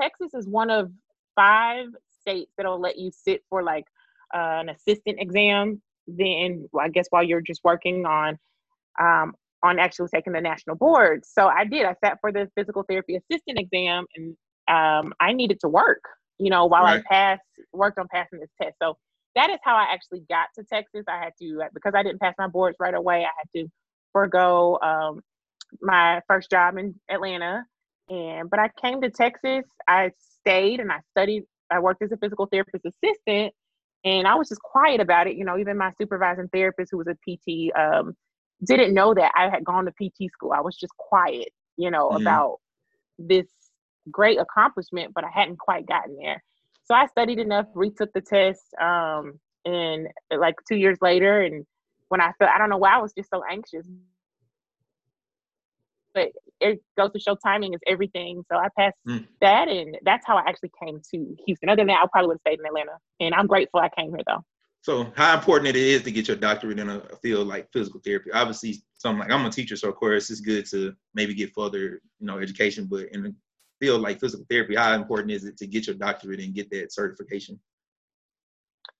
Texas 0.00 0.32
is 0.34 0.46
one 0.46 0.70
of 0.70 0.90
five 1.34 1.88
states 2.20 2.52
that'll 2.56 2.80
let 2.80 2.98
you 2.98 3.10
sit 3.12 3.42
for 3.50 3.62
like 3.62 3.84
uh, 4.34 4.60
an 4.60 4.68
assistant 4.68 5.20
exam. 5.20 5.80
Then 6.06 6.68
well, 6.72 6.84
I 6.84 6.88
guess 6.88 7.06
while 7.10 7.22
you're 7.22 7.40
just 7.40 7.62
working 7.64 8.06
on 8.06 8.38
um, 9.00 9.34
on 9.62 9.78
actually 9.78 10.08
taking 10.14 10.32
the 10.32 10.40
national 10.40 10.76
board. 10.76 11.24
So 11.26 11.48
I 11.48 11.64
did. 11.64 11.84
I 11.84 11.94
sat 12.04 12.18
for 12.20 12.32
the 12.32 12.48
physical 12.54 12.84
therapy 12.88 13.16
assistant 13.16 13.58
exam, 13.58 14.04
and 14.14 14.36
um, 14.68 15.12
I 15.20 15.32
needed 15.32 15.60
to 15.60 15.68
work. 15.68 16.02
You 16.38 16.50
know, 16.50 16.66
while 16.66 16.84
right. 16.84 17.02
I 17.10 17.14
passed, 17.14 17.42
worked 17.72 17.98
on 17.98 18.08
passing 18.12 18.40
this 18.40 18.50
test. 18.60 18.76
So 18.80 18.96
that 19.34 19.50
is 19.50 19.58
how 19.62 19.74
I 19.76 19.86
actually 19.92 20.22
got 20.28 20.48
to 20.58 20.64
Texas. 20.64 21.04
I 21.08 21.18
had 21.18 21.32
to 21.40 21.62
because 21.74 21.94
I 21.94 22.02
didn't 22.02 22.20
pass 22.20 22.34
my 22.38 22.48
boards 22.48 22.76
right 22.80 22.94
away. 22.94 23.24
I 23.24 23.30
had 23.38 23.60
to 23.60 23.70
forego 24.12 24.78
um, 24.82 25.20
my 25.80 26.20
first 26.28 26.50
job 26.50 26.78
in 26.78 26.94
Atlanta, 27.10 27.64
and 28.08 28.50
but 28.50 28.58
I 28.58 28.70
came 28.80 29.00
to 29.02 29.10
Texas. 29.10 29.64
I 29.88 30.10
stayed 30.40 30.80
and 30.80 30.92
I 30.92 31.00
studied. 31.10 31.44
I 31.70 31.80
worked 31.80 32.02
as 32.02 32.12
a 32.12 32.16
physical 32.16 32.46
therapist 32.46 32.84
assistant, 32.84 33.52
and 34.06 34.26
I 34.28 34.36
was 34.36 34.48
just 34.48 34.62
quiet 34.62 35.00
about 35.00 35.26
it. 35.26 35.36
You 35.36 35.44
know, 35.44 35.58
even 35.58 35.76
my 35.76 35.90
supervising 35.98 36.48
therapist, 36.52 36.92
who 36.92 36.98
was 36.98 37.08
a 37.08 37.14
PT, 37.14 37.76
um, 37.76 38.16
didn't 38.64 38.94
know 38.94 39.12
that 39.12 39.32
I 39.36 39.50
had 39.50 39.64
gone 39.64 39.84
to 39.84 39.90
PT 39.90 40.32
school. 40.32 40.52
I 40.52 40.60
was 40.60 40.76
just 40.76 40.96
quiet, 40.96 41.48
you 41.76 41.90
know, 41.90 42.10
mm-hmm. 42.10 42.22
about 42.22 42.58
this 43.18 43.46
great 44.10 44.38
accomplishment, 44.38 45.12
but 45.12 45.24
I 45.24 45.30
hadn't 45.34 45.58
quite 45.58 45.86
gotten 45.86 46.16
there. 46.22 46.42
So 46.84 46.94
I 46.94 47.06
studied 47.06 47.40
enough, 47.40 47.66
retook 47.74 48.12
the 48.14 48.20
test, 48.20 48.62
um, 48.80 49.40
and 49.64 50.06
like 50.30 50.54
two 50.68 50.76
years 50.76 50.98
later, 51.02 51.42
and 51.42 51.66
when 52.08 52.20
I 52.20 52.30
felt, 52.38 52.52
I 52.54 52.58
don't 52.58 52.70
know 52.70 52.76
why 52.76 52.94
I 52.94 53.02
was 53.02 53.12
just 53.12 53.28
so 53.28 53.42
anxious, 53.50 53.88
but 56.14 56.28
it 56.60 56.80
goes 56.96 57.12
to 57.12 57.20
show 57.20 57.36
timing 57.36 57.74
is 57.74 57.80
everything. 57.86 58.42
So 58.50 58.58
I 58.58 58.68
passed 58.78 58.96
mm. 59.06 59.26
that, 59.40 59.68
and 59.68 59.96
that's 60.04 60.26
how 60.26 60.36
I 60.36 60.42
actually 60.46 60.72
came 60.82 61.00
to 61.12 61.36
Houston. 61.46 61.68
Other 61.68 61.80
than 61.80 61.88
that, 61.88 62.02
I 62.02 62.06
probably 62.10 62.28
would 62.28 62.34
have 62.34 62.52
stayed 62.52 62.60
in 62.60 62.66
Atlanta, 62.66 62.98
and 63.20 63.34
I'm 63.34 63.46
grateful 63.46 63.80
I 63.80 63.88
came 63.90 64.10
here 64.10 64.24
though. 64.26 64.42
So 64.86 65.12
how 65.16 65.34
important 65.34 65.68
it 65.68 65.74
is 65.74 66.04
to 66.04 66.12
get 66.12 66.28
your 66.28 66.36
doctorate 66.36 66.78
in 66.78 66.88
a 66.88 67.02
field 67.20 67.48
like 67.48 67.68
physical 67.72 68.00
therapy? 68.04 68.30
Obviously, 68.32 68.84
something 68.98 69.18
like 69.18 69.32
I'm 69.32 69.44
a 69.44 69.50
teacher, 69.50 69.74
so 69.74 69.88
of 69.88 69.96
course 69.96 70.30
it's 70.30 70.40
good 70.40 70.64
to 70.66 70.94
maybe 71.12 71.34
get 71.34 71.52
further, 71.54 72.00
you 72.20 72.26
know, 72.26 72.38
education. 72.38 72.86
But 72.88 73.08
in 73.10 73.26
a 73.26 73.30
field 73.80 74.02
like 74.02 74.20
physical 74.20 74.46
therapy, 74.48 74.76
how 74.76 74.94
important 74.94 75.32
is 75.32 75.44
it 75.44 75.56
to 75.56 75.66
get 75.66 75.88
your 75.88 75.96
doctorate 75.96 76.38
and 76.38 76.54
get 76.54 76.70
that 76.70 76.92
certification? 76.92 77.58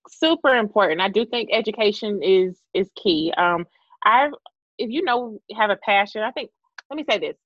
Super 0.08 0.56
important. 0.56 1.00
I 1.00 1.08
do 1.08 1.24
think 1.24 1.50
education 1.52 2.20
is 2.20 2.60
is 2.74 2.90
key. 2.96 3.32
Um, 3.36 3.64
I, 4.04 4.30
if 4.78 4.90
you 4.90 5.04
know, 5.04 5.38
have 5.56 5.70
a 5.70 5.76
passion. 5.76 6.22
I 6.22 6.32
think. 6.32 6.50
Let 6.90 6.96
me 6.96 7.04
say 7.08 7.18
this: 7.18 7.36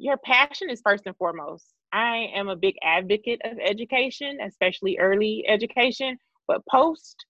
your 0.00 0.16
passion 0.16 0.70
is 0.70 0.80
first 0.82 1.04
and 1.06 1.16
foremost. 1.16 1.66
I 1.92 2.28
am 2.34 2.48
a 2.48 2.56
big 2.56 2.76
advocate 2.82 3.40
of 3.44 3.58
education, 3.58 4.38
especially 4.44 4.98
early 4.98 5.44
education, 5.46 6.16
but 6.48 6.62
post 6.70 7.26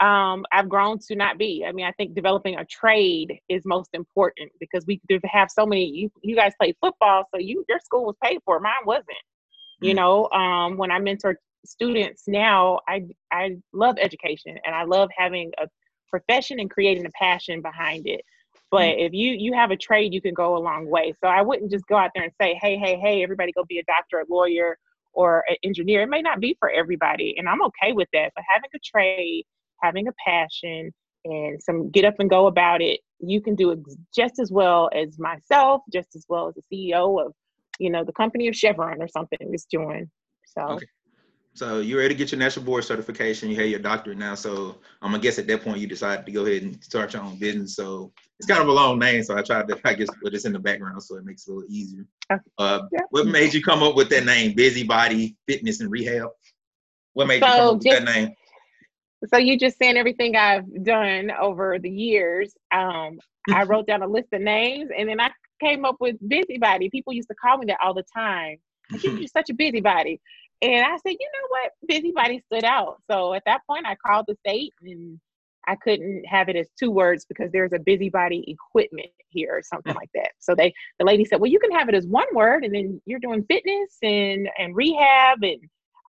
um, 0.00 0.46
I've 0.50 0.68
grown 0.68 0.98
to 1.08 1.14
not 1.14 1.36
be. 1.36 1.64
I 1.66 1.72
mean, 1.72 1.84
I 1.84 1.92
think 1.92 2.14
developing 2.14 2.56
a 2.56 2.64
trade 2.64 3.38
is 3.50 3.62
most 3.66 3.90
important 3.92 4.50
because 4.58 4.86
we 4.86 5.00
have 5.24 5.50
so 5.50 5.66
many. 5.66 5.84
You, 5.84 6.10
you 6.22 6.34
guys 6.34 6.52
play 6.58 6.74
football, 6.80 7.24
so 7.32 7.38
you 7.38 7.64
your 7.68 7.80
school 7.80 8.06
was 8.06 8.16
paid 8.22 8.38
for. 8.46 8.60
Mine 8.60 8.72
wasn't. 8.86 9.08
Mm-hmm. 9.08 9.86
You 9.86 9.92
mm. 9.92 9.96
know, 9.96 10.30
um, 10.30 10.78
when 10.78 10.90
I 10.90 10.98
mentor 11.00 11.36
students 11.66 12.24
now, 12.26 12.80
I 12.88 13.04
I 13.30 13.56
love 13.74 13.96
education 14.00 14.56
and 14.64 14.74
I 14.74 14.84
love 14.84 15.10
having 15.14 15.52
a 15.58 15.68
profession 16.08 16.60
and 16.60 16.70
creating 16.70 17.04
a 17.04 17.10
passion 17.10 17.60
behind 17.60 18.06
it. 18.06 18.22
But 18.70 18.82
mm-hmm. 18.82 19.06
if 19.06 19.12
you 19.12 19.32
you 19.32 19.52
have 19.54 19.70
a 19.70 19.76
trade, 19.76 20.14
you 20.14 20.22
can 20.22 20.34
go 20.34 20.56
a 20.56 20.58
long 20.58 20.88
way. 20.88 21.14
So 21.22 21.28
I 21.28 21.42
wouldn't 21.42 21.70
just 21.70 21.86
go 21.86 21.96
out 21.96 22.10
there 22.14 22.24
and 22.24 22.32
say, 22.40 22.58
hey, 22.60 22.76
hey, 22.76 22.96
hey, 22.96 23.22
everybody 23.22 23.52
go 23.52 23.64
be 23.68 23.78
a 23.78 23.84
doctor, 23.84 24.20
a 24.20 24.24
lawyer, 24.32 24.78
or 25.12 25.44
an 25.48 25.56
engineer. 25.64 26.02
It 26.02 26.08
may 26.08 26.22
not 26.22 26.40
be 26.40 26.56
for 26.58 26.70
everybody, 26.70 27.34
and 27.36 27.48
I'm 27.48 27.62
okay 27.62 27.92
with 27.92 28.08
that. 28.12 28.32
But 28.34 28.44
having 28.48 28.70
a 28.74 28.78
trade 28.78 29.44
having 29.82 30.08
a 30.08 30.12
passion 30.24 30.92
and 31.24 31.62
some 31.62 31.90
get 31.90 32.04
up 32.04 32.14
and 32.18 32.30
go 32.30 32.46
about 32.46 32.80
it, 32.80 33.00
you 33.18 33.40
can 33.40 33.54
do 33.54 33.70
it 33.70 33.78
just 34.14 34.38
as 34.38 34.50
well 34.50 34.90
as 34.94 35.18
myself, 35.18 35.82
just 35.92 36.14
as 36.14 36.24
well 36.28 36.48
as 36.48 36.54
the 36.54 36.90
CEO 36.92 37.24
of, 37.24 37.32
you 37.78 37.90
know, 37.90 38.04
the 38.04 38.12
company 38.12 38.48
of 38.48 38.56
Chevron 38.56 39.02
or 39.02 39.08
something 39.08 39.52
is 39.52 39.66
doing. 39.70 40.10
So. 40.44 40.62
Okay. 40.62 40.86
So 41.60 41.80
you're 41.80 41.98
ready 41.98 42.14
to 42.14 42.18
get 42.18 42.32
your 42.32 42.38
national 42.38 42.64
board 42.64 42.84
certification. 42.84 43.50
You 43.50 43.56
have 43.56 43.66
your 43.66 43.80
doctorate 43.80 44.16
now. 44.16 44.34
So 44.34 44.78
I'm 45.02 45.10
gonna 45.10 45.22
guess 45.22 45.38
at 45.38 45.46
that 45.48 45.62
point 45.62 45.76
you 45.76 45.86
decided 45.86 46.24
to 46.24 46.32
go 46.32 46.46
ahead 46.46 46.62
and 46.62 46.82
start 46.82 47.12
your 47.12 47.20
own 47.20 47.36
business. 47.36 47.76
So 47.76 48.14
it's 48.38 48.46
kind 48.46 48.62
of 48.62 48.68
a 48.68 48.72
long 48.72 48.98
name. 48.98 49.22
So 49.22 49.36
I 49.36 49.42
tried 49.42 49.68
to, 49.68 49.78
I 49.84 49.92
guess, 49.92 50.08
put 50.22 50.32
this 50.32 50.46
in 50.46 50.54
the 50.54 50.58
background 50.58 51.02
so 51.02 51.16
it 51.16 51.26
makes 51.26 51.46
it 51.46 51.50
a 51.50 51.54
little 51.56 51.70
easier. 51.70 52.06
Uh, 52.56 52.80
yeah. 52.90 53.00
What 53.10 53.26
made 53.26 53.52
you 53.52 53.62
come 53.62 53.82
up 53.82 53.94
with 53.94 54.08
that 54.08 54.24
name, 54.24 54.54
Busybody 54.54 55.36
Fitness 55.46 55.80
and 55.80 55.90
Rehab? 55.90 56.30
What 57.12 57.26
made 57.26 57.42
so 57.42 57.48
you 57.48 57.52
come 57.52 57.66
up 57.66 57.74
with 57.74 57.84
just, 57.84 58.06
that 58.06 58.10
name? 58.10 58.34
So 59.28 59.36
you 59.36 59.58
just 59.58 59.76
saying 59.76 59.98
everything 59.98 60.36
I've 60.36 60.64
done 60.82 61.30
over 61.30 61.78
the 61.78 61.90
years. 61.90 62.54
Um, 62.72 63.18
I 63.52 63.64
wrote 63.64 63.86
down 63.86 64.00
a 64.00 64.08
list 64.08 64.28
of 64.32 64.40
names 64.40 64.88
and 64.96 65.10
then 65.10 65.20
I 65.20 65.28
came 65.62 65.84
up 65.84 65.96
with 66.00 66.16
busybody. 66.26 66.88
People 66.88 67.12
used 67.12 67.28
to 67.28 67.34
call 67.34 67.58
me 67.58 67.66
that 67.66 67.80
all 67.84 67.92
the 67.92 68.04
time. 68.16 68.56
You're 69.02 69.28
such 69.28 69.50
a 69.50 69.54
busybody. 69.54 70.20
And 70.62 70.84
I 70.84 70.96
said, 70.98 71.16
you 71.18 71.28
know 71.32 71.46
what? 71.48 71.72
Busybody 71.86 72.42
stood 72.46 72.64
out. 72.64 73.00
So 73.10 73.34
at 73.34 73.42
that 73.46 73.62
point 73.66 73.86
I 73.86 73.96
called 74.04 74.26
the 74.28 74.36
state 74.46 74.74
and 74.82 75.18
I 75.66 75.76
couldn't 75.76 76.24
have 76.26 76.48
it 76.48 76.56
as 76.56 76.68
two 76.78 76.90
words 76.90 77.24
because 77.26 77.50
there's 77.52 77.72
a 77.72 77.78
busybody 77.78 78.44
equipment 78.46 79.10
here 79.28 79.52
or 79.52 79.62
something 79.62 79.94
like 79.94 80.10
that. 80.14 80.30
So 80.38 80.54
they 80.54 80.72
the 80.98 81.04
lady 81.04 81.24
said, 81.24 81.40
Well, 81.40 81.50
you 81.50 81.58
can 81.58 81.72
have 81.72 81.88
it 81.88 81.94
as 81.94 82.06
one 82.06 82.26
word 82.34 82.64
and 82.64 82.74
then 82.74 83.00
you're 83.06 83.20
doing 83.20 83.44
fitness 83.44 83.96
and 84.02 84.48
and 84.58 84.74
rehab 84.74 85.42
and 85.42 85.60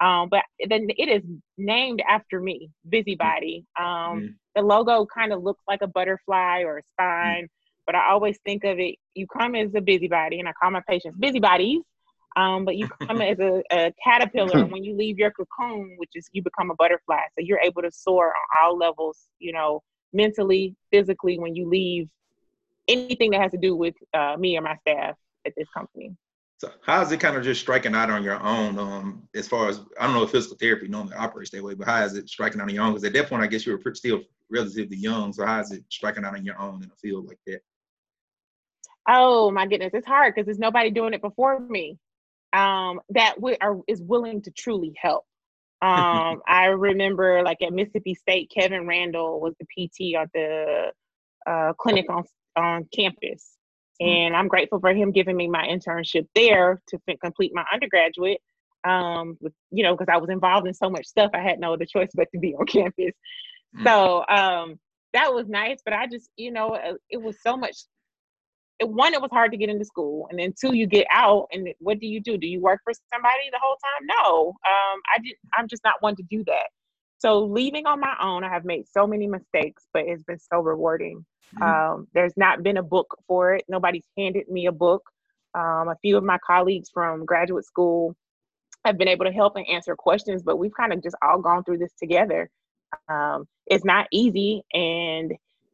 um, 0.02 0.30
but 0.30 0.42
then 0.68 0.88
it 0.98 1.10
is 1.10 1.22
named 1.60 2.02
after 2.10 2.42
me, 2.42 2.72
Busybody. 2.90 3.66
Um, 3.80 3.86
mm 3.86 4.36
The 4.56 4.62
logo 4.62 5.06
kind 5.06 5.32
of 5.32 5.44
looks 5.44 5.64
like 5.68 5.82
a 5.82 5.88
butterfly 5.88 6.64
or 6.64 6.78
a 6.78 6.82
mm. 6.82 6.86
spine, 6.94 7.44
mm 7.44 7.50
but 7.88 7.96
I 7.96 8.12
always 8.12 8.38
think 8.46 8.64
of 8.64 8.80
it. 8.80 8.96
You 9.16 9.26
come 9.28 9.56
as 9.56 9.74
a 9.76 9.82
busybody, 9.82 10.40
and 10.40 10.48
I 10.48 10.54
call 10.54 10.72
my 10.72 10.84
patients 10.88 11.18
busybodies. 11.20 11.82
Um, 12.36 12.64
but 12.64 12.78
you 12.78 12.88
come 12.88 13.22
as 13.22 13.40
a, 13.40 13.62
a 13.72 13.94
caterpillar 14.04 14.66
when 14.68 14.84
you 14.84 14.96
leave 14.96 15.18
your 15.18 15.32
cocoon, 15.32 15.96
which 15.98 16.12
is 16.16 16.30
you 16.32 16.42
become 16.42 16.72
a 16.72 16.76
butterfly. 16.76 17.22
So 17.38 17.46
you're 17.46 17.60
able 17.60 17.82
to 17.82 17.92
soar 17.92 18.28
on 18.28 18.64
all 18.64 18.78
levels, 18.78 19.28
you 19.40 19.52
know, 19.52 19.82
mentally, 20.14 20.76
physically, 20.92 21.40
when 21.40 21.56
you 21.56 21.68
leave 21.68 22.10
anything 22.88 23.32
that 23.32 23.42
has 23.42 23.52
to 23.52 23.58
do 23.58 23.76
with 23.76 23.96
uh, 24.14 24.36
me 24.38 24.58
or 24.58 24.62
my 24.62 24.76
staff 24.78 25.16
at 25.46 25.54
this 25.58 25.68
company. 25.76 26.16
So 26.60 26.70
how 26.86 27.02
is 27.02 27.12
it 27.12 27.20
kind 27.20 27.36
of 27.36 27.44
just 27.44 27.60
striking 27.60 27.96
out 27.96 28.12
on 28.12 28.24
your 28.24 28.40
own? 28.40 28.78
Um, 28.78 29.28
as 29.34 29.48
far 29.48 29.68
as 29.68 29.82
I 30.00 30.06
don't 30.06 30.14
know 30.14 30.24
if 30.24 30.30
physical 30.30 30.58
therapy 30.58 30.88
normally 30.88 31.16
operates 31.16 31.50
that 31.52 31.64
way, 31.64 31.74
but 31.74 31.88
how 31.88 32.04
is 32.04 32.16
it 32.16 32.30
striking 32.30 32.62
out 32.62 32.70
on 32.70 32.76
your 32.76 32.84
own? 32.84 32.92
Because 32.92 33.04
at 33.04 33.14
that 33.14 33.30
point, 33.30 33.42
I 33.42 33.48
guess 33.48 33.66
you 33.66 33.76
were 33.76 33.96
still 33.96 34.22
relatively 34.50 34.98
young. 34.98 35.34
So 35.34 35.44
how 35.44 35.60
is 35.60 35.72
it 35.72 35.84
striking 35.90 36.24
out 36.24 36.36
on 36.36 36.46
your 36.46 36.60
own 36.60 36.84
in 36.84 36.92
a 36.92 36.96
field 36.96 37.28
like 37.28 37.40
that? 37.48 37.62
Oh 39.10 39.50
my 39.50 39.66
goodness, 39.66 39.92
it's 39.96 40.06
hard 40.06 40.36
because 40.36 40.46
there's 40.46 40.60
nobody 40.60 40.92
doing 40.92 41.14
it 41.14 41.22
before 41.22 41.60
me 41.60 41.98
um, 42.54 43.00
that 43.10 43.42
we 43.42 43.58
are 43.62 43.78
is 43.88 44.02
willing 44.02 44.42
to 44.44 44.52
truly 44.52 44.94
help. 45.02 45.26
Um, 45.82 46.42
I 46.48 46.66
remember 46.66 47.44
like 47.44 47.62
at 47.62 47.74
Mississippi 47.74 48.16
State, 48.16 48.52
Kevin 48.54 48.88
Randall 48.88 49.40
was 49.40 49.54
the 49.60 49.66
PT 49.66 50.16
at 50.16 50.30
the 50.34 50.92
uh, 51.46 51.74
clinic 51.74 52.06
on 52.10 52.24
on 52.56 52.88
campus, 52.94 53.58
Mm-hmm. 54.02 54.10
and 54.10 54.36
I'm 54.36 54.48
grateful 54.48 54.80
for 54.80 54.94
him 54.94 55.12
giving 55.12 55.38
me 55.38 55.48
my 55.48 55.66
internship 55.68 56.28
there 56.34 56.82
to 56.88 57.00
f- 57.08 57.20
complete 57.24 57.52
my 57.54 57.64
undergraduate. 57.72 58.40
Um, 58.84 59.38
with, 59.40 59.54
you 59.70 59.84
know, 59.84 59.96
because 59.96 60.12
I 60.12 60.18
was 60.18 60.30
involved 60.32 60.68
in 60.68 60.74
so 60.74 60.90
much 60.90 61.06
stuff, 61.06 61.30
I 61.36 61.40
had 61.40 61.60
no 61.60 61.74
other 61.74 61.86
choice 61.86 62.10
but 62.16 62.28
to 62.34 62.40
be 62.40 62.56
on 62.56 62.66
campus. 62.68 63.14
Mm-hmm. 63.76 63.84
So 63.86 64.26
um, 64.28 64.80
that 65.14 65.32
was 65.34 65.48
nice, 65.48 65.82
but 65.86 65.94
I 65.94 66.08
just, 66.08 66.30
you 66.36 66.52
know, 66.52 66.70
uh, 66.70 66.94
it 67.10 67.22
was 67.22 67.38
so 67.42 67.56
much. 67.56 67.76
One, 68.82 69.14
it 69.14 69.22
was 69.22 69.30
hard 69.32 69.52
to 69.52 69.58
get 69.58 69.70
into 69.70 69.86
school, 69.86 70.28
and 70.30 70.40
then 70.40 70.54
two, 70.60 70.76
you 70.76 70.88
get 70.88 71.08
out, 71.12 71.48
and 71.52 71.70
what 71.80 72.00
do 72.00 72.08
you 72.08 72.20
do? 72.20 72.38
Do 72.38 72.48
you 72.48 72.60
work 72.60 72.82
for 72.84 72.94
somebody 73.14 73.50
the 73.52 73.60
whole 73.62 73.78
time? 73.78 74.08
No, 74.08 74.48
um, 74.50 75.02
I 75.14 75.20
did. 75.24 75.36
I'm 75.58 75.68
just 75.68 75.84
not 75.84 75.96
one 76.02 76.16
to 76.16 76.24
do 76.24 76.44
that. 76.46 76.68
So 77.20 77.44
leaving 77.46 77.86
on 77.86 78.00
my 78.00 78.16
own, 78.22 78.44
I 78.44 78.50
have 78.50 78.66
made 78.66 78.86
so 78.90 79.06
many 79.06 79.28
mistakes, 79.28 79.84
but 79.94 80.06
it's 80.08 80.24
been 80.24 80.40
so 80.40 80.60
rewarding. 80.60 81.24
Mm-hmm. 81.56 81.64
Um, 81.64 82.08
there's 82.14 82.34
not 82.36 82.64
been 82.64 82.78
a 82.78 82.84
book 82.84 83.16
for 83.28 83.54
it. 83.54 83.66
Nobody's 83.68 84.06
handed 84.18 84.50
me 84.50 84.66
a 84.66 84.72
book. 84.72 85.04
Um, 85.54 85.90
a 85.90 85.98
few 86.02 86.18
of 86.18 86.24
my 86.24 86.40
colleagues 86.46 86.90
from 86.92 87.26
graduate 87.26 87.66
school 87.66 88.16
have 88.86 88.98
been 88.98 89.08
able 89.08 89.26
to 89.26 89.32
help 89.32 89.56
and 89.56 89.68
answer 89.68 89.96
questions, 89.96 90.42
but 90.42 90.58
we've 90.58 90.74
kind 90.74 90.94
of 90.94 91.04
just 91.04 91.16
all 91.22 91.40
gone 91.40 91.64
through 91.64 91.78
this 91.78 91.94
together. 92.00 92.50
Um, 93.08 93.48
it's 93.68 93.86
not 93.86 94.08
easy, 94.12 94.64
and 94.74 95.34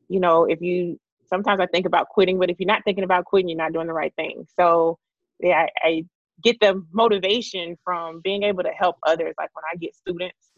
you 0.10 0.20
know, 0.20 0.46
if 0.46 0.62
you 0.62 1.00
sometimes 1.30 1.60
I 1.60 1.68
think 1.68 1.86
about 1.86 2.10
quitting, 2.10 2.40
but 2.40 2.50
if 2.50 2.60
you're 2.60 2.68
not 2.68 2.84
thinking 2.86 3.04
about 3.04 3.26
quitting, 3.26 3.50
you're 3.50 3.58
not 3.58 3.74
doing 3.74 3.88
the 3.88 3.94
right 3.94 4.14
thing. 4.16 4.46
So, 4.60 4.98
yeah, 5.40 5.68
I, 5.84 5.88
I 5.88 6.06
get 6.44 6.60
the 6.60 6.84
motivation 6.92 7.78
from 7.84 8.22
being 8.24 8.44
able 8.44 8.64
to 8.64 8.72
help 8.72 8.98
others. 9.06 9.36
Like 9.38 9.50
when 9.54 9.64
I 9.72 9.78
get 9.78 9.96
students 9.96 10.52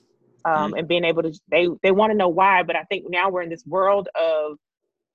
um, 0.45 0.53
mm-hmm. 0.53 0.73
and 0.75 0.87
being 0.87 1.03
able 1.03 1.23
to, 1.23 1.33
they 1.49 1.67
they 1.83 1.91
want 1.91 2.11
to 2.11 2.17
know 2.17 2.29
why, 2.29 2.63
but 2.63 2.75
I 2.75 2.83
think 2.83 3.05
now 3.09 3.29
we're 3.29 3.41
in 3.41 3.49
this 3.49 3.65
world 3.65 4.07
of 4.19 4.57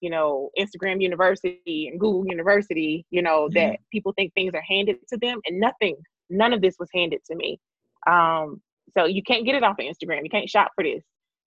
you 0.05 0.11
know, 0.11 0.51
Instagram 0.59 1.01
University 1.01 1.89
and 1.91 1.99
Google 1.99 2.27
University, 2.27 3.07
you 3.11 3.23
know, 3.23 3.47
mm-hmm. 3.47 3.55
that 3.55 3.79
people 3.91 4.13
think 4.13 4.35
things 4.35 4.53
are 4.55 4.63
handed 4.69 4.97
to 5.09 5.17
them 5.17 5.41
and 5.47 5.59
nothing, 5.59 5.97
none 6.29 6.53
of 6.53 6.61
this 6.61 6.77
was 6.79 6.91
handed 6.95 7.21
to 7.25 7.35
me. 7.35 7.59
Um, 8.07 8.61
so 8.93 9.07
you 9.07 9.23
can't 9.23 9.47
get 9.47 9.55
it 9.55 9.63
off 9.63 9.79
of 9.79 9.87
Instagram. 9.87 10.21
You 10.23 10.29
can't 10.31 10.49
shop 10.49 10.73
for 10.75 10.85
this. 10.85 11.03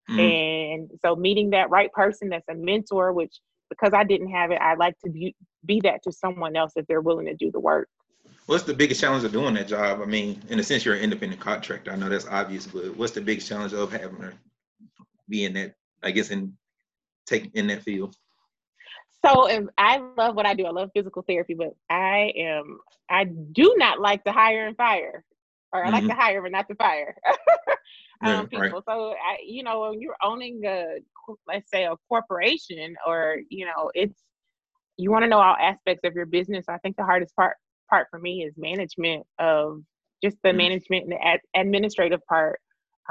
Mm-hmm. 0.10 0.20
And 0.20 0.92
so 1.06 1.16
meeting 1.16 1.52
that 1.52 1.70
right 1.70 1.92
person 1.92 2.30
that's 2.30 2.48
a 2.50 2.56
mentor, 2.56 3.14
which 3.14 3.36
because 3.70 3.94
I 3.94 4.04
didn't 4.04 4.30
have 4.30 4.52
it, 4.52 4.62
I'd 4.62 4.78
like 4.78 4.98
to 5.04 5.10
be, 5.10 5.36
be 5.66 5.82
that 5.84 6.04
to 6.04 6.12
someone 6.12 6.56
else 6.56 6.74
if 6.76 6.88
they're 6.88 7.02
willing 7.02 7.26
to 7.28 7.36
do 7.36 7.52
the 7.52 7.60
work. 7.60 7.90
What's 8.48 8.64
the 8.64 8.74
biggest 8.74 9.02
challenge 9.02 9.26
of 9.26 9.34
doing 9.34 9.54
that 9.56 9.68
job? 9.68 10.02
I 10.02 10.06
mean, 10.06 10.42
in 10.50 10.60
a 10.60 10.64
sense, 10.64 10.86
you're 10.86 10.96
an 10.96 11.02
independent 11.02 11.42
contractor. 11.42 11.92
I 11.92 11.98
know 11.98 12.08
that's 12.08 12.28
obvious, 12.28 12.66
but 12.66 12.96
what's 12.96 13.12
the 13.12 13.22
biggest 13.22 13.48
challenge 13.50 13.74
of 13.74 13.92
having 13.92 14.22
to 14.22 14.34
be 15.28 15.44
in 15.44 15.54
that, 15.54 15.74
I 16.02 16.12
guess, 16.12 16.32
in 16.32 16.58
take 17.26 17.52
in 17.56 17.68
that 17.68 17.84
field? 17.84 18.16
So 19.26 19.50
if 19.50 19.66
I 19.78 20.02
love 20.18 20.36
what 20.36 20.46
I 20.46 20.54
do. 20.54 20.66
I 20.66 20.70
love 20.70 20.92
physical 20.94 21.24
therapy, 21.24 21.56
but 21.56 21.76
I 21.90 22.32
am 22.38 22.80
I 23.10 23.26
do 23.26 23.76
not 23.78 24.00
like 24.00 24.24
to 24.24 24.32
hire 24.32 24.68
and 24.68 24.78
fire. 24.78 25.24
Or 25.74 25.84
I 25.84 25.88
mm-hmm. 25.88 25.94
like 25.96 26.08
to 26.08 26.14
hire 26.14 26.42
but 26.42 26.52
not 26.52 26.70
to 26.70 26.76
fire. 26.76 27.16
um, 28.24 28.30
yeah, 28.30 28.42
people. 28.44 28.60
Right. 28.60 28.84
So 28.88 29.12
I, 29.12 29.38
you 29.46 29.64
know, 29.64 29.82
when 29.82 30.02
you're 30.02 30.18
owning 30.24 30.62
a 30.66 31.00
let's 31.48 31.70
say 31.70 31.86
a 31.86 31.96
corporation 32.08 32.96
or, 33.06 33.38
you 33.50 33.66
know, 33.66 33.92
it's 33.94 34.24
you 34.98 35.12
want 35.12 35.24
to 35.24 35.30
know 35.30 35.40
all 35.40 35.56
aspects 35.60 36.02
of 36.06 36.16
your 36.16 36.26
business. 36.26 36.66
I 36.68 36.78
think 36.80 36.98
the 36.98 37.04
hardest 37.04 37.36
part 37.36 37.58
part 37.90 38.08
for 38.10 38.20
me 38.20 38.44
is 38.44 38.54
management 38.58 39.26
of 39.40 39.82
just 40.24 40.38
the 40.44 40.50
mm-hmm. 40.50 40.58
management 40.58 41.04
and 41.04 41.12
the 41.12 41.24
ad- 41.24 41.42
administrative 41.56 42.26
part. 42.28 42.60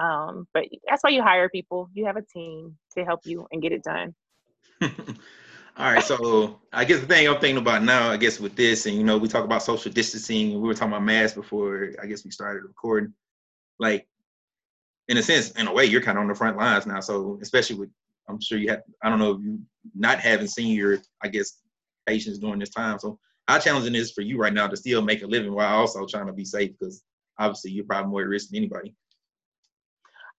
Um, 0.01 0.47
but 0.53 0.65
that's 0.87 1.03
why 1.03 1.11
you 1.11 1.23
hire 1.23 1.49
people. 1.49 1.89
You 1.95 2.07
have 2.07 2.17
a 2.17 2.23
team 2.23 2.77
to 2.97 3.05
help 3.05 3.21
you 3.25 3.47
and 3.51 3.63
get 3.63 3.73
it 3.73 3.83
done. 3.83 4.15
All 5.79 5.93
right, 5.93 6.03
so 6.03 6.59
I 6.73 6.87
guess 6.87 7.01
the 7.01 7.07
thing 7.07 7.29
I'm 7.29 7.39
thinking 7.39 7.59
about 7.59 7.83
now, 7.83 8.11
I 8.11 8.17
guess 8.17 8.41
with 8.41 8.57
this, 8.57 8.87
and 8.87 8.97
you 8.97 9.05
know, 9.05 9.19
we 9.19 9.29
talk 9.29 9.45
about 9.45 9.63
social 9.63 9.93
distancing, 9.93 10.53
and 10.53 10.63
we 10.63 10.69
were 10.69 10.75
talking 10.75 10.93
about 10.93 11.03
masks 11.03 11.37
before 11.37 11.91
I 12.03 12.07
guess 12.07 12.25
we 12.25 12.31
started 12.31 12.63
recording. 12.63 13.13
Like, 13.79 14.09
in 15.09 15.17
a 15.19 15.23
sense, 15.23 15.51
in 15.53 15.67
a 15.67 15.73
way, 15.73 15.85
you're 15.85 16.03
kind 16.03 16.19
of 16.19 16.23
on 16.23 16.29
the 16.29 16.35
front 16.35 16.57
lines 16.57 16.87
now. 16.87 17.01
So, 17.01 17.39
especially 17.41 17.77
with, 17.77 17.91
I'm 18.29 18.41
sure 18.41 18.59
you 18.59 18.71
have, 18.71 18.83
I 19.03 19.09
don't 19.09 19.19
know 19.19 19.33
if 19.33 19.41
you 19.43 19.61
not 19.95 20.19
having 20.19 20.49
seen 20.49 20.77
your, 20.77 20.99
I 21.23 21.29
guess, 21.29 21.61
patients 22.07 22.39
during 22.39 22.59
this 22.59 22.71
time. 22.71 22.99
So, 22.99 23.19
how 23.47 23.59
challenging 23.59 23.95
is 23.95 24.11
for 24.11 24.23
you 24.23 24.39
right 24.39 24.53
now 24.53 24.67
to 24.67 24.77
still 24.77 25.03
make 25.03 25.23
a 25.23 25.27
living 25.27 25.53
while 25.53 25.77
also 25.77 26.07
trying 26.07 26.27
to 26.27 26.33
be 26.33 26.45
safe? 26.45 26.73
Because 26.79 27.03
obviously, 27.39 27.71
you're 27.71 27.85
probably 27.85 28.11
more 28.11 28.23
at 28.23 28.29
risk 28.29 28.49
than 28.49 28.57
anybody. 28.57 28.95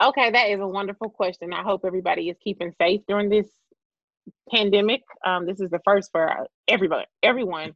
Okay, 0.04 0.30
that 0.30 0.50
is 0.50 0.60
a 0.60 0.68
wonderful 0.68 1.10
question. 1.10 1.54
I 1.54 1.64
hope 1.64 1.82
everybody 1.86 2.30
is 2.30 2.38
keeping 2.44 2.74
safe 2.80 3.02
during 3.08 3.30
this 3.30 3.48
pandemic. 4.52 5.02
Um, 5.26 5.46
this 5.46 5.60
is 5.60 5.70
the 5.70 5.80
first 5.86 6.12
for 6.12 6.48
everybody, 6.68 7.06
everyone. 7.24 7.74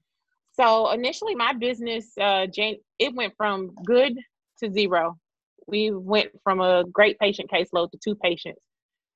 So 0.53 0.91
initially, 0.91 1.33
my 1.35 1.53
business, 1.53 2.11
uh, 2.19 2.45
Jane, 2.45 2.77
it 2.99 3.15
went 3.15 3.33
from 3.37 3.73
good 3.85 4.13
to 4.61 4.71
zero. 4.71 5.17
We 5.71 5.91
went 5.91 6.29
from 6.43 6.59
a 6.59 6.83
great 6.91 7.17
patient 7.17 7.49
caseload 7.49 7.91
to 7.91 7.99
two 8.03 8.15
patients 8.15 8.61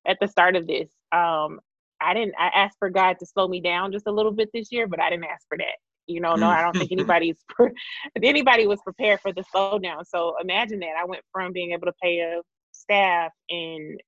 at 0.07 0.17
the 0.21 0.27
start 0.27 0.55
of 0.55 0.67
this. 0.67 0.89
Um, 1.11 1.59
I 2.01 2.13
didn't. 2.13 2.35
I 2.39 2.47
asked 2.47 2.77
for 2.79 2.89
God 2.89 3.17
to 3.19 3.25
slow 3.25 3.47
me 3.47 3.61
down 3.61 3.91
just 3.91 4.07
a 4.07 4.11
little 4.11 4.31
bit 4.31 4.49
this 4.53 4.71
year, 4.71 4.87
but 4.87 5.01
I 5.01 5.09
didn't 5.09 5.25
ask 5.25 5.45
for 5.47 5.57
that. 5.57 5.75
You 6.07 6.21
know, 6.21 6.35
no, 6.35 6.47
I 6.47 6.61
don't 6.61 6.77
think 6.77 6.91
anybody's 6.93 7.37
anybody 8.23 8.67
was 8.67 8.79
prepared 8.83 9.21
for 9.21 9.33
the 9.33 9.43
slowdown. 9.53 10.03
So 10.07 10.35
imagine 10.41 10.79
that 10.79 10.93
I 10.99 11.05
went 11.05 11.23
from 11.31 11.51
being 11.51 11.71
able 11.71 11.87
to 11.87 11.93
pay 12.01 12.19
a 12.19 12.41
staff 12.71 13.31
and 13.49 13.99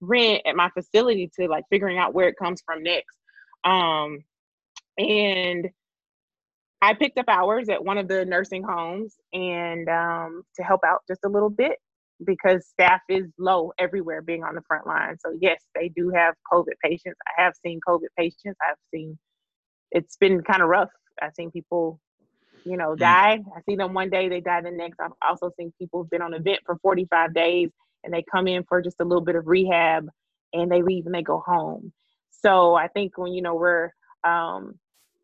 rent 0.00 0.42
at 0.46 0.56
my 0.56 0.70
facility 0.70 1.30
to 1.40 1.48
like 1.48 1.64
figuring 1.70 1.98
out 1.98 2.14
where 2.14 2.28
it 2.28 2.36
comes 2.40 2.62
from 2.64 2.82
next. 2.82 3.16
Um, 3.64 4.18
and 4.98 5.68
I 6.82 6.94
picked 6.94 7.18
up 7.18 7.28
hours 7.28 7.68
at 7.68 7.84
one 7.84 7.98
of 7.98 8.08
the 8.08 8.24
nursing 8.24 8.62
homes 8.62 9.16
and 9.32 9.88
um, 9.88 10.42
to 10.56 10.62
help 10.62 10.82
out 10.86 11.00
just 11.08 11.20
a 11.24 11.28
little 11.28 11.50
bit 11.50 11.78
because 12.24 12.66
staff 12.66 13.00
is 13.08 13.26
low 13.38 13.72
everywhere 13.78 14.22
being 14.22 14.42
on 14.42 14.54
the 14.54 14.62
front 14.62 14.86
line. 14.86 15.16
So 15.18 15.36
yes, 15.40 15.62
they 15.74 15.88
do 15.88 16.10
have 16.10 16.34
COVID 16.52 16.74
patients. 16.82 17.18
I 17.26 17.42
have 17.42 17.54
seen 17.64 17.80
COVID 17.86 18.08
patients. 18.16 18.56
I've 18.68 18.78
seen 18.92 19.18
it's 19.90 20.16
been 20.16 20.42
kind 20.42 20.62
of 20.62 20.68
rough. 20.68 20.90
I've 21.20 21.34
seen 21.34 21.50
people, 21.50 22.00
you 22.64 22.76
know, 22.76 22.90
mm. 22.90 22.98
die. 22.98 23.40
I 23.56 23.60
see 23.68 23.76
them 23.76 23.94
one 23.94 24.10
day, 24.10 24.28
they 24.28 24.40
die 24.40 24.62
the 24.62 24.70
next. 24.70 24.98
I've 25.00 25.12
also 25.26 25.50
seen 25.58 25.72
people 25.78 26.00
who've 26.00 26.10
been 26.10 26.22
on 26.22 26.34
a 26.34 26.38
vent 26.38 26.60
for 26.64 26.78
45 26.82 27.34
days 27.34 27.70
and 28.04 28.12
they 28.12 28.24
come 28.30 28.46
in 28.46 28.64
for 28.68 28.82
just 28.82 29.00
a 29.00 29.04
little 29.04 29.24
bit 29.24 29.36
of 29.36 29.46
rehab 29.46 30.08
and 30.52 30.70
they 30.70 30.82
leave 30.82 31.06
and 31.06 31.14
they 31.14 31.22
go 31.22 31.42
home. 31.44 31.92
So 32.30 32.74
I 32.74 32.88
think 32.88 33.18
when 33.18 33.32
you 33.32 33.42
know 33.42 33.54
we're 33.54 33.90
um, 34.24 34.78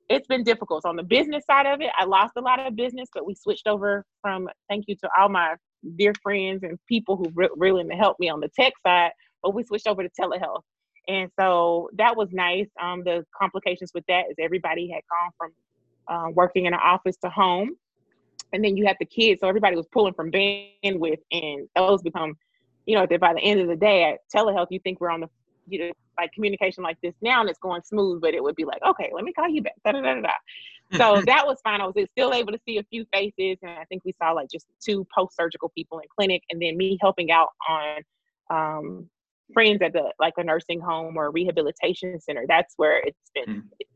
it's 0.08 0.26
been 0.26 0.44
difficult. 0.44 0.82
So 0.82 0.90
on 0.90 0.96
the 0.96 1.02
business 1.02 1.44
side 1.46 1.66
of 1.66 1.80
it, 1.80 1.90
I 1.96 2.04
lost 2.04 2.32
a 2.36 2.40
lot 2.40 2.64
of 2.64 2.76
business, 2.76 3.08
but 3.14 3.26
we 3.26 3.34
switched 3.34 3.66
over 3.66 4.04
from 4.20 4.48
thank 4.68 4.84
you 4.88 4.96
to 4.96 5.08
all 5.18 5.28
my 5.28 5.54
dear 5.96 6.12
friends 6.22 6.62
and 6.62 6.78
people 6.88 7.16
who 7.16 7.30
re- 7.34 7.48
really 7.56 7.84
helped 7.96 8.20
me 8.20 8.28
on 8.28 8.40
the 8.40 8.48
tech 8.48 8.72
side, 8.84 9.12
but 9.42 9.54
we 9.54 9.64
switched 9.64 9.86
over 9.86 10.02
to 10.02 10.10
telehealth. 10.20 10.62
And 11.08 11.30
so 11.38 11.90
that 11.94 12.16
was 12.16 12.28
nice. 12.32 12.68
Um, 12.80 13.02
the 13.04 13.24
complications 13.38 13.90
with 13.92 14.04
that 14.06 14.26
is 14.30 14.36
everybody 14.38 14.88
had 14.88 15.02
gone 15.10 15.30
from 15.36 15.52
uh, 16.08 16.30
working 16.30 16.66
in 16.66 16.74
an 16.74 16.80
office 16.82 17.16
to 17.24 17.30
home. 17.30 17.76
And 18.52 18.62
then 18.62 18.76
you 18.76 18.86
have 18.86 18.96
the 19.00 19.06
kids, 19.06 19.40
so 19.40 19.48
everybody 19.48 19.76
was 19.76 19.86
pulling 19.92 20.12
from 20.12 20.30
bandwidth, 20.30 21.20
and 21.32 21.68
those 21.74 22.02
become 22.02 22.36
you 22.86 22.96
know, 22.96 23.06
by 23.18 23.32
the 23.32 23.40
end 23.40 23.60
of 23.60 23.68
the 23.68 23.76
day 23.76 24.04
at 24.04 24.18
telehealth, 24.34 24.68
you 24.70 24.80
think 24.80 25.00
we're 25.00 25.10
on 25.10 25.20
the, 25.20 25.28
you 25.66 25.78
know, 25.78 25.92
like 26.18 26.32
communication 26.32 26.82
like 26.82 26.98
this 27.02 27.14
now 27.22 27.40
and 27.40 27.50
it's 27.50 27.58
going 27.58 27.82
smooth, 27.82 28.20
but 28.20 28.34
it 28.34 28.42
would 28.42 28.56
be 28.56 28.64
like, 28.64 28.82
okay, 28.82 29.10
let 29.14 29.24
me 29.24 29.32
call 29.32 29.48
you 29.48 29.62
back. 29.62 29.74
Da, 29.84 29.92
da, 29.92 30.00
da, 30.00 30.20
da. 30.20 30.30
So 30.96 31.22
that 31.26 31.46
was 31.46 31.58
fine. 31.64 31.80
I 31.80 31.86
was 31.86 31.94
still 32.10 32.34
able 32.34 32.52
to 32.52 32.58
see 32.66 32.78
a 32.78 32.84
few 32.84 33.04
faces, 33.12 33.58
and 33.62 33.70
I 33.70 33.84
think 33.84 34.02
we 34.04 34.12
saw 34.12 34.32
like 34.32 34.48
just 34.50 34.66
two 34.84 35.06
post 35.14 35.36
surgical 35.36 35.70
people 35.70 35.98
in 35.98 36.04
clinic, 36.14 36.42
and 36.50 36.60
then 36.60 36.76
me 36.76 36.98
helping 37.00 37.30
out 37.30 37.48
on 37.68 38.02
um, 38.50 39.10
friends 39.52 39.80
at 39.82 39.92
the 39.92 40.12
like 40.18 40.34
a 40.36 40.44
nursing 40.44 40.80
home 40.80 41.16
or 41.16 41.30
rehabilitation 41.30 42.20
center. 42.20 42.44
That's 42.48 42.74
where 42.76 43.00
it's 43.04 43.30
been. 43.34 43.64
It, 43.78 43.86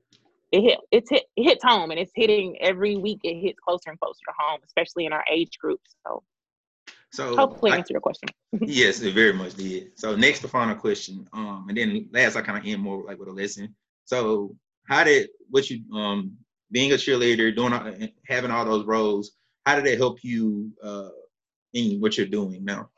it 0.53 0.63
hit 0.63 0.79
it's 0.93 1.11
hit 1.11 1.25
it 1.37 1.43
hits 1.43 1.65
home 1.65 1.91
and 1.91 1.99
it's 1.99 2.13
hitting 2.15 2.57
every 2.61 2.97
week 2.97 3.19
it 3.25 3.41
hits 3.41 3.59
closer 3.67 3.91
and 3.91 3.99
closer 3.99 4.21
to 4.27 4.33
home 4.39 4.61
especially 4.65 5.05
in 5.05 5.13
our 5.13 5.25
age 5.31 5.59
group 5.59 5.81
so 6.07 6.23
so 7.13 7.37
hopefully 7.37 7.73
I, 7.73 7.77
answer 7.77 7.93
your 7.93 8.01
question. 8.01 8.29
yes, 8.61 9.01
it 9.01 9.15
very 9.15 9.33
much 9.33 9.55
did. 9.55 9.99
So 9.99 10.17
next, 10.17 10.41
the 10.41 10.49
final 10.49 10.75
question, 10.75 11.27
um, 11.33 11.67
and 11.69 11.77
then 11.77 12.09
last, 12.13 12.37
I 12.37 12.43
kind 12.43 12.59
of 12.59 12.67
end 12.67 12.83
more 12.83 13.05
like 13.05 13.19
with 13.19 13.29
a 13.29 13.33
lesson. 13.33 13.75
So 14.05 14.57
how 14.89 15.05
did 15.05 15.29
what 15.51 15.69
you 15.71 15.83
um 15.95 16.37
being 16.71 16.93
a 16.93 16.97
cheerleader, 16.97 17.55
doing 17.55 18.13
having 18.27 18.51
all 18.51 18.65
those 18.65 18.87
roles, 18.87 19.33
how 19.65 19.77
did 19.77 19.87
it 19.87 19.99
help 19.99 20.23
you 20.23 20.73
uh 20.83 21.11
in 21.73 22.01
what 22.01 22.17
you're 22.17 22.27
doing 22.27 22.65
now? 22.65 22.91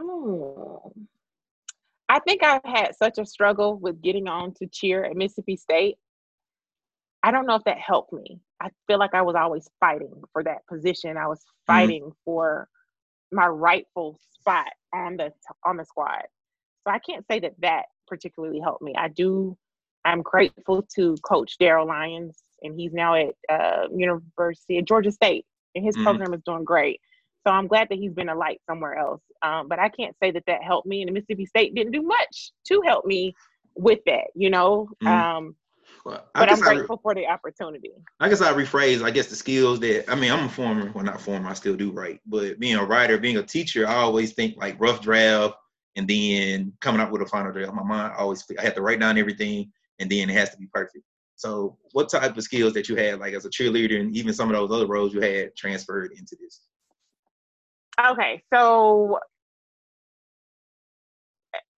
Oh, 0.00 0.92
I 2.08 2.18
think 2.20 2.42
I've 2.42 2.64
had 2.64 2.96
such 2.96 3.18
a 3.18 3.26
struggle 3.26 3.76
with 3.76 4.02
getting 4.02 4.28
on 4.28 4.54
to 4.54 4.66
cheer 4.66 5.04
at 5.04 5.16
Mississippi 5.16 5.56
State. 5.56 5.98
I 7.22 7.30
don't 7.30 7.46
know 7.46 7.56
if 7.56 7.64
that 7.64 7.78
helped 7.78 8.12
me. 8.12 8.40
I 8.60 8.68
feel 8.86 8.98
like 8.98 9.14
I 9.14 9.22
was 9.22 9.36
always 9.36 9.68
fighting 9.80 10.22
for 10.32 10.44
that 10.44 10.66
position. 10.68 11.16
I 11.16 11.26
was 11.26 11.40
mm-hmm. 11.40 11.72
fighting 11.72 12.02
mm-hmm. 12.02 12.24
for 12.24 12.68
my 13.32 13.46
rightful 13.46 14.18
spot 14.38 14.68
on 14.94 15.16
the 15.16 15.32
on 15.64 15.76
the 15.76 15.84
squad. 15.84 16.22
So 16.86 16.92
I 16.92 16.98
can't 16.98 17.24
say 17.30 17.40
that 17.40 17.54
that 17.60 17.84
particularly 18.06 18.60
helped 18.60 18.82
me. 18.82 18.94
I 18.96 19.08
do. 19.08 19.56
I'm 20.04 20.22
grateful 20.22 20.86
to 20.96 21.16
Coach 21.22 21.56
Daryl 21.60 21.86
Lyons, 21.86 22.42
and 22.62 22.74
he's 22.74 22.92
now 22.92 23.14
at 23.14 23.34
uh, 23.50 23.86
University 23.94 24.78
of 24.78 24.86
Georgia 24.86 25.12
State, 25.12 25.44
and 25.74 25.84
his 25.84 25.94
mm-hmm. 25.94 26.04
program 26.04 26.34
is 26.34 26.42
doing 26.44 26.64
great. 26.64 27.00
So 27.46 27.52
I'm 27.52 27.66
glad 27.66 27.88
that 27.90 27.98
he's 27.98 28.12
been 28.12 28.28
a 28.28 28.34
light 28.34 28.60
somewhere 28.68 28.96
else. 28.96 29.22
Um, 29.42 29.68
but 29.68 29.78
I 29.78 29.88
can't 29.88 30.14
say 30.22 30.30
that 30.32 30.44
that 30.46 30.62
helped 30.62 30.86
me, 30.86 31.02
and 31.02 31.12
Mississippi 31.12 31.46
State 31.46 31.74
didn't 31.74 31.92
do 31.92 32.02
much 32.02 32.52
to 32.68 32.82
help 32.84 33.04
me 33.06 33.34
with 33.74 34.00
that. 34.06 34.28
You 34.34 34.50
know, 34.50 34.88
mm-hmm. 35.02 35.06
um, 35.06 35.56
well, 36.04 36.26
but 36.34 36.50
I'm 36.50 36.60
grateful 36.60 36.98
for 37.02 37.14
the 37.14 37.26
opportunity. 37.26 37.90
I 38.20 38.28
guess 38.28 38.40
I 38.40 38.52
rephrase, 38.52 39.02
I 39.02 39.10
guess 39.10 39.26
the 39.26 39.36
skills 39.36 39.80
that 39.80 40.10
I 40.10 40.14
mean, 40.14 40.32
I'm 40.32 40.46
a 40.46 40.48
former, 40.48 40.90
well 40.92 41.04
not 41.04 41.20
former, 41.20 41.48
I 41.48 41.54
still 41.54 41.76
do 41.76 41.90
write, 41.90 42.20
but 42.26 42.58
being 42.58 42.76
a 42.76 42.84
writer, 42.84 43.18
being 43.18 43.36
a 43.36 43.42
teacher, 43.42 43.86
I 43.86 43.94
always 43.96 44.32
think 44.32 44.56
like 44.56 44.80
rough 44.80 45.00
draft 45.02 45.54
and 45.96 46.08
then 46.08 46.72
coming 46.80 47.00
up 47.00 47.10
with 47.10 47.22
a 47.22 47.26
final 47.26 47.52
draft. 47.52 47.74
My 47.74 47.82
mind 47.82 48.14
always 48.16 48.44
I 48.58 48.62
have 48.62 48.74
to 48.74 48.82
write 48.82 49.00
down 49.00 49.18
everything 49.18 49.70
and 49.98 50.10
then 50.10 50.30
it 50.30 50.34
has 50.34 50.50
to 50.50 50.56
be 50.56 50.66
perfect. 50.72 51.04
So 51.36 51.78
what 51.92 52.08
type 52.08 52.36
of 52.36 52.42
skills 52.42 52.74
that 52.74 52.88
you 52.88 52.96
had 52.96 53.18
like 53.18 53.34
as 53.34 53.44
a 53.44 53.50
cheerleader 53.50 54.00
and 54.00 54.14
even 54.16 54.34
some 54.34 54.50
of 54.50 54.56
those 54.56 54.70
other 54.70 54.86
roles 54.86 55.14
you 55.14 55.20
had 55.20 55.56
transferred 55.56 56.12
into 56.12 56.36
this? 56.40 56.60
Okay, 57.98 58.42
so 58.52 59.18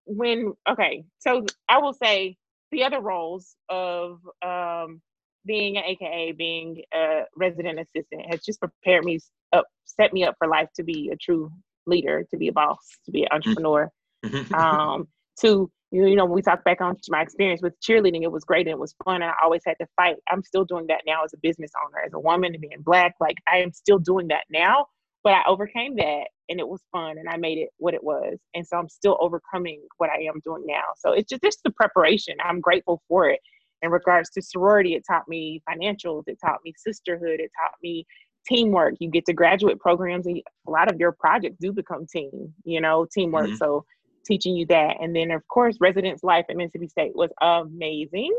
when 0.05 0.53
okay, 0.69 1.05
so 1.19 1.45
I 1.69 1.79
will 1.79 1.93
say 1.93 2.37
the 2.73 2.83
other 2.83 2.99
roles 2.99 3.55
of 3.69 4.19
um, 4.45 5.01
being 5.45 5.77
an 5.77 5.83
AKA, 5.85 6.33
being 6.33 6.83
a 6.93 7.21
resident 7.35 7.79
assistant, 7.79 8.23
has 8.29 8.41
just 8.41 8.59
prepared 8.59 9.05
me 9.05 9.19
up, 9.53 9.65
set 9.85 10.11
me 10.13 10.23
up 10.23 10.35
for 10.37 10.47
life 10.47 10.69
to 10.75 10.83
be 10.83 11.09
a 11.13 11.15
true 11.15 11.49
leader, 11.85 12.25
to 12.31 12.37
be 12.37 12.47
a 12.47 12.53
boss, 12.53 12.77
to 13.05 13.11
be 13.11 13.23
an 13.23 13.27
mm-hmm. 13.27 13.35
entrepreneur, 13.35 13.89
mm-hmm. 14.25 14.53
um, 14.55 15.07
to 15.39 15.71
you, 15.91 16.07
you 16.07 16.15
know, 16.15 16.25
when 16.25 16.33
we 16.33 16.41
talk 16.41 16.63
back 16.63 16.81
on 16.81 16.97
my 17.09 17.21
experience 17.21 17.61
with 17.61 17.79
cheerleading, 17.79 18.23
it 18.23 18.31
was 18.31 18.43
great 18.43 18.65
and 18.65 18.73
it 18.73 18.79
was 18.79 18.95
fun. 19.05 19.21
And 19.21 19.25
I 19.25 19.35
always 19.43 19.61
had 19.63 19.75
to 19.79 19.87
fight. 19.95 20.15
I'm 20.27 20.43
still 20.43 20.65
doing 20.65 20.87
that 20.87 21.01
now 21.05 21.23
as 21.23 21.33
a 21.33 21.37
business 21.37 21.69
owner, 21.85 22.03
as 22.03 22.13
a 22.13 22.19
woman 22.19 22.53
and 22.53 22.61
being 22.61 22.81
black. 22.81 23.13
Like 23.21 23.35
I 23.47 23.57
am 23.57 23.71
still 23.71 23.99
doing 23.99 24.29
that 24.29 24.45
now, 24.49 24.87
but 25.23 25.33
I 25.33 25.43
overcame 25.47 25.95
that 25.95 26.25
and 26.49 26.59
it 26.59 26.67
was 26.67 26.81
fun 26.91 27.17
and 27.17 27.29
I 27.29 27.37
made 27.37 27.57
it 27.57 27.69
what 27.77 27.93
it 27.93 28.03
was. 28.03 28.37
And 28.53 28.65
so 28.67 28.77
I'm 28.77 28.89
still 28.89 29.17
overcoming 29.21 29.81
what 29.97 30.09
I 30.09 30.23
am 30.23 30.41
doing 30.43 30.63
now. 30.65 30.83
So 30.97 31.13
it's 31.13 31.29
just, 31.29 31.41
just 31.41 31.63
the 31.63 31.71
preparation. 31.71 32.35
I'm 32.43 32.59
grateful 32.59 33.01
for 33.07 33.29
it. 33.29 33.39
In 33.81 33.89
regards 33.89 34.29
to 34.31 34.41
sorority, 34.41 34.95
it 34.95 35.03
taught 35.09 35.27
me 35.27 35.61
financials, 35.69 36.23
it 36.27 36.37
taught 36.43 36.59
me 36.63 36.73
sisterhood, 36.77 37.39
it 37.39 37.51
taught 37.61 37.73
me 37.81 38.05
teamwork. 38.47 38.95
You 38.99 39.09
get 39.09 39.25
to 39.25 39.33
graduate 39.33 39.79
programs 39.79 40.25
and 40.25 40.41
a 40.67 40.71
lot 40.71 40.91
of 40.91 40.99
your 40.99 41.13
projects 41.13 41.57
do 41.59 41.71
become 41.71 42.05
team, 42.05 42.53
you 42.65 42.81
know, 42.81 43.07
teamwork. 43.13 43.47
Mm-hmm. 43.47 43.55
So 43.55 43.85
teaching 44.25 44.55
you 44.55 44.65
that. 44.67 44.97
And 45.01 45.15
then 45.15 45.31
of 45.31 45.45
course, 45.47 45.77
residence 45.79 46.23
life 46.23 46.45
at 46.49 46.57
Mississippi 46.57 46.87
State 46.87 47.15
was 47.15 47.29
amazing. 47.41 48.37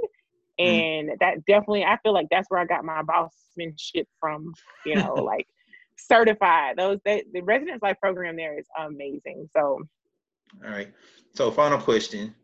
Mm. 0.60 0.66
And 0.66 1.08
mm. 1.10 1.18
that 1.20 1.44
definitely 1.46 1.84
I 1.84 1.98
feel 2.02 2.12
like 2.12 2.28
that's 2.30 2.48
where 2.48 2.60
I 2.60 2.64
got 2.64 2.84
my 2.84 3.02
bossmanship 3.02 4.06
from, 4.20 4.52
you 4.86 4.96
know, 4.96 5.14
like 5.22 5.46
certified. 5.96 6.76
Those 6.76 6.98
they, 7.04 7.24
the 7.32 7.42
residence 7.42 7.82
life 7.82 7.96
program 8.00 8.36
there 8.36 8.58
is 8.58 8.66
amazing. 8.78 9.48
So 9.52 9.80
all 10.64 10.70
right. 10.70 10.92
So 11.34 11.50
final 11.50 11.78
question. 11.78 12.34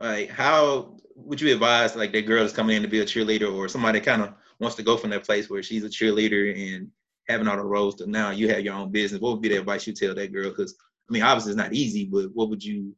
Like 0.00 0.30
how 0.30 0.96
would 1.16 1.40
you 1.40 1.52
advise 1.52 1.94
like 1.94 2.12
that 2.12 2.26
girl 2.26 2.44
is 2.44 2.52
coming 2.52 2.76
in 2.76 2.82
to 2.82 2.88
be 2.88 3.00
a 3.00 3.04
cheerleader 3.04 3.52
or 3.52 3.68
somebody 3.68 4.00
kind 4.00 4.22
of 4.22 4.34
wants 4.58 4.76
to 4.76 4.82
go 4.82 4.96
from 4.96 5.10
that 5.10 5.24
place 5.24 5.48
where 5.48 5.62
she's 5.62 5.84
a 5.84 5.88
cheerleader 5.88 6.74
and 6.74 6.88
having 7.28 7.48
all 7.48 7.56
the 7.56 7.62
roles 7.62 7.94
to 7.96 8.06
now 8.06 8.30
you 8.30 8.48
have 8.48 8.60
your 8.60 8.74
own 8.74 8.90
business, 8.90 9.20
what 9.20 9.32
would 9.32 9.42
be 9.42 9.48
the 9.48 9.56
advice 9.56 9.86
you 9.86 9.92
tell 9.92 10.14
that 10.14 10.32
girl? 10.32 10.50
Because 10.50 10.74
I 11.08 11.12
mean, 11.12 11.22
obviously 11.22 11.52
it's 11.52 11.58
not 11.58 11.72
easy, 11.72 12.04
but 12.04 12.30
what 12.34 12.48
would 12.50 12.62
you 12.62 12.94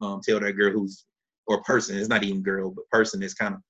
um, 0.00 0.20
tell 0.22 0.40
that 0.40 0.52
girl 0.52 0.72
who's 0.72 1.04
or 1.46 1.62
person? 1.62 1.96
It's 1.96 2.08
not 2.08 2.24
even 2.24 2.42
girl, 2.42 2.70
but 2.70 2.88
person 2.90 3.22
is 3.22 3.34
kind 3.34 3.54
of 3.54 3.60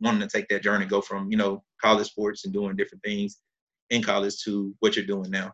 wanting 0.00 0.20
to 0.20 0.28
take 0.28 0.48
that 0.48 0.62
journey, 0.62 0.86
go 0.86 1.00
from 1.00 1.30
you 1.30 1.36
know 1.36 1.62
college 1.80 2.08
sports 2.08 2.44
and 2.44 2.52
doing 2.52 2.76
different 2.76 3.02
things 3.04 3.38
in 3.90 4.02
college 4.02 4.42
to 4.44 4.74
what 4.80 4.96
you're 4.96 5.06
doing 5.06 5.30
now. 5.30 5.52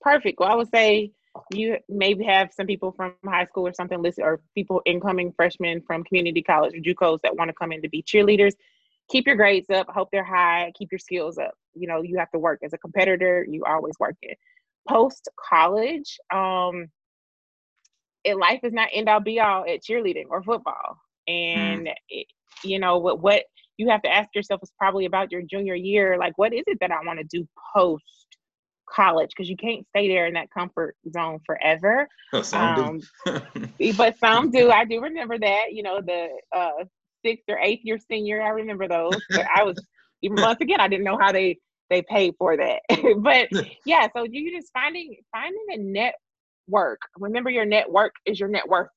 Perfect. 0.00 0.40
Well, 0.40 0.50
I 0.50 0.54
would 0.54 0.70
say 0.70 1.12
you 1.52 1.76
maybe 1.88 2.24
have 2.24 2.52
some 2.52 2.66
people 2.66 2.92
from 2.92 3.14
high 3.24 3.46
school 3.46 3.66
or 3.66 3.72
something 3.72 4.00
listed, 4.00 4.24
or 4.24 4.40
people 4.54 4.80
incoming 4.86 5.32
freshmen 5.32 5.82
from 5.86 6.04
community 6.04 6.42
college 6.42 6.74
or 6.74 6.78
JUCOs 6.78 7.20
that 7.22 7.36
want 7.36 7.48
to 7.48 7.54
come 7.54 7.72
in 7.72 7.82
to 7.82 7.88
be 7.88 8.02
cheerleaders 8.02 8.54
keep 9.10 9.26
your 9.26 9.36
grades 9.36 9.70
up, 9.70 9.88
hope 9.88 10.08
they're 10.10 10.24
high, 10.24 10.72
keep 10.76 10.90
your 10.90 10.98
skills 10.98 11.38
up. 11.38 11.54
You 11.74 11.88
know, 11.88 12.02
you 12.02 12.18
have 12.18 12.30
to 12.32 12.38
work 12.38 12.60
as 12.62 12.72
a 12.72 12.78
competitor, 12.78 13.46
you 13.48 13.64
always 13.64 13.94
work 13.98 14.16
it. 14.22 14.38
Post 14.88 15.28
college, 15.48 16.18
um, 16.32 16.88
it, 18.22 18.36
life 18.36 18.60
is 18.62 18.72
not 18.72 18.88
end 18.92 19.08
all 19.08 19.20
be 19.20 19.40
all 19.40 19.64
at 19.68 19.82
cheerleading 19.82 20.26
or 20.30 20.42
football. 20.42 20.98
And, 21.26 21.86
mm. 21.86 21.94
it, 22.08 22.26
you 22.62 22.78
know, 22.78 22.98
what, 22.98 23.20
what 23.20 23.44
you 23.76 23.88
have 23.88 24.02
to 24.02 24.12
ask 24.12 24.28
yourself 24.34 24.60
is 24.62 24.72
probably 24.78 25.06
about 25.06 25.32
your 25.32 25.42
junior 25.42 25.74
year 25.74 26.18
like, 26.18 26.36
what 26.36 26.52
is 26.52 26.64
it 26.66 26.78
that 26.80 26.90
I 26.90 27.04
want 27.04 27.18
to 27.18 27.24
do 27.24 27.46
post 27.74 28.04
college? 28.88 29.30
Because 29.36 29.48
you 29.48 29.56
can't 29.56 29.86
stay 29.88 30.08
there 30.08 30.26
in 30.26 30.34
that 30.34 30.50
comfort 30.50 30.96
zone 31.12 31.40
forever. 31.46 32.08
Oh, 32.32 32.42
some 32.42 32.60
um, 32.62 33.00
do. 33.78 33.92
but 33.94 34.18
some 34.18 34.50
do. 34.50 34.70
I 34.70 34.84
do 34.84 35.00
remember 35.00 35.38
that, 35.38 35.72
you 35.72 35.82
know, 35.82 36.00
the, 36.00 36.28
uh, 36.54 36.84
sixth 37.24 37.44
or 37.48 37.58
eighth 37.58 37.80
year 37.84 37.98
senior. 37.98 38.42
I 38.42 38.50
remember 38.50 38.86
those. 38.86 39.20
But 39.30 39.46
I 39.54 39.62
was 39.64 39.76
even 40.22 40.40
once 40.40 40.60
again, 40.60 40.80
I 40.80 40.88
didn't 40.88 41.04
know 41.04 41.18
how 41.18 41.32
they 41.32 41.58
they 41.90 42.02
paid 42.02 42.34
for 42.38 42.56
that. 42.56 42.80
but 43.18 43.48
yeah, 43.84 44.08
so 44.14 44.24
you 44.24 44.56
just 44.56 44.72
finding 44.72 45.16
finding 45.32 45.64
a 45.70 45.78
network. 45.78 47.00
Remember, 47.18 47.50
your 47.50 47.66
network 47.66 48.12
is 48.26 48.38
your 48.38 48.48
net 48.48 48.68
worth. 48.68 48.88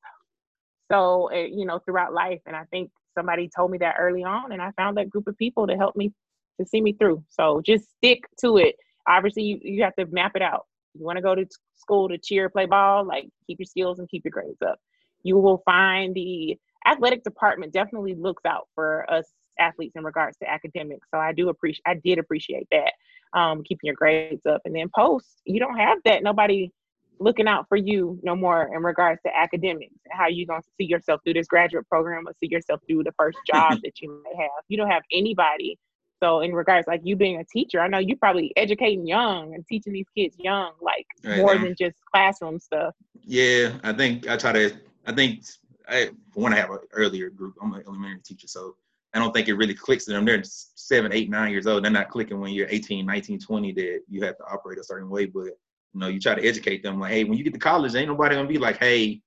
So 0.91 1.31
uh, 1.31 1.35
you 1.35 1.65
know 1.65 1.79
throughout 1.79 2.13
life, 2.13 2.41
and 2.45 2.55
I 2.55 2.63
think 2.65 2.91
somebody 3.17 3.49
told 3.55 3.71
me 3.71 3.77
that 3.79 3.95
early 3.97 4.23
on, 4.23 4.51
and 4.51 4.61
I 4.61 4.71
found 4.77 4.97
that 4.97 5.09
group 5.09 5.27
of 5.27 5.37
people 5.37 5.65
to 5.67 5.75
help 5.75 5.95
me 5.95 6.13
to 6.59 6.65
see 6.67 6.81
me 6.81 6.93
through. 6.93 7.23
So 7.29 7.61
just 7.65 7.89
stick 7.97 8.19
to 8.41 8.57
it. 8.57 8.75
Obviously, 9.07 9.43
you, 9.43 9.59
you 9.61 9.83
have 9.83 9.95
to 9.95 10.05
map 10.07 10.33
it 10.35 10.41
out. 10.41 10.65
You 10.93 11.05
want 11.05 11.17
to 11.17 11.21
go 11.21 11.35
to 11.35 11.45
school 11.75 12.09
to 12.09 12.17
cheer, 12.17 12.49
play 12.49 12.65
ball, 12.65 13.05
like 13.05 13.29
keep 13.45 13.59
your 13.59 13.65
skills 13.65 13.99
and 13.99 14.09
keep 14.09 14.23
your 14.25 14.31
grades 14.31 14.61
up. 14.67 14.79
You 15.23 15.37
will 15.37 15.61
find 15.65 16.13
the 16.13 16.57
athletic 16.85 17.23
department 17.23 17.73
definitely 17.73 18.15
looks 18.15 18.45
out 18.45 18.67
for 18.75 19.09
us 19.11 19.25
athletes 19.59 19.95
in 19.95 20.03
regards 20.03 20.37
to 20.37 20.49
academics. 20.49 21.07
So 21.13 21.19
I 21.19 21.33
do 21.33 21.49
appreciate, 21.49 21.83
I 21.85 21.95
did 21.95 22.19
appreciate 22.19 22.67
that, 22.71 22.93
um, 23.37 23.63
keeping 23.63 23.87
your 23.87 23.95
grades 23.95 24.45
up. 24.45 24.61
And 24.65 24.75
then 24.75 24.89
post, 24.95 25.41
you 25.45 25.59
don't 25.59 25.77
have 25.77 25.97
that. 26.05 26.23
Nobody 26.23 26.71
looking 27.19 27.47
out 27.47 27.65
for 27.67 27.77
you 27.77 28.19
no 28.23 28.35
more 28.35 28.69
in 28.75 28.83
regards 28.83 29.21
to 29.25 29.35
academics. 29.35 29.93
How 30.11 30.27
you 30.27 30.45
gonna 30.45 30.61
see 30.79 30.85
yourself 30.85 31.21
through 31.23 31.33
this 31.33 31.47
graduate 31.47 31.87
program 31.87 32.27
or 32.27 32.33
see 32.39 32.49
yourself 32.49 32.81
through 32.87 33.03
the 33.03 33.13
first 33.17 33.37
job 33.47 33.79
that 33.83 34.01
you 34.01 34.23
may 34.23 34.43
have? 34.43 34.63
You 34.67 34.77
don't 34.77 34.89
have 34.89 35.03
anybody. 35.11 35.77
So 36.21 36.39
in 36.41 36.53
regards 36.53 36.87
like 36.87 37.01
you 37.03 37.15
being 37.15 37.39
a 37.39 37.43
teacher, 37.45 37.79
I 37.79 37.87
know 37.87 37.99
you're 37.99 38.17
probably 38.17 38.51
educating 38.55 39.05
young 39.05 39.53
and 39.53 39.65
teaching 39.67 39.93
these 39.93 40.07
kids 40.15 40.35
young, 40.39 40.71
like 40.81 41.05
right 41.23 41.37
more 41.37 41.55
now. 41.55 41.63
than 41.63 41.75
just 41.77 41.97
classroom 42.11 42.59
stuff. 42.59 42.95
Yeah, 43.23 43.77
I 43.83 43.93
think 43.93 44.27
I 44.27 44.37
try 44.37 44.51
to. 44.51 44.75
I 45.05 45.13
think 45.13 45.43
I 45.87 46.09
want 46.35 46.55
to 46.55 46.61
have 46.61 46.71
an 46.71 46.79
earlier 46.93 47.29
group. 47.29 47.55
I'm 47.61 47.73
an 47.73 47.83
elementary 47.85 48.21
teacher, 48.21 48.47
so 48.47 48.75
I 49.13 49.19
don't 49.19 49.33
think 49.33 49.47
it 49.47 49.53
really 49.53 49.73
clicks 49.73 50.05
to 50.05 50.11
them. 50.11 50.25
They're 50.25 50.43
seven, 50.43 51.13
eight, 51.13 51.29
nine 51.29 51.51
years 51.51 51.67
old. 51.67 51.83
They're 51.83 51.91
not 51.91 52.09
clicking 52.09 52.39
when 52.39 52.51
you're 52.51 52.67
18, 52.69 53.05
19, 53.05 53.39
20 53.39 53.71
that 53.73 54.01
you 54.09 54.23
have 54.23 54.37
to 54.37 54.43
operate 54.45 54.79
a 54.79 54.83
certain 54.83 55.09
way. 55.09 55.25
But 55.25 55.57
you 55.97 56.01
know, 56.01 56.07
you 56.09 56.19
try 56.19 56.35
to 56.35 56.47
educate 56.47 56.83
them 56.83 56.99
like, 56.99 57.11
hey, 57.11 57.23
when 57.23 57.37
you 57.37 57.43
get 57.43 57.53
to 57.53 57.59
college, 57.59 57.95
ain't 57.95 58.07
nobody 58.07 58.35
gonna 58.35 58.47
be 58.47 58.59
like, 58.59 58.77
hey, 58.77 59.19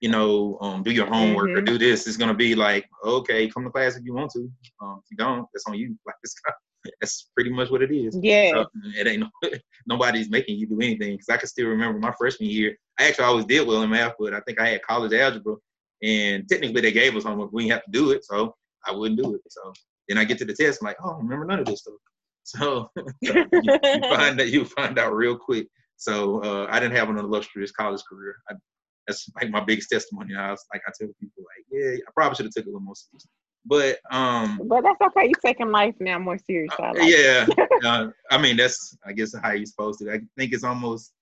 you 0.00 0.10
know, 0.10 0.58
um, 0.60 0.82
do 0.82 0.90
your 0.90 1.06
homework 1.06 1.50
mm-hmm. 1.50 1.58
or 1.58 1.62
do 1.62 1.78
this. 1.78 2.06
It's 2.06 2.16
gonna 2.16 2.34
be 2.34 2.56
like, 2.56 2.84
okay, 3.04 3.48
come 3.48 3.64
to 3.64 3.70
class 3.70 3.96
if 3.96 4.04
you 4.04 4.12
want 4.12 4.32
to. 4.32 4.50
Um, 4.80 5.00
if 5.04 5.10
you 5.10 5.16
don't, 5.16 5.46
that's 5.54 5.66
on 5.66 5.74
you. 5.74 5.96
Like 6.06 6.16
it's 6.22 6.34
that's 7.00 7.30
pretty 7.34 7.50
much 7.50 7.70
what 7.70 7.82
it 7.82 7.92
is. 7.92 8.18
Yeah. 8.20 8.50
So, 8.52 8.66
it 8.96 9.06
ain't 9.06 9.24
nobody's 9.86 10.30
making 10.30 10.58
you 10.58 10.66
do 10.66 10.80
anything. 10.80 11.12
Because 11.12 11.28
I 11.28 11.36
can 11.36 11.48
still 11.48 11.68
remember 11.68 11.98
my 11.98 12.12
freshman 12.18 12.50
year. 12.50 12.76
I 12.98 13.08
actually 13.08 13.24
always 13.24 13.44
did 13.44 13.66
well 13.66 13.82
in 13.82 13.90
math, 13.90 14.14
but 14.18 14.34
I 14.34 14.40
think 14.40 14.60
I 14.60 14.68
had 14.68 14.82
college 14.82 15.12
algebra 15.12 15.56
and 16.02 16.48
technically, 16.48 16.80
they 16.80 16.92
gave 16.92 17.16
us 17.16 17.24
homework. 17.24 17.52
We 17.52 17.68
have 17.68 17.84
to 17.84 17.90
do 17.90 18.10
it, 18.10 18.24
so 18.24 18.54
I 18.86 18.92
wouldn't 18.92 19.20
do 19.20 19.34
it. 19.34 19.40
So 19.48 19.72
then 20.08 20.18
I 20.18 20.24
get 20.24 20.38
to 20.38 20.44
the 20.44 20.54
test, 20.54 20.80
I'm 20.82 20.86
like, 20.86 20.96
oh, 21.02 21.14
I 21.14 21.18
remember 21.18 21.46
none 21.46 21.60
of 21.60 21.66
this 21.66 21.80
stuff. 21.80 21.94
So 22.48 22.88
you, 23.22 23.44
you, 23.52 24.00
find 24.02 24.38
that 24.38 24.50
you 24.52 24.64
find 24.64 25.00
out 25.00 25.16
real 25.16 25.36
quick. 25.36 25.66
So 25.96 26.42
uh, 26.42 26.66
I 26.70 26.78
didn't 26.80 26.96
have 26.96 27.08
an 27.08 27.18
illustrious 27.18 27.72
college 27.72 28.02
career. 28.08 28.36
I, 28.50 28.54
that's 29.06 29.28
like 29.40 29.50
my 29.50 29.60
biggest 29.60 29.88
testimony. 29.90 30.34
I 30.34 30.50
was 30.50 30.64
like, 30.72 30.82
I 30.86 30.90
tell 30.98 31.08
people, 31.20 31.44
like, 31.44 31.64
yeah, 31.70 31.96
I 31.96 32.10
probably 32.14 32.36
should 32.36 32.46
have 32.46 32.52
took 32.52 32.64
a 32.64 32.68
little 32.68 32.80
more 32.80 32.94
serious. 32.94 33.26
But 33.64 33.98
um, 34.12 34.60
but 34.64 34.82
that's 34.82 35.00
okay. 35.00 35.26
You're 35.26 35.40
taking 35.44 35.72
life 35.72 35.94
now 35.98 36.18
more 36.18 36.38
serious. 36.38 36.72
Uh, 36.78 36.92
like 36.94 37.10
yeah, 37.10 37.46
uh, 37.84 38.08
I 38.30 38.38
mean 38.38 38.56
that's 38.56 38.96
I 39.04 39.12
guess 39.12 39.34
how 39.42 39.52
you're 39.52 39.66
supposed 39.66 39.98
to. 40.00 40.12
I 40.12 40.20
think 40.36 40.52
it's 40.52 40.62
almost 40.62 41.12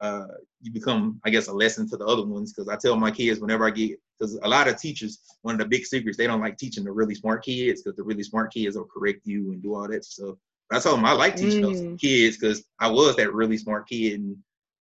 uh, 0.00 0.26
you 0.60 0.72
become, 0.72 1.20
I 1.24 1.30
guess, 1.30 1.48
a 1.48 1.52
lesson 1.52 1.88
to 1.90 1.96
the 1.96 2.06
other 2.06 2.24
ones. 2.24 2.52
Because 2.52 2.68
I 2.68 2.76
tell 2.76 2.96
my 2.96 3.10
kids 3.10 3.40
whenever 3.40 3.66
I 3.66 3.70
get, 3.70 3.98
because 4.18 4.34
a 4.42 4.48
lot 4.48 4.68
of 4.68 4.78
teachers, 4.78 5.20
one 5.42 5.54
of 5.54 5.58
the 5.58 5.66
big 5.66 5.84
secrets, 5.84 6.16
they 6.16 6.26
don't 6.26 6.40
like 6.40 6.56
teaching 6.56 6.84
the 6.84 6.92
really 6.92 7.14
smart 7.14 7.44
kids 7.44 7.82
because 7.82 7.96
the 7.96 8.02
really 8.02 8.22
smart 8.22 8.52
kids 8.52 8.76
will 8.76 8.86
correct 8.86 9.26
you 9.26 9.52
and 9.52 9.62
do 9.62 9.74
all 9.74 9.88
that 9.88 10.04
stuff. 10.04 10.36
I 10.74 10.78
told 10.80 10.98
them 10.98 11.04
I 11.04 11.12
like 11.12 11.36
teaching 11.36 11.62
mm. 11.62 11.90
those 11.90 12.00
kids 12.00 12.36
because 12.36 12.64
I 12.80 12.90
was 12.90 13.16
that 13.16 13.32
really 13.32 13.56
smart 13.56 13.88
kid 13.88 14.20
and 14.20 14.36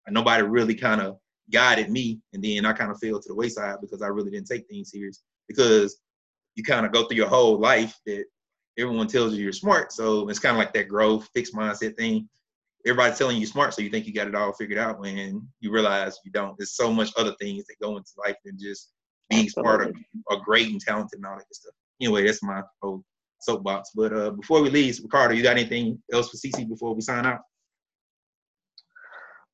nobody 0.10 0.44
really 0.44 0.76
kind 0.76 1.02
of 1.02 1.18
guided 1.52 1.90
me. 1.90 2.20
And 2.34 2.44
then 2.44 2.66
I 2.66 2.74
kind 2.74 2.92
of 2.92 3.00
fell 3.00 3.20
to 3.20 3.28
the 3.28 3.36
wayside 3.36 3.78
because 3.82 4.02
I 4.02 4.08
really 4.08 4.32
didn't 4.32 4.48
take 4.48 4.68
things 4.68 4.92
serious 4.92 5.24
because 5.48 6.00
you 6.56 6.64
kind 6.64 6.86
of 6.86 6.92
go 6.92 7.06
through 7.06 7.18
your 7.18 7.28
whole 7.28 7.60
life 7.60 8.00
that 8.06 8.26
everyone 8.78 9.08
tells 9.08 9.34
you 9.34 9.44
you're 9.44 9.54
smart. 9.54 9.92
So 9.92 10.30
it's 10.30 10.40
kind 10.40 10.56
of 10.56 10.60
like 10.60 10.74
that 10.74 10.88
growth, 10.88 11.30
fixed 11.34 11.56
mindset 11.56 11.96
thing 11.96 12.30
everybody's 12.86 13.18
telling 13.18 13.38
you 13.38 13.46
smart, 13.46 13.74
so 13.74 13.82
you 13.82 13.90
think 13.90 14.06
you 14.06 14.14
got 14.14 14.28
it 14.28 14.36
all 14.36 14.52
figured 14.54 14.78
out 14.78 15.00
when 15.00 15.48
you 15.60 15.72
realize 15.72 16.20
you 16.26 16.32
don't. 16.32 16.58
There's 16.58 16.76
so 16.76 16.92
much 16.92 17.12
other 17.18 17.34
things 17.40 17.66
that 17.66 17.80
go 17.82 17.98
into 17.98 18.12
life 18.18 18.36
than 18.44 18.58
just 18.60 18.92
being 19.30 19.50
smart 19.50 19.82
or, 19.82 19.94
or 20.28 20.44
great 20.44 20.70
and 20.70 20.82
talented 20.82 21.20
and 21.20 21.26
all 21.26 21.38
that 21.38 21.56
stuff. 21.56 21.74
Anyway, 22.02 22.26
that's 22.26 22.44
my 22.44 22.62
whole 22.82 23.04
soapbox. 23.44 23.92
But 23.96 24.14
uh, 24.14 24.32
before 24.32 24.62
we 24.62 24.70
leave, 24.70 25.00
Ricardo, 25.02 25.34
you 25.34 25.44
got 25.44 25.58
anything 25.58 26.02
else 26.12 26.30
for 26.30 26.38
CC 26.38 26.68
before 26.68 26.94
we 26.94 27.02
sign 27.02 27.26
out? 27.26 27.42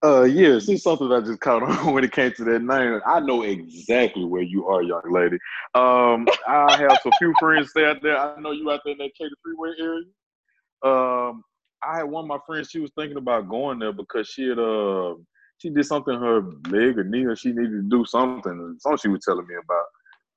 Uh, 0.02 0.24
yes, 0.24 0.70
it's 0.70 0.84
something 0.84 1.12
I 1.12 1.20
just 1.20 1.42
caught 1.42 1.62
on 1.88 1.94
when 1.94 2.06
it 2.06 2.14
came 2.14 2.32
to 2.34 2.44
that 2.46 2.62
name. 2.62 3.02
I 3.06 3.20
know 3.20 3.42
exactly 3.44 4.24
where 4.24 4.42
you 4.42 4.68
are, 4.68 4.82
young 4.82 5.12
lady. 5.12 5.38
Um, 5.76 6.26
I 6.48 6.78
have 6.78 7.00
a 7.06 7.12
few 7.18 7.34
friends 7.40 7.72
stay 7.72 7.86
out 7.86 8.02
there. 8.02 8.18
I 8.18 8.40
know 8.40 8.52
you 8.52 8.72
out 8.72 8.80
there 8.86 8.94
in 8.94 9.00
that 9.00 9.12
Katy 9.18 9.36
Freeway 9.44 9.72
area. 9.78 10.06
Um, 10.84 11.44
I 11.84 11.98
had 11.98 12.04
one 12.04 12.26
of 12.26 12.28
my 12.30 12.40
friends. 12.46 12.70
She 12.70 12.80
was 12.80 12.92
thinking 12.98 13.18
about 13.18 13.50
going 13.50 13.80
there 13.80 13.94
because 13.94 14.28
she 14.28 14.48
had 14.48 14.60
uh 14.60 15.16
she 15.58 15.70
did 15.70 15.86
something 15.86 16.18
her 16.18 16.42
leg 16.70 16.98
or 16.98 17.04
knee, 17.04 17.26
or 17.26 17.36
she 17.36 17.50
needed 17.50 17.72
to 17.72 17.90
do 17.90 18.06
something. 18.06 18.78
Something 18.80 18.98
she 18.98 19.08
was 19.10 19.24
telling 19.26 19.48
me 19.48 19.56
about, 19.56 19.86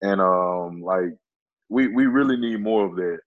and 0.02 0.20
um 0.20 0.82
like 0.82 1.16
we 1.68 1.88
we 1.88 2.06
really 2.06 2.36
need 2.36 2.60
more 2.60 2.86
of 2.86 2.96
that. 2.96 3.18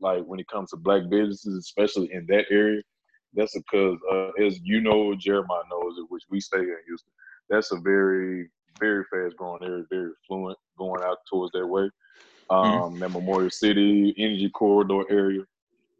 Like 0.00 0.24
when 0.24 0.40
it 0.40 0.48
comes 0.48 0.70
to 0.70 0.76
black 0.76 1.02
businesses, 1.10 1.56
especially 1.56 2.12
in 2.12 2.26
that 2.26 2.46
area, 2.50 2.82
that's 3.34 3.56
because 3.56 3.98
uh, 4.12 4.30
as 4.44 4.60
you 4.64 4.80
know, 4.80 5.14
Jeremiah 5.14 5.62
knows 5.70 5.98
it, 5.98 6.06
which 6.08 6.24
we 6.30 6.40
stay 6.40 6.58
in 6.58 6.76
Houston. 6.86 7.12
That's 7.48 7.72
a 7.72 7.78
very 7.80 8.48
very 8.78 9.04
fast 9.12 9.36
growing 9.36 9.62
area, 9.62 9.84
very 9.90 10.12
fluent 10.26 10.58
going 10.78 11.02
out 11.02 11.18
towards 11.28 11.52
that 11.52 11.66
way. 11.66 11.90
Mm-hmm. 12.50 12.54
Um, 12.54 12.92
mm-hmm. 12.92 12.98
that 13.00 13.10
Memorial 13.10 13.50
City 13.50 14.14
Energy 14.18 14.50
Corridor 14.50 15.02
area, 15.10 15.42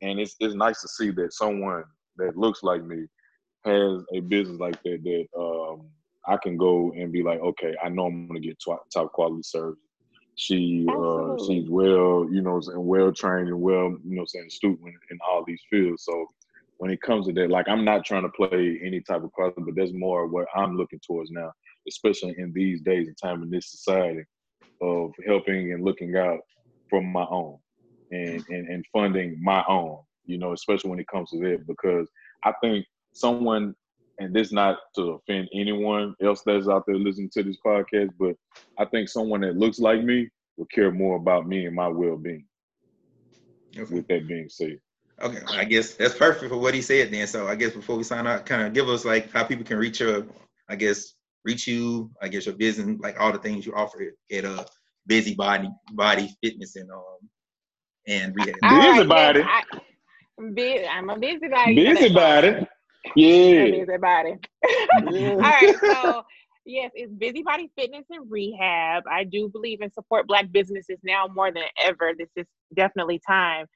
and 0.02 0.18
it's 0.18 0.34
it's 0.40 0.54
nice 0.54 0.80
to 0.80 0.88
see 0.88 1.10
that 1.12 1.32
someone 1.32 1.84
that 2.16 2.36
looks 2.36 2.62
like 2.62 2.82
me 2.84 3.06
has 3.64 4.02
a 4.12 4.20
business 4.20 4.58
like 4.58 4.82
that 4.82 5.02
that 5.04 5.26
um, 5.38 5.86
I 6.26 6.36
can 6.42 6.56
go 6.56 6.92
and 6.92 7.12
be 7.12 7.22
like, 7.22 7.40
okay, 7.40 7.74
I 7.82 7.88
know 7.88 8.06
I'm 8.06 8.26
gonna 8.26 8.40
get 8.40 8.58
top 8.92 9.12
quality 9.12 9.42
service. 9.42 9.78
She 10.36 10.86
uh, 10.88 11.36
she's 11.46 11.68
well, 11.68 12.26
you 12.30 12.40
know, 12.40 12.60
and 12.66 12.86
well 12.86 13.12
trained 13.12 13.48
and 13.48 13.60
well, 13.60 13.96
you 14.04 14.16
know, 14.16 14.24
saying 14.26 14.50
student 14.50 14.94
in 15.10 15.18
all 15.28 15.44
these 15.46 15.62
fields. 15.68 16.04
So 16.04 16.26
when 16.78 16.90
it 16.90 17.02
comes 17.02 17.26
to 17.26 17.32
that, 17.34 17.50
like 17.50 17.68
I'm 17.68 17.84
not 17.84 18.04
trying 18.06 18.22
to 18.22 18.30
play 18.30 18.80
any 18.82 19.00
type 19.00 19.22
of 19.22 19.32
card, 19.34 19.52
but 19.56 19.74
there's 19.74 19.92
more 19.92 20.26
what 20.26 20.46
I'm 20.54 20.76
looking 20.76 21.00
towards 21.06 21.30
now, 21.30 21.52
especially 21.88 22.34
in 22.38 22.52
these 22.54 22.80
days 22.80 23.06
and 23.06 23.16
time 23.22 23.42
in 23.42 23.50
this 23.50 23.70
society 23.70 24.22
of 24.80 25.12
helping 25.26 25.72
and 25.72 25.84
looking 25.84 26.16
out 26.16 26.38
from 26.88 27.04
my 27.06 27.26
own 27.30 27.58
and, 28.10 28.42
and, 28.48 28.68
and 28.68 28.84
funding 28.92 29.38
my 29.42 29.62
own, 29.68 29.98
you 30.24 30.38
know, 30.38 30.52
especially 30.52 30.90
when 30.90 31.00
it 31.00 31.06
comes 31.08 31.30
to 31.30 31.38
that, 31.40 31.66
because 31.66 32.08
I 32.44 32.52
think 32.62 32.86
someone, 33.12 33.74
and 34.20 34.34
this 34.34 34.52
not 34.52 34.78
to 34.94 35.12
offend 35.12 35.48
anyone 35.54 36.14
else 36.22 36.42
that's 36.44 36.68
out 36.68 36.84
there 36.86 36.96
listening 36.96 37.30
to 37.32 37.42
this 37.42 37.56
podcast, 37.64 38.10
but 38.18 38.36
I 38.78 38.84
think 38.84 39.08
someone 39.08 39.40
that 39.40 39.56
looks 39.56 39.80
like 39.80 40.04
me 40.04 40.28
will 40.56 40.66
care 40.66 40.92
more 40.92 41.16
about 41.16 41.48
me 41.48 41.64
and 41.66 41.74
my 41.74 41.88
well-being. 41.88 42.44
Okay. 43.76 43.94
With 43.94 44.06
that 44.08 44.28
being 44.28 44.48
said. 44.48 44.78
Okay, 45.22 45.40
I 45.48 45.64
guess 45.64 45.94
that's 45.94 46.14
perfect 46.14 46.50
for 46.50 46.58
what 46.58 46.74
he 46.74 46.82
said 46.82 47.10
then. 47.10 47.26
So 47.26 47.46
I 47.46 47.54
guess 47.54 47.72
before 47.72 47.96
we 47.96 48.04
sign 48.04 48.26
out, 48.26 48.46
kind 48.46 48.62
of 48.62 48.72
give 48.72 48.88
us 48.88 49.04
like 49.04 49.30
how 49.32 49.44
people 49.44 49.64
can 49.64 49.78
reach 49.78 50.00
your, 50.00 50.26
I 50.68 50.76
guess, 50.76 51.14
reach 51.44 51.66
you, 51.66 52.10
I 52.20 52.28
guess 52.28 52.46
your 52.46 52.54
business, 52.54 52.98
like 53.00 53.18
all 53.20 53.32
the 53.32 53.38
things 53.38 53.64
you 53.64 53.74
offer 53.74 54.12
at 54.32 54.44
uh 54.44 54.64
busy 55.06 55.34
body 55.34 55.68
body 55.92 56.30
fitness 56.42 56.76
and 56.76 56.90
um 56.90 57.28
and 58.06 58.34
rehab. 58.34 58.54
Busybody. 58.62 59.40
Right, 59.40 59.64
I, 59.72 60.88
I'm 60.90 61.10
a 61.10 61.18
busybody. 61.18 61.74
Busybody. 61.74 62.66
Yeah. 63.16 63.70
Busybody. 63.70 64.34
Yeah. 65.10 65.30
All 65.32 65.40
right. 65.40 65.74
So 65.80 66.22
yes, 66.64 66.90
it's 66.94 67.12
busybody 67.12 67.70
fitness 67.76 68.04
and 68.10 68.30
rehab. 68.30 69.04
I 69.10 69.24
do 69.24 69.48
believe 69.48 69.80
in 69.80 69.90
support 69.92 70.26
black 70.26 70.52
businesses 70.52 70.98
now 71.02 71.26
more 71.32 71.50
than 71.52 71.64
ever. 71.82 72.12
This 72.16 72.28
is 72.36 72.46
definitely 72.74 73.20
time. 73.26 73.66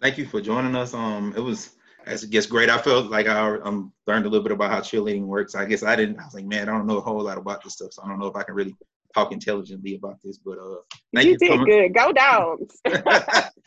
Thank 0.00 0.18
you 0.18 0.26
for 0.26 0.40
joining 0.40 0.76
us. 0.76 0.94
Um, 0.94 1.32
it 1.36 1.40
was 1.40 1.70
I 2.06 2.16
guess 2.30 2.46
great. 2.46 2.68
I 2.68 2.78
felt 2.78 3.10
like 3.10 3.26
I 3.26 3.58
um, 3.60 3.92
learned 4.06 4.26
a 4.26 4.28
little 4.28 4.42
bit 4.42 4.52
about 4.52 4.70
how 4.70 4.80
cheerleading 4.80 5.26
works. 5.26 5.54
I 5.54 5.64
guess 5.64 5.82
I 5.82 5.96
didn't. 5.96 6.18
I 6.18 6.24
was 6.24 6.34
like, 6.34 6.44
man, 6.44 6.68
I 6.68 6.72
don't 6.72 6.86
know 6.86 6.98
a 6.98 7.00
whole 7.00 7.22
lot 7.22 7.38
about 7.38 7.62
this 7.62 7.74
stuff, 7.74 7.92
so 7.92 8.02
I 8.02 8.08
don't 8.08 8.18
know 8.18 8.26
if 8.26 8.36
I 8.36 8.42
can 8.42 8.54
really 8.54 8.74
talk 9.14 9.32
intelligently 9.32 9.94
about 9.94 10.18
this, 10.24 10.38
but 10.38 10.58
uh, 10.58 10.76
thank 11.14 11.26
you, 11.26 11.32
you 11.32 11.38
did 11.38 11.64
good. 11.64 11.94
Go 11.94 12.12
dogs. 12.12 12.80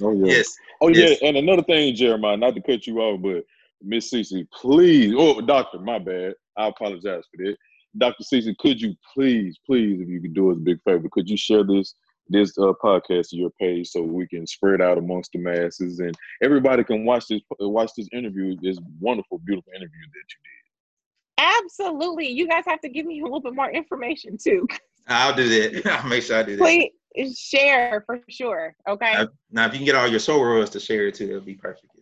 oh 0.02 0.12
yeah. 0.12 0.26
Yes. 0.26 0.56
Oh 0.82 0.90
yes. 0.90 1.20
yeah. 1.22 1.30
And 1.30 1.38
another 1.38 1.64
thing, 1.64 1.96
Jeremiah, 1.96 2.36
not 2.36 2.56
to 2.56 2.62
cut 2.62 2.88
you 2.88 3.00
off, 3.00 3.22
but 3.22 3.46
Miss 3.82 4.12
Cece, 4.12 4.48
please. 4.52 5.14
Oh, 5.16 5.40
doctor, 5.42 5.80
my 5.80 6.00
bad. 6.00 6.34
I 6.58 6.68
apologize 6.68 7.24
for 7.32 7.44
that. 7.44 7.56
Dr. 7.98 8.24
Cece, 8.24 8.58
could 8.58 8.82
you 8.82 8.96
please, 9.14 9.58
please, 9.66 10.02
if 10.02 10.08
you 10.08 10.22
could 10.22 10.34
do 10.34 10.52
us 10.52 10.58
a 10.58 10.60
big 10.60 10.82
favor, 10.84 11.08
could 11.12 11.30
you 11.30 11.38
share 11.38 11.64
this 11.64 11.96
this 12.28 12.58
uh, 12.58 12.74
podcast 12.84 13.30
to 13.30 13.38
your 13.38 13.52
page 13.52 13.88
so 13.88 14.02
we 14.02 14.28
can 14.28 14.48
spread 14.48 14.82
out 14.82 14.98
amongst 14.98 15.32
the 15.32 15.38
masses 15.40 16.00
and 16.00 16.16
everybody 16.42 16.84
can 16.84 17.06
watch 17.06 17.28
this 17.28 17.42
watch 17.60 17.92
this 17.96 18.10
interview, 18.12 18.56
this 18.62 18.80
wonderful, 19.00 19.40
beautiful 19.46 19.72
interview 19.74 20.02
that 20.02 20.26
you 20.30 20.38
did. 20.44 21.64
Absolutely. 21.64 22.28
You 22.30 22.48
guys 22.48 22.64
have 22.68 22.82
to 22.82 22.90
give 22.90 23.06
me 23.06 23.20
a 23.20 23.24
little 23.24 23.42
bit 23.42 23.54
more 23.54 23.70
information 23.70 24.38
too. 24.42 24.68
I'll 25.08 25.36
do 25.36 25.48
that. 25.48 25.86
I'll 26.04 26.10
make 26.10 26.24
sure 26.24 26.38
I 26.38 26.44
do 26.44 26.56
that. 26.56 26.90
Please 27.16 27.38
share 27.38 28.04
for 28.06 28.20
sure. 28.30 28.76
Okay. 28.90 29.14
Now, 29.14 29.28
now 29.52 29.66
if 29.68 29.74
you 29.74 29.80
can 29.80 29.86
get 29.86 29.96
all 29.96 30.08
your 30.08 30.20
soul 30.20 30.40
sorors 30.40 30.72
to 30.72 30.80
share 30.80 31.08
it 31.08 31.16
too, 31.16 31.30
it'll 31.30 31.42
be 31.42 31.56
perfect. 31.56 31.95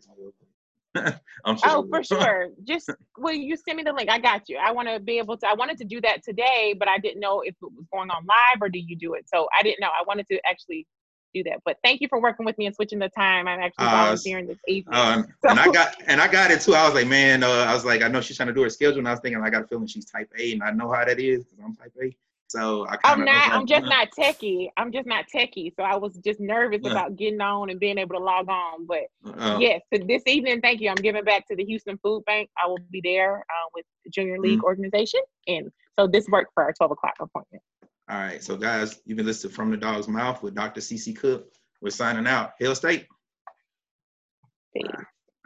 I'm 1.46 1.58
sure. 1.58 1.62
Oh, 1.66 1.88
for 1.90 2.04
sure. 2.04 2.50
Just 2.64 2.90
will 3.18 3.34
you 3.34 3.58
send 3.58 3.78
me 3.78 3.84
the 3.84 3.94
link? 3.94 4.10
I 4.10 4.20
got 4.20 4.50
you. 4.50 4.58
I 4.58 4.72
want 4.72 4.88
to 4.90 5.00
be 5.00 5.18
able 5.18 5.38
to. 5.38 5.48
I 5.48 5.54
wanted 5.54 5.78
to 5.80 5.86
do 5.86 6.02
that 6.02 6.24
today, 6.24 6.76
but 6.78 6.88
I 6.88 6.98
didn't 6.98 7.20
know 7.20 7.42
if 7.42 7.56
it 7.62 7.62
was 7.62 7.86
going 7.92 8.10
on 8.10 8.26
live 8.26 8.62
or 8.62 8.70
do 8.70 8.80
you 8.80 8.96
do 8.96 9.14
it. 9.14 9.28
So 9.28 9.48
I 9.58 9.64
didn't 9.64 9.80
know. 9.80 9.88
I 9.88 10.04
wanted 10.06 10.28
to 10.28 10.40
actually 10.46 10.88
do 11.34 11.44
that. 11.44 11.62
But 11.66 11.78
thank 11.84 12.02
you 12.02 12.08
for 12.08 12.22
working 12.22 12.46
with 12.46 12.58
me 12.58 12.68
and 12.68 12.76
switching 12.76 13.00
the 13.00 13.10
time. 13.10 13.48
I'm 13.48 13.60
actually 13.60 13.86
uh, 13.86 13.92
volunteering 13.92 14.48
this 14.48 14.60
evening. 14.68 14.96
Um, 14.96 15.26
so. 15.44 15.50
And 15.50 15.60
I 15.60 15.72
got 15.72 15.96
and 16.08 16.22
I 16.22 16.28
got 16.28 16.52
it 16.52 16.62
too. 16.62 16.76
I 16.76 16.86
was 16.86 16.94
like, 16.94 17.08
man, 17.08 17.44
uh, 17.44 17.48
I 17.48 17.74
was 17.74 17.86
like, 17.86 18.02
I 18.02 18.08
know 18.08 18.22
she's 18.22 18.38
trying 18.38 18.48
to 18.48 18.54
do 18.54 18.62
her 18.62 18.70
schedule, 18.70 19.00
and 19.00 19.08
I 19.08 19.12
was 19.12 19.20
thinking, 19.20 19.42
I 19.42 19.50
got 19.50 19.64
a 19.64 19.68
feeling 19.68 19.88
she's 19.88 20.06
type 20.06 20.32
A, 20.38 20.54
and 20.54 20.64
I 20.64 20.72
know 20.72 20.92
how 20.92 21.04
that 21.06 21.20
is 21.20 21.44
because 21.46 21.60
I'm 21.64 21.76
type 21.76 21.94
A. 22.02 22.16
So 22.48 22.86
I 22.88 22.98
I'm 23.04 23.26
not. 23.26 23.52
I'm 23.52 23.66
just 23.66 23.86
not 23.86 24.10
techie. 24.18 24.70
I'm 24.78 24.92
just 24.92 25.08
not 25.08 25.26
techie. 25.34 25.74
So 25.76 25.84
I 25.84 25.96
was 25.96 26.16
just 26.24 26.40
nervous 26.40 26.82
about 26.86 27.16
getting 27.16 27.42
on 27.42 27.70
and 27.70 27.80
being 27.80 27.98
able 27.98 28.16
to 28.16 28.24
log 28.24 28.48
on. 28.48 28.86
But 28.86 29.04
uh, 29.26 29.58
yes, 29.60 29.82
so 29.92 30.04
this 30.06 30.24
evening, 30.28 30.62
thank 30.62 30.80
you. 30.80 30.90
I'm 30.90 30.96
giving 30.96 31.24
back 31.24 31.48
to 31.48 31.56
the 31.56 31.66
Houston 31.66 31.98
Food 32.04 32.24
Bank. 32.26 32.50
I 32.64 32.68
will 32.68 32.78
be 32.92 33.02
there 33.04 33.40
uh, 33.40 33.70
with 33.74 33.86
the 34.06 34.12
Junior 34.12 34.40
League 34.40 34.60
mm-hmm. 34.60 34.66
organization, 34.66 35.22
and 35.48 35.72
so 35.96 36.06
this 36.08 36.28
worked 36.28 36.52
for 36.54 36.64
our 36.64 36.74
12 36.74 36.92
o'clock 36.92 37.16
appointment. 37.20 37.64
All 38.10 38.20
right, 38.20 38.44
so 38.44 38.58
guys, 38.58 39.02
you've 39.06 39.18
been 39.18 39.26
listening 39.26 39.54
from 39.54 39.72
the 39.72 39.78
dog's 39.78 40.08
mouth 40.08 40.44
with 40.44 40.54
Dr. 40.54 40.82
CC 40.82 41.18
Cook. 41.18 41.48
We're 41.82 41.90
signing 41.90 42.28
out. 42.28 42.52
Hail 42.60 42.76
State. 42.76 43.08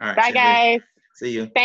All 0.00 0.08
right. 0.08 0.16
Bye, 0.16 0.30
guys. 0.30 0.80
See 1.16 1.30
you. 1.30 1.46
Thank 1.46 1.56